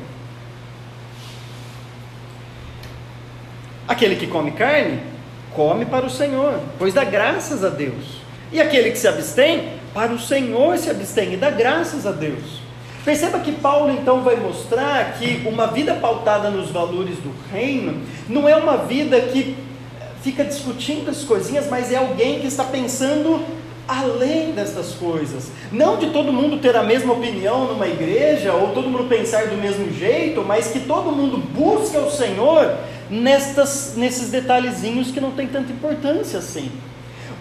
Aquele 3.87 4.17
que 4.17 4.27
come 4.27 4.51
carne, 4.53 5.01
come 5.55 5.87
para 5.87 6.05
o 6.05 6.11
Senhor, 6.11 6.61
pois 6.79 6.93
dá 6.93 7.05
graças 7.05 7.65
a 7.65 7.69
Deus. 7.69 8.19
E 8.51 8.61
aquele 8.61 8.91
que 8.91 8.99
se 8.99 9.09
abstém, 9.09 9.69
para 9.99 10.13
o 10.13 10.19
Senhor 10.21 10.79
se 10.79 10.89
abstém 10.89 11.33
e 11.33 11.37
dá 11.37 11.51
graças 11.51 12.07
a 12.07 12.13
Deus. 12.13 12.61
Perceba 13.05 13.41
que 13.41 13.51
Paulo 13.51 13.91
então 13.91 14.23
vai 14.23 14.37
mostrar 14.37 15.15
que 15.19 15.43
uma 15.45 15.67
vida 15.67 15.93
pautada 15.95 16.51
nos 16.51 16.71
valores 16.71 17.17
do 17.17 17.35
reino 17.51 18.01
não 18.29 18.49
é 18.49 18.55
uma 18.55 18.77
vida 18.77 19.21
que 19.21 19.57
fica 20.23 20.45
discutindo 20.45 21.11
as 21.11 21.25
coisinhas, 21.25 21.69
mas 21.69 21.91
é 21.91 21.97
alguém 21.97 22.39
que 22.39 22.47
está 22.47 22.63
pensando 22.63 23.45
além 23.89 24.53
dessas 24.53 24.93
coisas. 24.93 25.51
Não 25.73 25.97
de 25.97 26.11
todo 26.11 26.33
mundo 26.33 26.59
ter 26.59 26.77
a 26.77 26.85
mesma 26.85 27.15
opinião 27.15 27.67
numa 27.67 27.89
igreja, 27.89 28.53
ou 28.53 28.69
todo 28.69 28.89
mundo 28.89 29.09
pensar 29.09 29.49
do 29.49 29.57
mesmo 29.57 29.93
jeito, 29.93 30.45
mas 30.45 30.69
que 30.69 30.79
todo 30.79 31.11
mundo 31.11 31.39
busque 31.39 31.97
o 31.97 32.09
Senhor 32.09 32.73
nestas, 33.11 33.95
nesses 33.97 34.31
detalhezinhos 34.31 35.11
que 35.11 35.21
não 35.21 35.33
tem 35.33 35.49
tanta 35.49 35.73
importância 35.73 36.39
assim. 36.39 36.71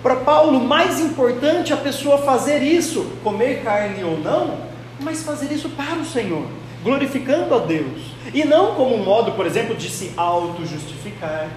Para 0.01 0.17
Paulo, 0.17 0.59
mais 0.59 0.99
importante 0.99 1.71
é 1.71 1.75
a 1.75 1.79
pessoa 1.79 2.19
fazer 2.19 2.61
isso, 2.61 3.05
comer 3.23 3.63
carne 3.63 4.03
ou 4.03 4.17
não, 4.19 4.57
mas 4.99 5.23
fazer 5.23 5.53
isso 5.53 5.69
para 5.69 5.95
o 5.95 6.05
Senhor, 6.05 6.45
glorificando 6.83 7.53
a 7.55 7.59
Deus. 7.59 8.01
E 8.33 8.45
não 8.45 8.75
como 8.75 8.95
um 8.95 9.03
modo, 9.03 9.31
por 9.31 9.45
exemplo, 9.45 9.75
de 9.75 9.89
se 9.89 10.11
auto-justificar, 10.15 11.47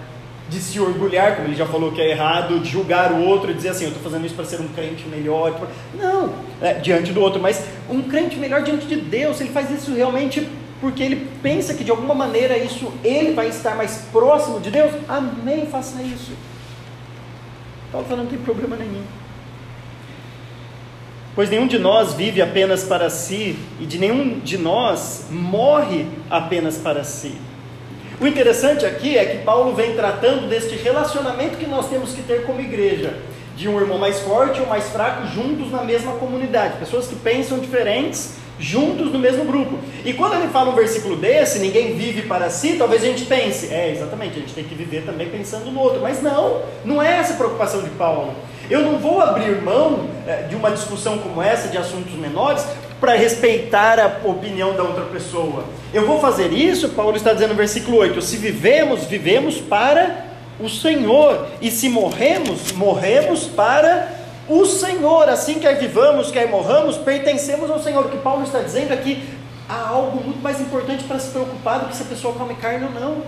de 0.48 0.58
se 0.58 0.80
orgulhar, 0.80 1.36
como 1.36 1.48
ele 1.48 1.54
já 1.54 1.66
falou 1.66 1.92
que 1.92 2.00
é 2.00 2.10
errado, 2.10 2.58
de 2.58 2.68
julgar 2.68 3.12
o 3.12 3.24
outro 3.24 3.50
e 3.50 3.54
dizer 3.54 3.68
assim: 3.68 3.84
eu 3.84 3.90
estou 3.90 4.02
fazendo 4.02 4.26
isso 4.26 4.34
para 4.34 4.44
ser 4.44 4.60
um 4.60 4.68
crente 4.68 5.06
melhor. 5.06 5.68
Não, 5.94 6.32
é, 6.60 6.74
diante 6.74 7.12
do 7.12 7.20
outro, 7.20 7.40
mas 7.40 7.64
um 7.88 8.02
crente 8.02 8.36
melhor 8.36 8.62
diante 8.62 8.86
de 8.86 8.96
Deus, 8.96 9.40
ele 9.40 9.50
faz 9.50 9.70
isso 9.70 9.94
realmente 9.94 10.48
porque 10.80 11.02
ele 11.02 11.28
pensa 11.42 11.74
que 11.74 11.84
de 11.84 11.90
alguma 11.90 12.14
maneira 12.14 12.56
isso 12.56 12.90
ele 13.04 13.34
vai 13.34 13.48
estar 13.48 13.76
mais 13.76 14.06
próximo 14.10 14.58
de 14.60 14.70
Deus, 14.70 14.92
amém, 15.08 15.66
faça 15.66 16.02
isso. 16.02 16.32
Paulo 17.90 18.06
falando 18.06 18.24
não 18.24 18.30
tem 18.30 18.38
problema 18.38 18.76
nenhum. 18.76 19.02
Pois 21.34 21.48
nenhum 21.48 21.66
de 21.66 21.78
nós 21.78 22.14
vive 22.14 22.42
apenas 22.42 22.84
para 22.84 23.08
si, 23.08 23.58
e 23.80 23.86
de 23.86 23.98
nenhum 23.98 24.40
de 24.40 24.58
nós 24.58 25.26
morre 25.30 26.06
apenas 26.28 26.76
para 26.76 27.04
si. 27.04 27.34
O 28.20 28.26
interessante 28.26 28.84
aqui 28.84 29.16
é 29.16 29.24
que 29.24 29.44
Paulo 29.44 29.74
vem 29.74 29.94
tratando 29.94 30.48
deste 30.48 30.74
relacionamento 30.76 31.56
que 31.56 31.66
nós 31.66 31.88
temos 31.88 32.12
que 32.12 32.22
ter 32.22 32.44
como 32.44 32.60
igreja, 32.60 33.16
de 33.56 33.68
um 33.68 33.80
irmão 33.80 33.98
mais 33.98 34.20
forte 34.20 34.60
ou 34.60 34.66
mais 34.66 34.90
fraco 34.90 35.26
juntos 35.28 35.70
na 35.70 35.82
mesma 35.82 36.12
comunidade, 36.12 36.78
pessoas 36.78 37.06
que 37.06 37.16
pensam 37.16 37.58
diferentes 37.58 38.34
juntos 38.60 39.10
no 39.10 39.18
mesmo 39.18 39.44
grupo. 39.44 39.78
E 40.04 40.12
quando 40.12 40.34
ele 40.34 40.48
fala 40.48 40.70
um 40.70 40.74
versículo 40.74 41.16
desse, 41.16 41.58
ninguém 41.58 41.96
vive 41.96 42.22
para 42.22 42.50
si, 42.50 42.76
talvez 42.78 43.02
a 43.02 43.06
gente 43.06 43.24
pense, 43.24 43.72
é, 43.72 43.90
exatamente, 43.90 44.36
a 44.36 44.40
gente 44.40 44.52
tem 44.52 44.64
que 44.64 44.74
viver 44.74 45.02
também 45.04 45.28
pensando 45.28 45.70
no 45.70 45.80
outro. 45.80 46.00
Mas 46.00 46.22
não, 46.22 46.60
não 46.84 47.02
é 47.02 47.16
essa 47.16 47.32
a 47.32 47.36
preocupação 47.36 47.82
de 47.82 47.90
Paulo. 47.90 48.34
Eu 48.70 48.82
não 48.82 48.98
vou 48.98 49.20
abrir 49.20 49.60
mão 49.62 50.06
é, 50.26 50.42
de 50.42 50.54
uma 50.54 50.70
discussão 50.70 51.18
como 51.18 51.42
essa, 51.42 51.68
de 51.68 51.78
assuntos 51.78 52.12
menores, 52.12 52.64
para 53.00 53.14
respeitar 53.14 53.98
a 53.98 54.28
opinião 54.28 54.74
da 54.74 54.82
outra 54.82 55.04
pessoa. 55.04 55.64
Eu 55.92 56.06
vou 56.06 56.20
fazer 56.20 56.52
isso, 56.52 56.90
Paulo 56.90 57.16
está 57.16 57.32
dizendo 57.32 57.50
no 57.50 57.56
versículo 57.56 57.96
8: 57.96 58.20
se 58.20 58.36
vivemos, 58.36 59.04
vivemos 59.04 59.58
para 59.58 60.28
o 60.60 60.68
Senhor, 60.68 61.46
e 61.62 61.70
se 61.70 61.88
morremos, 61.88 62.72
morremos 62.72 63.46
para 63.46 64.19
o 64.50 64.66
Senhor, 64.66 65.28
assim 65.28 65.60
quer 65.60 65.78
vivamos, 65.78 66.32
quer 66.32 66.48
morramos, 66.48 66.96
pertencemos 66.96 67.70
ao 67.70 67.78
Senhor. 67.78 68.04
O 68.04 68.08
que 68.08 68.18
Paulo 68.18 68.42
está 68.42 68.58
dizendo 68.58 68.92
é 68.92 69.22
há 69.68 69.88
algo 69.88 70.20
muito 70.24 70.42
mais 70.42 70.60
importante 70.60 71.04
para 71.04 71.20
se 71.20 71.30
preocupar 71.30 71.78
do 71.78 71.86
que 71.86 71.96
se 71.96 72.02
a 72.02 72.06
pessoa 72.06 72.34
come 72.34 72.56
carne 72.56 72.84
ou 72.86 72.90
não. 72.90 73.22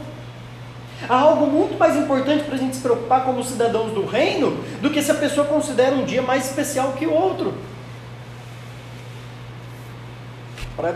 Há 1.08 1.16
algo 1.16 1.46
muito 1.46 1.78
mais 1.78 1.96
importante 1.96 2.42
para 2.42 2.56
a 2.56 2.58
gente 2.58 2.74
se 2.74 2.82
preocupar 2.82 3.24
como 3.24 3.44
cidadãos 3.44 3.92
do 3.92 4.04
reino 4.04 4.50
do 4.80 4.90
que 4.90 5.00
se 5.00 5.12
a 5.12 5.14
pessoa 5.14 5.46
considera 5.46 5.94
um 5.94 6.04
dia 6.04 6.22
mais 6.22 6.46
especial 6.46 6.92
que 6.94 7.06
o 7.06 7.12
outro. 7.12 7.54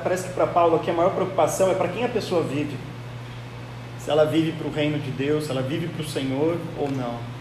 Parece 0.02 0.26
que 0.26 0.34
para 0.34 0.48
Paulo 0.48 0.74
aqui 0.74 0.90
a 0.90 0.94
maior 0.94 1.10
preocupação 1.10 1.70
é 1.70 1.74
para 1.74 1.86
quem 1.86 2.04
a 2.04 2.08
pessoa 2.08 2.42
vive. 2.42 2.76
Se 4.00 4.10
ela 4.10 4.24
vive 4.24 4.50
para 4.52 4.66
o 4.66 4.72
reino 4.72 4.98
de 4.98 5.12
Deus, 5.12 5.44
se 5.44 5.52
ela 5.52 5.62
vive 5.62 5.86
para 5.86 6.02
o 6.02 6.08
Senhor 6.08 6.56
ou 6.76 6.90
não. 6.90 7.35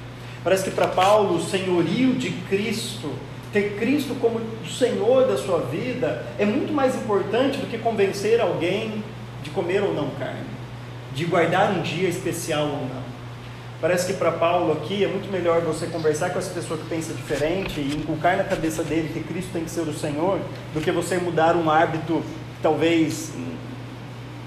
Parece 0.46 0.66
que 0.66 0.70
para 0.70 0.88
Paulo, 0.88 1.38
o 1.38 1.42
senhorio 1.42 2.14
de 2.14 2.30
Cristo, 2.30 3.12
ter 3.52 3.78
Cristo 3.80 4.16
como 4.22 4.38
o 4.38 4.70
Senhor 4.70 5.26
da 5.26 5.38
sua 5.38 5.62
vida, 5.62 6.24
é 6.38 6.46
muito 6.46 6.72
mais 6.72 6.94
importante 6.96 7.58
do 7.58 7.66
que 7.66 7.80
convencer 7.80 8.40
alguém 8.40 9.04
de 9.42 9.50
comer 9.50 9.82
ou 9.82 9.92
não 9.92 10.12
carne, 10.12 10.46
de 11.16 11.26
guardar 11.26 11.72
um 11.72 11.82
dia 11.82 12.08
especial 12.08 12.68
ou 12.68 12.82
não. 12.82 13.04
Parece 13.82 14.06
que 14.06 14.14
para 14.14 14.32
Paulo 14.34 14.74
aqui 14.74 15.04
é 15.04 15.08
muito 15.08 15.32
melhor 15.32 15.62
você 15.62 15.88
conversar 15.88 16.30
com 16.30 16.38
essa 16.38 16.54
pessoa 16.54 16.80
que 16.80 16.86
pensa 16.88 17.12
diferente 17.12 17.80
e 17.80 17.96
inculcar 17.96 18.38
na 18.38 18.44
cabeça 18.44 18.84
dele 18.84 19.10
que 19.12 19.22
Cristo 19.22 19.50
tem 19.52 19.64
que 19.64 19.72
ser 19.72 19.82
o 19.82 19.94
Senhor, 19.96 20.40
do 20.76 20.80
que 20.80 20.92
você 20.92 21.18
mudar 21.18 21.56
um 21.56 21.72
hábito 21.72 22.22
talvez 22.62 23.34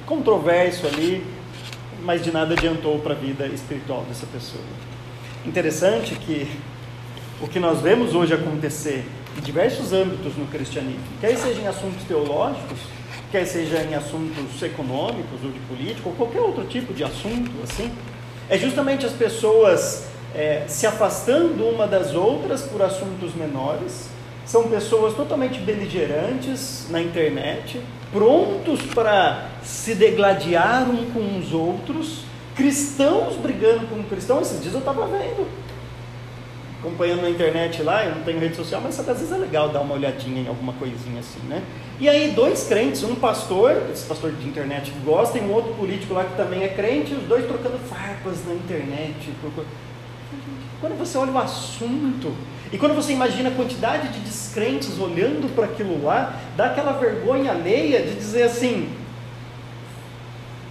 controverso 0.07 0.87
ali, 0.87 1.27
mas 2.05 2.23
de 2.23 2.31
nada 2.31 2.55
adiantou 2.55 3.01
para 3.01 3.15
a 3.15 3.17
vida 3.17 3.49
espiritual 3.49 4.05
dessa 4.09 4.27
pessoa. 4.27 4.63
Interessante 5.49 6.15
que 6.15 6.47
o 7.41 7.49
que 7.49 7.59
nós 7.59 7.81
vemos 7.81 8.15
hoje 8.15 8.35
acontecer 8.35 9.03
em 9.35 9.41
diversos 9.41 9.95
âmbitos 9.95 10.37
no 10.37 10.47
cristianismo, 10.47 11.01
quer 11.23 11.35
seja 11.39 11.63
em 11.63 11.67
assuntos 11.67 12.05
teológicos, 12.07 12.79
quer 13.33 13.47
seja 13.47 13.83
em 13.83 13.95
assuntos 13.95 14.63
econômicos 14.63 15.43
ou 15.43 15.51
de 15.51 15.59
política, 15.61 16.07
ou 16.07 16.15
qualquer 16.15 16.41
outro 16.41 16.67
tipo 16.67 16.93
de 16.93 17.03
assunto 17.03 17.51
assim, 17.65 17.91
é 18.47 18.59
justamente 18.59 19.07
as 19.07 19.13
pessoas 19.13 20.05
é, 20.35 20.65
se 20.69 20.87
afastando 20.87 21.65
uma 21.65 21.87
das 21.87 22.15
outras 22.15 22.61
por 22.65 22.83
assuntos 22.83 23.35
menores, 23.35 24.11
são 24.45 24.69
pessoas 24.69 25.15
totalmente 25.15 25.59
beligerantes 25.61 26.89
na 26.91 27.01
internet, 27.01 27.81
prontos 28.13 28.83
para 28.95 29.49
se 29.63 29.95
degladiar 29.95 30.91
um 30.91 31.11
com 31.11 31.39
os 31.39 31.55
outros, 31.55 32.28
cristãos 32.59 33.37
brigando 33.37 33.87
com 33.87 34.03
cristãos. 34.03 34.49
Esses 34.49 34.61
dias 34.61 34.75
eu 34.75 34.81
estava 34.81 35.07
vendo, 35.07 35.47
acompanhando 36.81 37.23
na 37.23 37.31
internet 37.31 37.81
lá, 37.83 38.05
eu 38.05 38.17
não 38.17 38.23
tenho 38.23 38.41
rede 38.41 38.57
social, 38.57 38.81
mas 38.83 38.99
às 38.99 39.07
vezes 39.07 39.33
é 39.33 39.37
legal 39.37 39.69
dar 39.69 39.81
uma 39.81 39.95
olhadinha 39.95 40.43
em 40.43 40.49
alguma 40.49 40.73
coisinha 40.73 41.21
assim, 41.21 41.41
né? 41.49 41.63
E 42.01 42.09
aí, 42.09 42.33
dois 42.33 42.67
crentes, 42.67 43.05
um 43.05 43.15
pastor, 43.15 43.85
esse 43.93 44.05
pastor 44.07 44.33
de 44.33 44.47
internet 44.47 44.93
gosta, 45.05 45.39
e 45.39 45.41
um 45.41 45.53
outro 45.53 45.73
político 45.75 46.15
lá 46.15 46.25
que 46.25 46.37
também 46.37 46.65
é 46.65 46.69
crente, 46.69 47.15
os 47.15 47.23
dois 47.25 47.47
trocando 47.47 47.79
farpas 47.79 48.45
na 48.45 48.55
internet. 48.55 49.33
Quando 50.81 50.99
você 50.99 51.17
olha 51.17 51.33
o 51.33 51.39
assunto, 51.39 52.33
e 52.73 52.77
quando 52.77 52.95
você 52.95 53.13
imagina 53.13 53.49
a 53.49 53.53
quantidade 53.53 54.09
de 54.09 54.21
descrentes 54.21 54.99
olhando 54.99 55.53
para 55.55 55.65
aquilo 55.65 56.05
lá, 56.05 56.39
dá 56.57 56.67
aquela 56.67 56.93
vergonha 56.93 57.53
alheia 57.53 58.03
de 58.03 58.15
dizer 58.15 58.43
assim: 58.43 58.89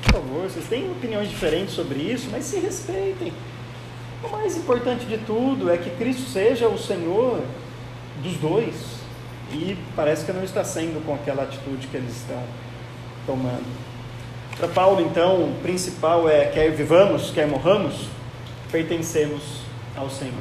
por 0.08 0.22
favor, 0.22 0.50
vocês 0.50 0.66
têm 0.68 0.90
opiniões 0.90 1.30
diferentes 1.30 1.74
sobre 1.74 2.00
isso, 2.00 2.30
mas 2.32 2.46
se 2.46 2.60
respeitem. 2.60 3.32
O 4.24 4.30
mais 4.30 4.58
importante 4.58 5.06
de 5.06 5.18
tudo 5.20 5.70
é 5.70 5.78
que 5.78 5.90
Cristo 5.92 6.30
seja 6.30 6.68
o 6.68 6.78
Senhor 6.78 7.42
dos 8.24 8.38
dois. 8.38 8.98
E 9.52 9.78
parece 9.96 10.26
que 10.26 10.34
não 10.34 10.44
está 10.44 10.64
sendo 10.64 11.04
com 11.06 11.14
aquela 11.14 11.44
atitude 11.44 11.88
que 11.88 11.98
eles 11.98 12.16
estão 12.18 12.42
tomando. 13.26 13.66
Para 14.58 14.68
Paulo, 14.68 15.02
então, 15.02 15.44
o 15.44 15.56
principal 15.62 16.28
é: 16.28 16.46
quer 16.48 16.72
vivamos, 16.72 17.32
quer 17.32 17.48
morramos, 17.48 18.08
pertencemos 18.72 19.62
ao 19.96 20.10
Senhor. 20.10 20.34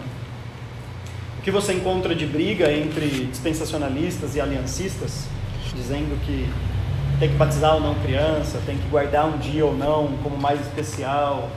O 1.39 1.43
que 1.43 1.51
você 1.51 1.73
encontra 1.75 2.15
de 2.15 2.27
briga 2.27 2.73
entre 2.73 3.27
dispensacionalistas 3.27 4.35
e 4.35 4.41
aliancistas, 4.41 5.27
dizendo 5.75 6.19
que 6.25 6.49
tem 7.19 7.31
que 7.31 7.37
batizar 7.37 7.75
ou 7.75 7.81
não 7.81 7.95
criança, 7.95 8.61
tem 8.67 8.77
que 8.77 8.89
guardar 8.89 9.27
um 9.27 9.39
dia 9.39 9.65
ou 9.65 9.75
não 9.75 10.09
como 10.23 10.37
mais 10.37 10.61
especial, 10.61 11.49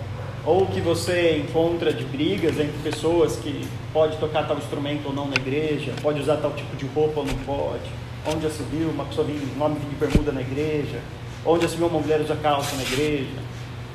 ou 0.45 0.65
que 0.65 0.79
você 0.79 1.37
encontra 1.37 1.91
de 1.91 2.05
brigas 2.05 2.57
entre 2.57 2.77
pessoas 2.81 3.35
que 3.35 3.67
pode 3.91 4.17
tocar 4.17 4.47
tal 4.47 4.57
instrumento 4.57 5.07
ou 5.07 5.13
não 5.13 5.27
na 5.27 5.35
igreja, 5.35 5.93
pode 6.01 6.21
usar 6.21 6.37
tal 6.37 6.51
tipo 6.51 6.75
de 6.77 6.85
roupa 6.87 7.19
ou 7.19 7.25
não 7.25 7.35
pode, 7.45 7.89
onde 8.25 8.43
já 8.43 8.49
se 8.49 8.63
viu 8.63 8.89
uma 8.89 9.03
pessoa 9.05 9.27
vir, 9.27 9.41
um 9.57 9.63
homem 9.63 9.77
de 9.77 9.95
bermuda 9.95 10.31
na 10.31 10.41
igreja, 10.41 10.99
onde 11.45 11.63
já 11.63 11.69
se 11.69 11.75
viu 11.75 11.87
uma 11.87 11.99
mulher 11.99 12.21
usar 12.21 12.37
calça 12.37 12.75
na 12.77 12.83
igreja, 12.83 13.37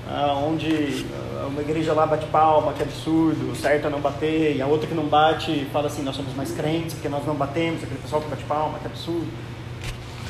ah, 0.06 0.34
onde 0.46 1.06
ah, 1.14 1.46
uma 1.46 1.62
igreja 1.62 1.94
lá 1.94 2.06
bate 2.06 2.26
palma, 2.26 2.74
que 2.74 2.82
absurdo, 2.82 3.56
certo 3.56 3.86
é 3.86 3.90
não 3.90 4.00
bater, 4.00 4.54
e 4.54 4.60
a 4.60 4.66
outra 4.66 4.86
que 4.86 4.94
não 4.94 5.06
bate 5.06 5.66
fala 5.72 5.86
assim, 5.86 6.02
nós 6.02 6.14
somos 6.14 6.34
mais 6.34 6.52
crentes 6.52 6.92
porque 6.92 7.08
nós 7.08 7.24
não 7.24 7.34
batemos, 7.34 7.82
aquele 7.82 8.00
pessoal 8.00 8.20
que 8.20 8.28
bate 8.28 8.44
palma, 8.44 8.78
que 8.78 8.86
absurdo. 8.86 9.53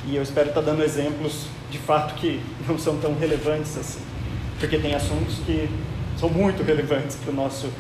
E 0.06 0.16
eu 0.16 0.22
espero 0.22 0.48
estar 0.48 0.60
dando 0.60 0.82
exemplos 0.82 1.46
de 1.70 1.78
fato 1.78 2.14
que 2.14 2.40
não 2.68 2.78
são 2.78 2.98
tão 2.98 3.14
relevantes 3.18 3.76
assim, 3.76 4.02
porque 4.60 4.78
tem 4.78 4.94
assuntos 4.94 5.36
que 5.46 5.68
são 6.18 6.28
muito 6.28 6.62
relevantes 6.62 7.16
para 7.16 7.32
o 7.32 7.34
nosso 7.34 7.70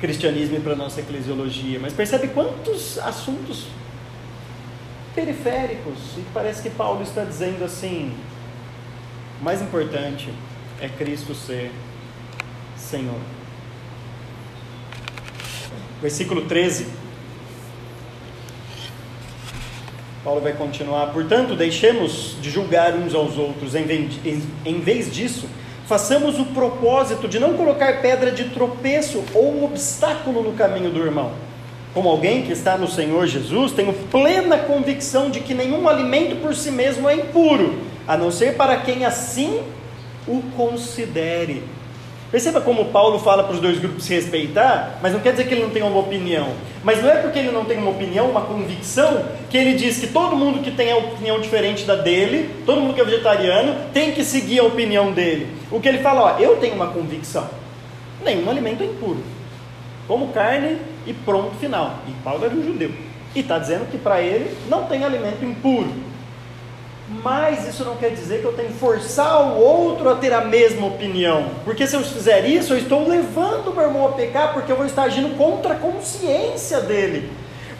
cristianismo 0.00 0.56
e 0.56 0.60
para 0.60 0.74
a 0.74 0.76
nossa 0.76 1.00
eclesiologia. 1.00 1.78
Mas 1.80 1.92
percebe 1.92 2.28
quantos 2.28 2.98
assuntos 2.98 3.66
periféricos 5.14 5.98
e 6.18 6.24
parece 6.32 6.62
que 6.62 6.70
Paulo 6.70 7.02
está 7.02 7.24
dizendo 7.24 7.64
assim: 7.64 8.12
o 9.40 9.44
mais 9.44 9.62
importante 9.62 10.32
é 10.80 10.88
Cristo 10.88 11.34
ser 11.34 11.72
Senhor. 12.76 13.20
Versículo 16.00 16.42
13 16.42 16.99
Paulo 20.22 20.40
vai 20.40 20.52
continuar. 20.52 21.06
Portanto, 21.12 21.56
deixemos 21.56 22.36
de 22.42 22.50
julgar 22.50 22.94
uns 22.94 23.14
aos 23.14 23.38
outros, 23.38 23.74
em 23.74 23.84
vez, 24.80 25.10
disso, 25.10 25.46
façamos 25.86 26.38
o 26.38 26.44
propósito 26.46 27.26
de 27.26 27.38
não 27.38 27.54
colocar 27.54 28.02
pedra 28.02 28.30
de 28.30 28.44
tropeço 28.50 29.24
ou 29.34 29.64
obstáculo 29.64 30.42
no 30.42 30.52
caminho 30.52 30.90
do 30.90 31.00
irmão. 31.00 31.32
Como 31.94 32.08
alguém 32.08 32.42
que 32.42 32.52
está 32.52 32.76
no 32.76 32.86
Senhor 32.86 33.26
Jesus, 33.26 33.72
tenho 33.72 33.92
plena 33.92 34.58
convicção 34.58 35.30
de 35.30 35.40
que 35.40 35.54
nenhum 35.54 35.88
alimento 35.88 36.36
por 36.36 36.54
si 36.54 36.70
mesmo 36.70 37.08
é 37.08 37.14
impuro, 37.14 37.80
a 38.06 38.16
não 38.16 38.30
ser 38.30 38.56
para 38.56 38.76
quem 38.76 39.04
assim 39.04 39.62
o 40.28 40.42
considere. 40.56 41.64
Perceba 42.30 42.60
como 42.60 42.86
Paulo 42.86 43.18
fala 43.18 43.42
para 43.42 43.54
os 43.54 43.60
dois 43.60 43.78
grupos 43.78 44.04
se 44.04 44.14
respeitar, 44.14 45.00
mas 45.02 45.12
não 45.12 45.18
quer 45.18 45.32
dizer 45.32 45.48
que 45.48 45.54
ele 45.54 45.62
não 45.62 45.70
tenha 45.70 45.84
uma 45.84 45.98
opinião. 45.98 46.46
Mas 46.84 47.02
não 47.02 47.10
é 47.10 47.16
porque 47.16 47.40
ele 47.40 47.50
não 47.50 47.64
tem 47.64 47.76
uma 47.76 47.90
opinião, 47.90 48.30
uma 48.30 48.42
convicção, 48.42 49.24
que 49.50 49.58
ele 49.58 49.74
diz 49.74 49.98
que 49.98 50.06
todo 50.06 50.36
mundo 50.36 50.62
que 50.62 50.70
tem 50.70 50.92
a 50.92 50.96
opinião 50.96 51.40
diferente 51.40 51.84
da 51.84 51.96
dele, 51.96 52.48
todo 52.64 52.80
mundo 52.80 52.94
que 52.94 53.00
é 53.00 53.04
vegetariano, 53.04 53.74
tem 53.92 54.12
que 54.12 54.22
seguir 54.22 54.60
a 54.60 54.64
opinião 54.64 55.10
dele. 55.10 55.48
O 55.72 55.80
que 55.80 55.88
ele 55.88 55.98
fala, 55.98 56.36
ó, 56.36 56.38
eu 56.38 56.56
tenho 56.58 56.76
uma 56.76 56.86
convicção. 56.86 57.48
Nenhum 58.24 58.48
alimento 58.48 58.84
é 58.84 58.86
impuro. 58.86 59.24
Como 60.06 60.28
carne 60.28 60.78
e 61.06 61.12
pronto, 61.12 61.56
final. 61.56 61.96
E 62.06 62.12
Paulo 62.22 62.44
era 62.44 62.54
um 62.54 62.62
judeu. 62.62 62.92
E 63.34 63.40
está 63.40 63.58
dizendo 63.58 63.90
que 63.90 63.98
para 63.98 64.20
ele 64.20 64.56
não 64.68 64.84
tem 64.84 65.04
alimento 65.04 65.44
impuro. 65.44 65.92
Mas 67.10 67.66
isso 67.66 67.84
não 67.84 67.96
quer 67.96 68.10
dizer 68.10 68.40
que 68.40 68.44
eu 68.44 68.52
tenho 68.52 68.68
que 68.68 68.78
forçar 68.78 69.42
o 69.42 69.58
outro 69.58 70.08
a 70.08 70.14
ter 70.14 70.32
a 70.32 70.42
mesma 70.42 70.86
opinião. 70.86 71.50
Porque 71.64 71.84
se 71.84 71.96
eu 71.96 72.02
fizer 72.02 72.46
isso, 72.46 72.72
eu 72.72 72.78
estou 72.78 73.06
levando 73.06 73.68
o 73.68 73.74
meu 73.74 73.82
irmão 73.82 74.06
a 74.06 74.12
pecar, 74.12 74.52
porque 74.52 74.70
eu 74.70 74.76
vou 74.76 74.86
estar 74.86 75.02
agindo 75.02 75.36
contra 75.36 75.74
a 75.74 75.76
consciência 75.76 76.80
dele. 76.80 77.28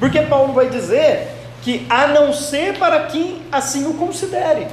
Porque 0.01 0.21
Paulo 0.23 0.53
vai 0.53 0.69
dizer 0.69 1.29
que 1.63 1.87
a 1.89 2.09
não 2.09 2.33
ser 2.33 2.77
para 2.77 3.05
quem 3.05 3.43
assim 3.53 3.87
o 3.87 3.95
considere, 3.95 4.67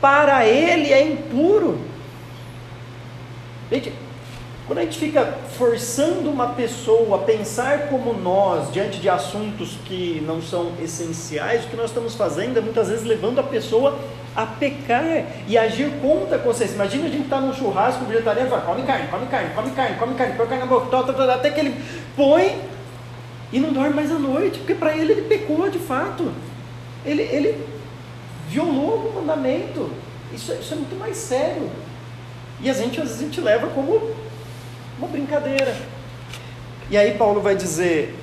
para 0.00 0.46
ele 0.46 0.92
é 0.92 1.02
impuro. 1.02 1.80
Gente, 3.72 3.92
quando 4.68 4.80
a 4.80 4.82
gente 4.82 4.98
fica 4.98 5.24
forçando 5.56 6.28
uma 6.28 6.48
pessoa 6.48 7.16
a 7.16 7.18
pensar 7.20 7.88
como 7.88 8.12
nós 8.12 8.70
diante 8.70 9.00
de 9.00 9.08
assuntos 9.08 9.78
que 9.86 10.22
não 10.26 10.42
são 10.42 10.72
essenciais, 10.78 11.64
o 11.64 11.68
que 11.68 11.76
nós 11.76 11.86
estamos 11.86 12.14
fazendo 12.14 12.58
é 12.58 12.60
muitas 12.60 12.88
vezes 12.88 13.06
levando 13.06 13.38
a 13.38 13.42
pessoa 13.42 13.98
a 14.36 14.44
pecar 14.44 15.24
e 15.48 15.56
agir 15.56 15.90
contra 16.02 16.36
a 16.36 16.38
consciência. 16.38 16.74
Imagina 16.74 17.06
a 17.06 17.08
gente 17.08 17.24
estar 17.24 17.36
tá 17.36 17.42
num 17.42 17.54
churrasco 17.54 18.04
vegetariano 18.04 18.46
e 18.46 18.50
fala, 18.50 18.62
come 18.62 18.82
carne, 18.82 19.08
come 19.08 19.26
carne, 19.26 19.54
come 19.54 19.70
carne, 19.70 19.96
come 19.96 20.14
carne, 20.14 20.34
põe 20.36 20.46
carne 20.46 20.64
na 20.64 20.66
boca, 20.66 21.32
até 21.32 21.50
que 21.50 21.60
ele 21.60 21.74
põe 22.14 22.60
e 23.50 23.58
não 23.58 23.72
dorme 23.72 23.94
mais 23.94 24.12
à 24.12 24.18
noite, 24.18 24.58
porque 24.58 24.74
para 24.74 24.94
ele 24.94 25.12
ele 25.12 25.22
pecou 25.22 25.70
de 25.70 25.78
fato. 25.78 26.30
Ele, 27.06 27.22
ele 27.22 27.66
violou 28.50 28.96
o 28.96 29.12
mandamento. 29.14 29.90
Isso, 30.30 30.52
isso 30.52 30.74
é 30.74 30.76
muito 30.76 30.98
mais 30.98 31.16
sério. 31.16 31.70
E 32.60 32.68
a 32.68 32.74
gente, 32.74 33.00
às 33.00 33.06
vezes, 33.06 33.22
a 33.22 33.24
gente 33.24 33.40
leva 33.40 33.68
como 33.68 34.27
uma 34.98 35.08
brincadeira. 35.08 35.74
E 36.90 36.96
aí 36.96 37.16
Paulo 37.16 37.40
vai 37.40 37.54
dizer, 37.54 38.14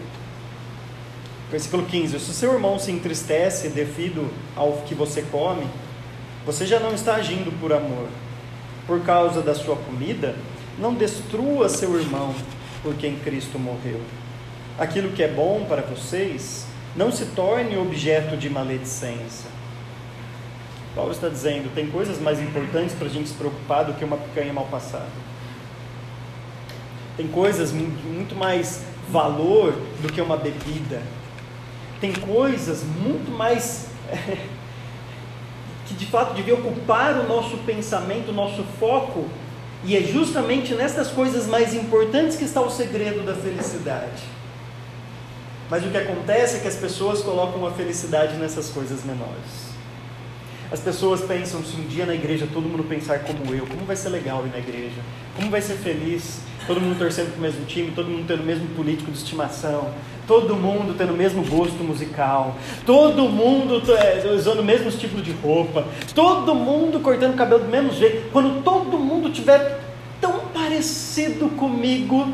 versículo 1.50 1.86
15: 1.86 2.20
Se 2.20 2.30
o 2.30 2.34
seu 2.34 2.54
irmão 2.54 2.78
se 2.78 2.92
entristece 2.92 3.70
devido 3.70 4.30
ao 4.56 4.74
que 4.84 4.94
você 4.94 5.22
come, 5.24 5.66
você 6.46 6.66
já 6.66 6.80
não 6.80 6.94
está 6.94 7.16
agindo 7.16 7.52
por 7.60 7.74
amor. 7.74 8.08
Por 8.86 9.02
causa 9.02 9.42
da 9.42 9.56
sua 9.56 9.76
comida, 9.76 10.36
não 10.78 10.94
destrua 10.94 11.70
seu 11.70 12.00
irmão 12.00 12.36
por 12.84 12.94
quem 12.96 13.18
Cristo 13.18 13.58
morreu. 13.58 14.00
Aquilo 14.78 15.12
que 15.12 15.24
é 15.24 15.28
bom 15.28 15.66
para 15.68 15.82
vocês 15.82 16.68
não 16.96 17.12
se 17.12 17.26
torne 17.28 17.78
objeto 17.78 18.38
de 18.38 18.50
maledicência. 18.50 19.50
Paulo 20.94 21.12
está 21.12 21.30
dizendo: 21.30 21.74
tem 21.74 21.88
coisas 21.88 22.20
mais 22.20 22.40
importantes 22.42 22.96
para 22.96 23.08
a 23.08 23.10
gente 23.10 23.30
se 23.30 23.36
preocupar 23.36 23.86
do 23.86 23.94
que 23.94 24.06
uma 24.06 24.18
picanha 24.18 24.54
mal 24.54 24.66
passada. 24.66 25.35
Tem 27.18 27.28
coisas 27.28 27.72
muito 27.72 28.36
mais 28.36 28.82
valor 29.10 29.74
do 30.02 30.12
que 30.12 30.20
uma 30.20 30.38
bebida. 30.38 31.02
Tem 32.02 32.14
coisas 32.14 32.84
muito 32.84 33.32
mais 33.32 33.88
que 35.88 35.94
de 35.94 36.06
fato 36.08 36.34
deviam 36.34 36.58
ocupar 36.58 37.16
o 37.20 37.28
nosso 37.28 37.58
pensamento, 37.60 38.30
o 38.30 38.34
nosso 38.34 38.64
foco, 38.80 39.26
e 39.84 39.96
é 39.96 40.02
justamente 40.02 40.74
nessas 40.74 41.10
coisas 41.10 41.48
mais 41.48 41.74
importantes 41.74 42.36
que 42.38 42.44
está 42.44 42.60
o 42.60 42.70
segredo 42.70 43.24
da 43.26 43.36
felicidade. 43.36 44.24
Mas 45.70 45.86
o 45.86 45.90
que 45.90 45.98
acontece 45.98 46.58
é 46.58 46.60
que 46.60 46.68
as 46.68 46.76
pessoas 46.76 47.22
colocam 47.22 47.66
a 47.66 47.72
felicidade 47.72 48.36
nessas 48.36 48.70
coisas 48.70 49.04
menores. 49.04 49.76
As 50.72 50.80
pessoas 50.80 51.22
pensam 51.22 51.64
se 51.64 51.76
um 51.76 51.86
dia 51.86 52.06
na 52.06 52.16
igreja 52.16 52.48
todo 52.52 52.68
mundo 52.68 52.84
pensar 52.84 53.20
como 53.20 53.54
eu, 53.54 53.66
como 53.68 53.86
vai 53.86 53.96
ser 53.96 54.10
legal 54.10 54.46
ir 54.46 54.50
na 54.50 54.58
igreja, 54.58 55.00
como 55.36 55.50
vai 55.50 55.62
ser 55.62 55.76
feliz, 55.76 56.40
todo 56.68 56.82
mundo 56.82 56.98
torcendo 56.98 57.32
para 57.32 57.40
o 57.40 57.42
mesmo 57.42 57.66
time, 57.66 57.92
todo 57.92 58.10
mundo 58.10 58.26
tendo 58.28 58.42
o 58.42 58.46
mesmo 58.46 58.68
político 58.70 59.12
de 59.12 59.18
estimação, 59.18 59.92
todo 60.28 60.56
mundo 60.56 60.96
tendo 60.98 61.14
o 61.14 61.18
mesmo 61.18 61.44
gosto 61.44 61.84
musical, 61.84 62.56
todo 62.86 63.30
mundo 63.30 63.82
é, 63.94 64.32
usando 64.34 64.60
o 64.60 64.64
mesmo 64.64 64.90
tipo 64.92 65.22
de 65.22 65.32
roupa, 65.32 65.86
todo 66.14 66.56
mundo 66.56 67.00
cortando 67.00 67.34
o 67.34 67.38
cabelo 67.38 67.64
do 67.64 67.70
mesmo 67.70 67.92
jeito. 67.92 68.32
Quando 68.32 68.64
todo 68.64 68.98
mundo 68.98 69.30
tiver 69.30 69.80
tão 70.20 70.40
parecido 70.48 71.50
comigo, 71.50 72.34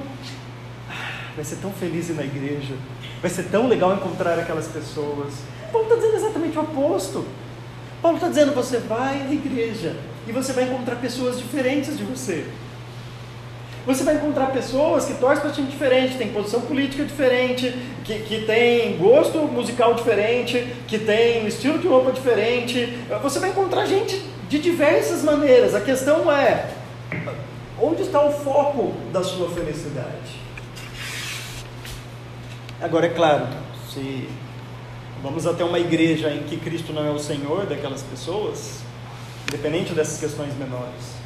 ah, 0.90 1.32
vai 1.36 1.44
ser 1.44 1.58
tão 1.58 1.72
feliz 1.72 2.10
ir 2.10 2.14
na 2.14 2.24
igreja, 2.24 2.76
vai 3.22 3.30
ser 3.30 3.44
tão 3.44 3.68
legal 3.68 3.94
encontrar 3.94 4.40
aquelas 4.40 4.68
pessoas. 4.68 5.34
Paulo 5.72 5.88
está 5.88 5.96
dizendo 5.96 6.16
exatamente 6.16 6.58
o 6.58 6.62
oposto. 6.62 7.26
Paulo 8.02 8.18
está 8.18 8.30
dizendo: 8.30 8.54
você 8.54 8.78
vai 8.80 9.22
à 9.22 9.32
igreja 9.32 9.96
e 10.28 10.32
você 10.32 10.54
vai 10.54 10.66
encontrar 10.66 10.96
pessoas 10.96 11.38
diferentes 11.38 11.98
de 11.98 12.04
você. 12.04 12.46
Você 13.86 14.04
vai 14.04 14.16
encontrar 14.16 14.48
pessoas 14.52 15.06
que 15.06 15.16
torcem 15.16 15.42
para 15.42 15.52
time 15.52 15.68
diferente, 15.68 16.18
tem 16.18 16.32
posição 16.32 16.62
política 16.62 17.04
diferente, 17.04 17.76
que, 18.04 18.20
que 18.20 18.46
tem 18.46 18.96
gosto 18.98 19.40
musical 19.40 19.96
diferente, 19.96 20.68
que 20.88 21.00
tem 21.00 21.48
estilo 21.48 21.80
de 21.80 21.88
roupa 21.88 22.12
diferente. 22.12 22.98
Você 23.24 23.40
vai 23.40 23.50
encontrar 23.50 23.88
gente 23.88 24.22
de 24.48 24.60
diversas 24.60 25.24
maneiras. 25.24 25.74
A 25.74 25.82
questão 25.82 26.32
é: 26.32 26.70
onde 27.80 28.04
está 28.04 28.24
o 28.24 28.32
foco 28.32 28.94
da 29.12 29.24
sua 29.24 29.50
felicidade? 29.50 30.40
Agora, 32.80 33.08
é 33.08 33.10
claro, 33.10 33.48
se 33.92 34.30
vamos 35.24 35.48
até 35.48 35.64
uma 35.64 35.80
igreja 35.80 36.30
em 36.30 36.44
que 36.44 36.58
Cristo 36.58 36.94
não 36.94 37.06
é 37.06 37.10
o 37.10 37.20
Senhor 37.20 37.66
daquelas 37.66 38.04
pessoas, 38.04 38.80
independente 39.48 39.94
dessas 39.94 40.20
questões 40.20 40.56
menores, 40.56 41.20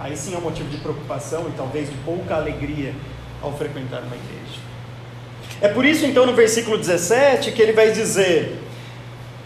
aí 0.00 0.16
sim 0.16 0.34
é 0.34 0.38
um 0.38 0.40
motivo 0.40 0.68
de 0.68 0.78
preocupação 0.78 1.46
e 1.48 1.52
talvez 1.56 1.88
de 1.88 1.96
pouca 1.98 2.34
alegria 2.34 2.94
ao 3.42 3.52
frequentar 3.56 4.02
uma 4.02 4.16
igreja. 4.16 4.60
É 5.60 5.68
por 5.68 5.84
isso, 5.84 6.06
então, 6.06 6.24
no 6.24 6.34
versículo 6.34 6.78
17, 6.78 7.52
que 7.52 7.60
ele 7.60 7.72
vai 7.72 7.92
dizer: 7.92 8.58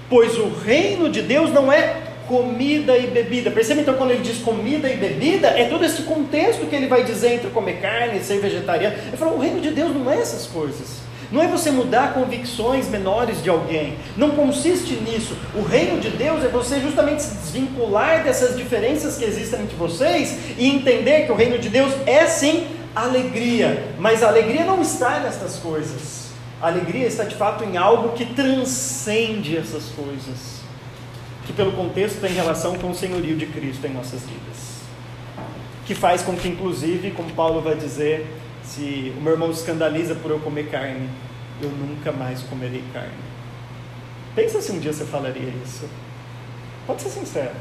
Pois 0.09 0.39
o 0.39 0.49
reino 0.49 1.11
de 1.11 1.23
Deus 1.23 1.51
não 1.51 1.73
é 1.73 2.03
comida 2.29 2.97
e 2.97 3.07
bebida. 3.07 3.51
Percebe 3.51 3.81
então 3.81 3.95
quando 3.95 4.13
ele 4.13 4.23
diz 4.23 4.39
comida 4.39 4.89
e 4.89 4.97
bebida, 4.97 5.49
é 5.49 5.69
todo 5.69 5.85
esse 5.85 6.03
contexto 6.03 6.67
que 6.67 6.75
ele 6.75 6.87
vai 6.87 7.05
dizer 7.05 7.35
entre 7.35 7.51
comer 7.51 7.81
carne 7.81 8.19
e 8.19 8.25
ser 8.25 8.39
vegetariano. 8.41 8.97
Ele 9.09 9.17
falou: 9.17 9.37
o 9.37 9.41
reino 9.41 9.61
de 9.61 9.71
Deus 9.71 9.95
não 9.95 10.11
é 10.11 10.21
essas 10.21 10.47
coisas. 10.47 11.04
Não 11.35 11.43
é 11.43 11.49
você 11.49 11.73
mudar 11.73 12.15
convicções 12.15 12.89
menores 12.89 13.43
de 13.43 13.51
alguém. 13.51 13.97
Não 14.17 14.31
consiste 14.31 14.95
nisso. 14.95 15.37
O 15.53 15.63
reino 15.63 16.01
de 16.01 16.09
Deus 16.11 16.45
é 16.45 16.49
você 16.49 16.79
justamente 16.81 17.23
se 17.23 17.35
desvincular 17.35 18.23
dessas 18.23 18.57
diferenças 18.57 19.17
que 19.19 19.25
existem 19.25 19.63
entre 19.63 19.75
vocês 19.75 20.39
e 20.57 20.69
entender 20.69 21.27
que 21.27 21.33
o 21.33 21.35
reino 21.35 21.59
de 21.59 21.69
Deus 21.69 21.93
é 22.07 22.25
sim 22.27 22.69
alegria. 22.95 23.97
Mas 23.99 24.23
a 24.23 24.29
alegria 24.29 24.65
não 24.65 24.81
está 24.81 25.19
nessas 25.19 25.57
coisas. 25.57 26.29
A 26.63 26.69
alegria 26.69 27.09
está 27.09 27.25
de 27.25 27.35
fato 27.35 27.65
em 27.65 27.77
algo 27.77 28.11
que 28.11 28.27
transcende 28.27 29.57
essas 29.57 29.87
coisas. 29.87 30.61
Que 31.47 31.53
pelo 31.53 31.73
contexto 31.73 32.21
tem 32.21 32.33
relação 32.33 32.79
com 32.79 32.91
o 32.91 32.95
senhorio 32.95 33.37
de 33.37 33.47
Cristo 33.47 33.85
em 33.89 33.91
nossas 33.91 34.21
vidas. 34.21 34.75
Que 35.85 35.97
faz 35.97 36.23
com 36.23 36.37
que, 36.37 36.47
inclusive, 36.47 37.11
como 37.11 37.29
Paulo 37.33 37.61
vai 37.61 37.75
dizer, 37.75 38.25
se 38.65 39.15
o 39.17 39.21
meu 39.21 39.35
irmão 39.35 39.53
se 39.53 39.61
escandaliza 39.61 40.15
por 40.15 40.31
eu 40.31 40.41
comer 40.41 40.71
carne, 40.71 41.09
eu 41.61 41.71
nunca 41.71 42.11
mais 42.11 42.43
comerei 42.43 42.83
carne. 42.93 43.13
Pensa 44.35 44.61
se 44.61 44.73
um 44.73 44.79
dia 44.79 44.93
você 44.93 45.05
falaria 45.05 45.53
isso. 45.65 45.89
Pode 46.87 47.03
ser 47.03 47.11
sincero. 47.11 47.55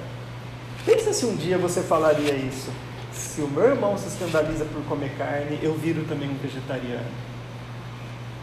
Pensa 0.85 1.13
se 1.13 1.25
um 1.25 1.35
dia 1.35 1.57
você 1.57 1.81
falaria 1.81 2.33
isso. 2.33 2.71
Se 3.13 3.41
o 3.41 3.47
meu 3.47 3.65
irmão 3.65 3.97
se 3.97 4.07
escandaliza 4.07 4.65
por 4.65 4.83
comer 4.85 5.11
carne, 5.17 5.59
eu 5.61 5.75
viro 5.75 6.03
também 6.05 6.29
um 6.29 6.37
vegetariano. 6.37 7.05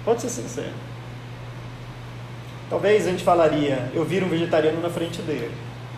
Pode 0.05 0.23
ser 0.23 0.29
sincero. 0.29 0.73
Talvez 2.69 3.07
a 3.07 3.11
gente 3.11 3.25
falaria, 3.25 3.91
eu 3.93 4.05
viro 4.05 4.27
um 4.27 4.29
vegetariano 4.29 4.81
na 4.81 4.89
frente 4.89 5.21
dele, 5.23 5.53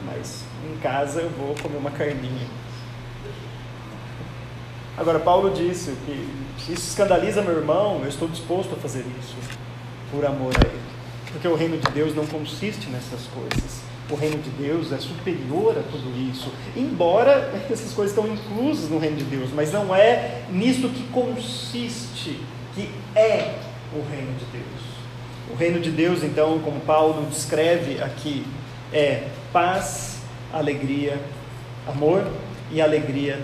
mas 0.06 0.42
em 0.64 0.78
casa 0.78 1.20
eu 1.20 1.28
vou 1.28 1.54
comer 1.62 1.76
uma 1.76 1.90
carninha. 1.90 2.46
Agora, 4.96 5.18
Paulo 5.18 5.50
disse 5.50 5.94
que 6.06 6.41
isso 6.58 6.88
escandaliza 6.88 7.42
meu 7.42 7.56
irmão, 7.56 8.00
eu 8.02 8.08
estou 8.08 8.28
disposto 8.28 8.74
a 8.74 8.76
fazer 8.76 9.04
isso 9.20 9.36
por 10.10 10.24
amor 10.24 10.54
a 10.56 10.66
ele. 10.66 10.80
Porque 11.32 11.48
o 11.48 11.54
reino 11.54 11.78
de 11.78 11.90
Deus 11.90 12.14
não 12.14 12.26
consiste 12.26 12.88
nessas 12.90 13.22
coisas. 13.28 13.80
O 14.10 14.14
reino 14.14 14.38
de 14.42 14.50
Deus 14.50 14.92
é 14.92 14.98
superior 14.98 15.76
a 15.78 15.82
tudo 15.90 16.12
isso. 16.30 16.52
Embora 16.76 17.50
essas 17.70 17.92
coisas 17.92 18.16
estão 18.16 18.30
inclusas 18.30 18.90
no 18.90 18.98
reino 18.98 19.16
de 19.16 19.24
Deus, 19.24 19.50
mas 19.54 19.72
não 19.72 19.94
é 19.94 20.42
nisso 20.50 20.88
que 20.90 21.04
consiste, 21.08 22.38
que 22.74 22.90
é 23.16 23.54
o 23.94 24.02
reino 24.10 24.32
de 24.38 24.44
Deus. 24.46 24.92
O 25.50 25.56
reino 25.56 25.80
de 25.80 25.90
Deus, 25.90 26.22
então, 26.22 26.58
como 26.60 26.80
Paulo 26.80 27.26
descreve 27.30 28.02
aqui, 28.02 28.46
é 28.92 29.28
paz, 29.52 30.18
alegria, 30.52 31.18
amor 31.86 32.26
e 32.70 32.80
alegria 32.80 33.42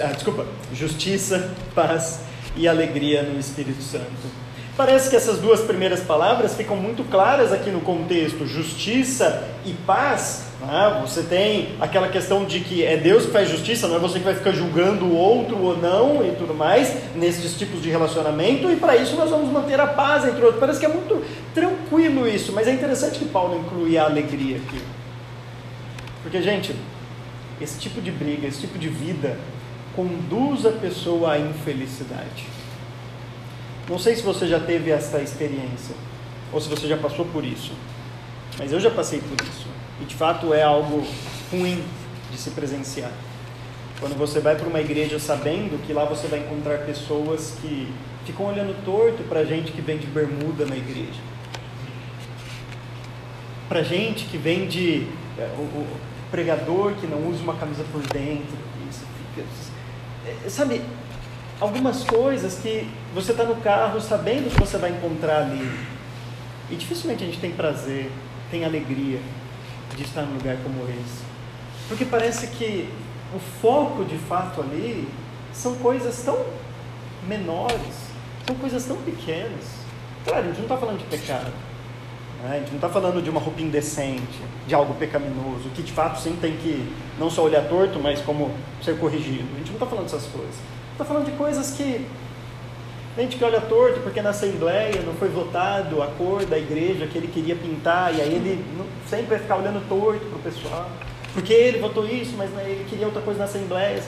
ah, 0.00 0.12
desculpa, 0.12 0.46
justiça, 0.72 1.52
paz 1.74 2.20
e 2.56 2.68
alegria 2.68 3.22
no 3.22 3.38
Espírito 3.38 3.82
Santo. 3.82 4.42
Parece 4.76 5.10
que 5.10 5.16
essas 5.16 5.38
duas 5.38 5.60
primeiras 5.60 6.00
palavras 6.00 6.54
ficam 6.54 6.76
muito 6.76 7.04
claras 7.04 7.52
aqui 7.52 7.70
no 7.70 7.80
contexto: 7.82 8.46
justiça 8.46 9.46
e 9.66 9.72
paz. 9.86 10.44
Né? 10.60 10.98
Você 11.02 11.22
tem 11.22 11.74
aquela 11.78 12.08
questão 12.08 12.44
de 12.44 12.60
que 12.60 12.82
é 12.82 12.96
Deus 12.96 13.26
que 13.26 13.32
faz 13.32 13.50
justiça, 13.50 13.86
não 13.86 13.96
é 13.96 13.98
você 13.98 14.18
que 14.18 14.24
vai 14.24 14.34
ficar 14.34 14.52
julgando 14.52 15.04
o 15.04 15.14
outro 15.14 15.58
ou 15.58 15.76
não 15.76 16.26
e 16.26 16.34
tudo 16.36 16.54
mais, 16.54 16.94
nesses 17.14 17.58
tipos 17.58 17.82
de 17.82 17.90
relacionamento, 17.90 18.70
e 18.70 18.76
para 18.76 18.96
isso 18.96 19.14
nós 19.14 19.28
vamos 19.28 19.50
manter 19.50 19.78
a 19.78 19.86
paz 19.86 20.24
entre 20.24 20.42
outros. 20.42 20.60
Parece 20.60 20.80
que 20.80 20.86
é 20.86 20.88
muito 20.88 21.22
tranquilo 21.52 22.26
isso, 22.26 22.52
mas 22.52 22.66
é 22.66 22.72
interessante 22.72 23.18
que 23.18 23.26
Paulo 23.26 23.58
inclui 23.58 23.98
a 23.98 24.04
alegria 24.04 24.56
aqui. 24.56 24.80
Porque, 26.22 26.40
gente, 26.40 26.74
esse 27.60 27.78
tipo 27.78 28.00
de 28.00 28.10
briga, 28.10 28.46
esse 28.46 28.60
tipo 28.60 28.78
de 28.78 28.88
vida 28.88 29.36
conduz 29.94 30.66
a 30.66 30.72
pessoa 30.72 31.32
à 31.32 31.38
infelicidade. 31.38 32.46
Não 33.88 33.98
sei 33.98 34.16
se 34.16 34.22
você 34.22 34.46
já 34.46 34.60
teve 34.60 34.90
essa 34.90 35.20
experiência 35.20 35.94
ou 36.52 36.60
se 36.60 36.68
você 36.68 36.86
já 36.86 36.96
passou 36.96 37.24
por 37.26 37.44
isso, 37.44 37.72
mas 38.58 38.72
eu 38.72 38.80
já 38.80 38.90
passei 38.90 39.20
por 39.20 39.40
isso 39.46 39.66
e 40.00 40.04
de 40.04 40.14
fato 40.14 40.52
é 40.52 40.62
algo 40.62 41.06
ruim 41.50 41.82
de 42.30 42.38
se 42.38 42.50
presenciar. 42.50 43.12
Quando 44.00 44.16
você 44.16 44.40
vai 44.40 44.56
para 44.56 44.66
uma 44.66 44.80
igreja 44.80 45.18
sabendo 45.18 45.80
que 45.86 45.92
lá 45.92 46.04
você 46.04 46.26
vai 46.26 46.40
encontrar 46.40 46.78
pessoas 46.78 47.56
que 47.60 47.92
ficam 48.24 48.46
olhando 48.46 48.84
torto 48.84 49.22
para 49.24 49.44
gente 49.44 49.70
que 49.70 49.80
vem 49.80 49.98
de 49.98 50.06
bermuda 50.06 50.66
na 50.66 50.76
igreja, 50.76 51.20
para 53.68 53.82
gente 53.82 54.24
que 54.24 54.36
vem 54.36 54.66
de 54.66 55.06
é, 55.38 55.44
o, 55.56 55.62
o, 55.62 55.86
pregador 56.30 56.94
que 56.94 57.06
não 57.06 57.28
usa 57.28 57.42
uma 57.42 57.54
camisa 57.54 57.84
por 57.92 58.00
dentro, 58.00 58.56
isso 58.90 59.04
fica, 59.34 59.46
sabe, 60.48 60.82
algumas 61.60 62.04
coisas 62.04 62.58
que 62.58 62.88
você 63.14 63.32
está 63.32 63.44
no 63.44 63.56
carro 63.56 64.00
sabendo 64.00 64.50
que 64.50 64.60
você 64.60 64.76
vai 64.78 64.90
encontrar 64.90 65.42
ali. 65.42 65.70
E 66.70 66.76
dificilmente 66.76 67.22
a 67.22 67.26
gente 67.26 67.38
tem 67.38 67.52
prazer, 67.52 68.10
tem 68.50 68.64
alegria 68.64 69.20
de 69.96 70.02
estar 70.02 70.22
num 70.22 70.34
lugar 70.34 70.56
como 70.62 70.84
esse, 70.84 71.22
porque 71.88 72.04
parece 72.04 72.46
que 72.46 72.88
o 73.34 73.38
foco 73.38 74.04
de 74.04 74.16
fato 74.16 74.60
ali 74.60 75.06
são 75.52 75.74
coisas 75.76 76.22
tão 76.22 76.38
menores, 77.26 78.10
são 78.46 78.56
coisas 78.56 78.84
tão 78.84 78.96
pequenas. 78.98 79.82
Claro, 80.24 80.44
a 80.44 80.46
gente 80.46 80.56
não 80.56 80.64
está 80.64 80.76
falando 80.76 80.98
de 80.98 81.04
pecado, 81.04 81.52
né? 82.42 82.56
a 82.56 82.58
gente 82.58 82.70
não 82.70 82.76
está 82.76 82.88
falando 82.88 83.22
de 83.22 83.30
uma 83.30 83.40
roupa 83.40 83.60
indecente, 83.60 84.40
de 84.66 84.74
algo 84.74 84.94
pecaminoso, 84.94 85.68
que 85.74 85.82
de 85.82 85.92
fato 85.92 86.20
sim 86.20 86.36
tem 86.40 86.56
que 86.56 86.92
não 87.18 87.30
só 87.30 87.44
olhar 87.44 87.68
torto, 87.68 87.98
mas 87.98 88.20
como 88.20 88.50
ser 88.82 88.98
corrigido. 88.98 89.46
A 89.54 89.58
gente 89.58 89.68
não 89.68 89.74
está 89.74 89.86
falando 89.86 90.04
dessas 90.04 90.26
coisas. 90.26 90.54
Está 90.92 91.04
falando 91.04 91.26
de 91.26 91.32
coisas 91.32 91.70
que 91.72 92.06
gente 93.16 93.36
que 93.36 93.44
olha 93.44 93.60
torto 93.60 94.00
porque 94.00 94.22
na 94.22 94.30
Assembleia 94.30 95.02
não 95.02 95.12
foi 95.14 95.28
votado 95.28 96.02
a 96.02 96.06
cor 96.06 96.46
da 96.46 96.58
igreja 96.58 97.06
que 97.06 97.18
ele 97.18 97.28
queria 97.28 97.54
pintar, 97.54 98.14
e 98.14 98.20
aí 98.20 98.34
ele 98.34 98.64
sempre 99.08 99.26
vai 99.26 99.38
ficar 99.38 99.56
olhando 99.56 99.86
torto 99.88 100.24
para 100.26 100.38
o 100.38 100.42
pessoal. 100.42 100.90
Porque 101.34 101.52
ele 101.52 101.78
votou 101.78 102.06
isso, 102.06 102.34
mas 102.36 102.50
né, 102.50 102.62
ele 102.66 102.84
queria 102.88 103.06
outra 103.06 103.22
coisa 103.22 103.38
na 103.38 103.44
Assembleia, 103.46 104.02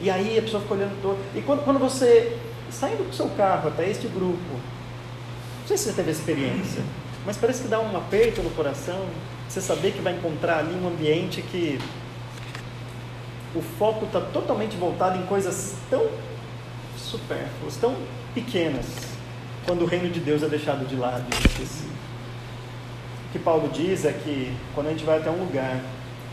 e 0.00 0.10
aí 0.10 0.38
a 0.38 0.42
pessoa 0.42 0.60
fica 0.62 0.74
olhando 0.74 1.00
torto. 1.00 1.20
E 1.34 1.40
quando, 1.42 1.64
quando 1.64 1.78
você 1.78 2.36
está 2.68 2.90
indo 2.90 3.04
com 3.04 3.10
o 3.10 3.14
seu 3.14 3.28
carro 3.30 3.68
até 3.68 3.88
este 3.88 4.08
grupo, 4.08 4.52
não 4.52 5.66
sei 5.66 5.76
se 5.76 5.84
você 5.84 5.92
teve 5.92 6.10
experiência, 6.10 6.82
mas 7.28 7.36
parece 7.36 7.60
que 7.60 7.68
dá 7.68 7.78
um 7.78 7.94
aperto 7.94 8.42
no 8.42 8.48
coração, 8.48 9.04
você 9.46 9.60
saber 9.60 9.92
que 9.92 10.00
vai 10.00 10.14
encontrar 10.14 10.60
ali 10.60 10.74
um 10.74 10.88
ambiente 10.88 11.42
que 11.42 11.78
o 13.54 13.60
foco 13.60 14.06
está 14.06 14.18
totalmente 14.18 14.78
voltado 14.78 15.18
em 15.18 15.26
coisas 15.26 15.74
tão 15.90 16.08
supérfluas, 16.96 17.76
tão 17.76 17.94
pequenas, 18.34 18.86
quando 19.66 19.82
o 19.82 19.84
reino 19.84 20.08
de 20.08 20.20
Deus 20.20 20.42
é 20.42 20.48
deixado 20.48 20.88
de 20.88 20.96
lado 20.96 21.26
e 21.30 21.48
esquecido. 21.48 21.92
O 23.28 23.32
que 23.32 23.38
Paulo 23.38 23.68
diz 23.74 24.06
é 24.06 24.12
que 24.12 24.56
quando 24.74 24.86
a 24.86 24.90
gente 24.92 25.04
vai 25.04 25.18
até 25.18 25.28
um 25.28 25.44
lugar 25.44 25.82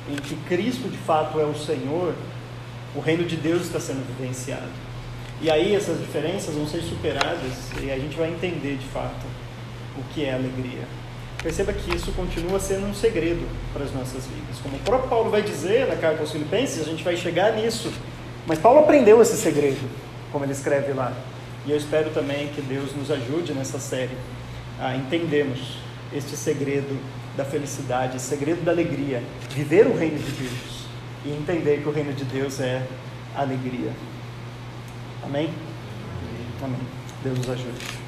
em 0.09 0.15
que 0.15 0.37
Cristo 0.47 0.87
de 0.87 0.97
fato 0.99 1.41
é 1.41 1.43
o 1.43 1.53
Senhor, 1.53 2.15
o 2.95 3.01
reino 3.01 3.25
de 3.25 3.35
Deus 3.35 3.63
está 3.63 3.81
sendo 3.81 4.01
vivenciado. 4.15 4.71
E 5.41 5.51
aí 5.51 5.75
essas 5.75 5.99
diferenças 5.99 6.55
vão 6.55 6.65
ser 6.65 6.81
superadas 6.83 7.69
e 7.81 7.91
a 7.91 7.99
gente 7.99 8.15
vai 8.15 8.29
entender 8.29 8.77
de 8.77 8.87
fato 8.87 9.34
o 9.97 10.03
que 10.13 10.25
é 10.25 10.33
alegria. 10.33 10.83
Perceba 11.41 11.71
que 11.73 11.95
isso 11.95 12.11
continua 12.13 12.59
sendo 12.59 12.87
um 12.87 12.93
segredo 12.93 13.47
para 13.71 13.83
as 13.83 13.93
nossas 13.93 14.25
vidas. 14.25 14.57
Como 14.63 14.77
o 14.77 14.79
próprio 14.79 15.09
Paulo 15.09 15.29
vai 15.29 15.43
dizer 15.43 15.87
na 15.87 15.95
carta 15.95 16.21
aos 16.21 16.31
Filipenses, 16.31 16.81
a 16.81 16.89
gente 16.89 17.03
vai 17.03 17.15
chegar 17.15 17.53
nisso. 17.53 17.91
Mas 18.47 18.57
Paulo 18.59 18.79
aprendeu 18.79 19.21
esse 19.21 19.37
segredo, 19.37 19.87
como 20.31 20.43
ele 20.43 20.53
escreve 20.53 20.91
lá. 20.93 21.13
E 21.65 21.71
eu 21.71 21.77
espero 21.77 22.09
também 22.11 22.47
que 22.49 22.61
Deus 22.61 22.95
nos 22.95 23.11
ajude 23.11 23.53
nessa 23.53 23.79
série 23.79 24.15
a 24.79 24.95
entendermos 24.95 25.77
este 26.13 26.35
segredo 26.35 26.97
da 27.35 27.43
felicidade, 27.43 28.21
segredo 28.21 28.63
da 28.63 28.71
alegria, 28.71 29.21
viver 29.49 29.87
o 29.87 29.95
reino 29.95 30.17
de 30.17 30.31
Deus 30.31 30.85
e 31.25 31.31
entender 31.31 31.81
que 31.81 31.89
o 31.89 31.91
reino 31.91 32.13
de 32.13 32.23
Deus 32.23 32.59
é 32.59 32.85
alegria. 33.35 33.91
Amém? 35.23 35.49
Amém. 36.63 36.79
Deus 37.23 37.37
nos 37.39 37.49
ajude. 37.49 38.04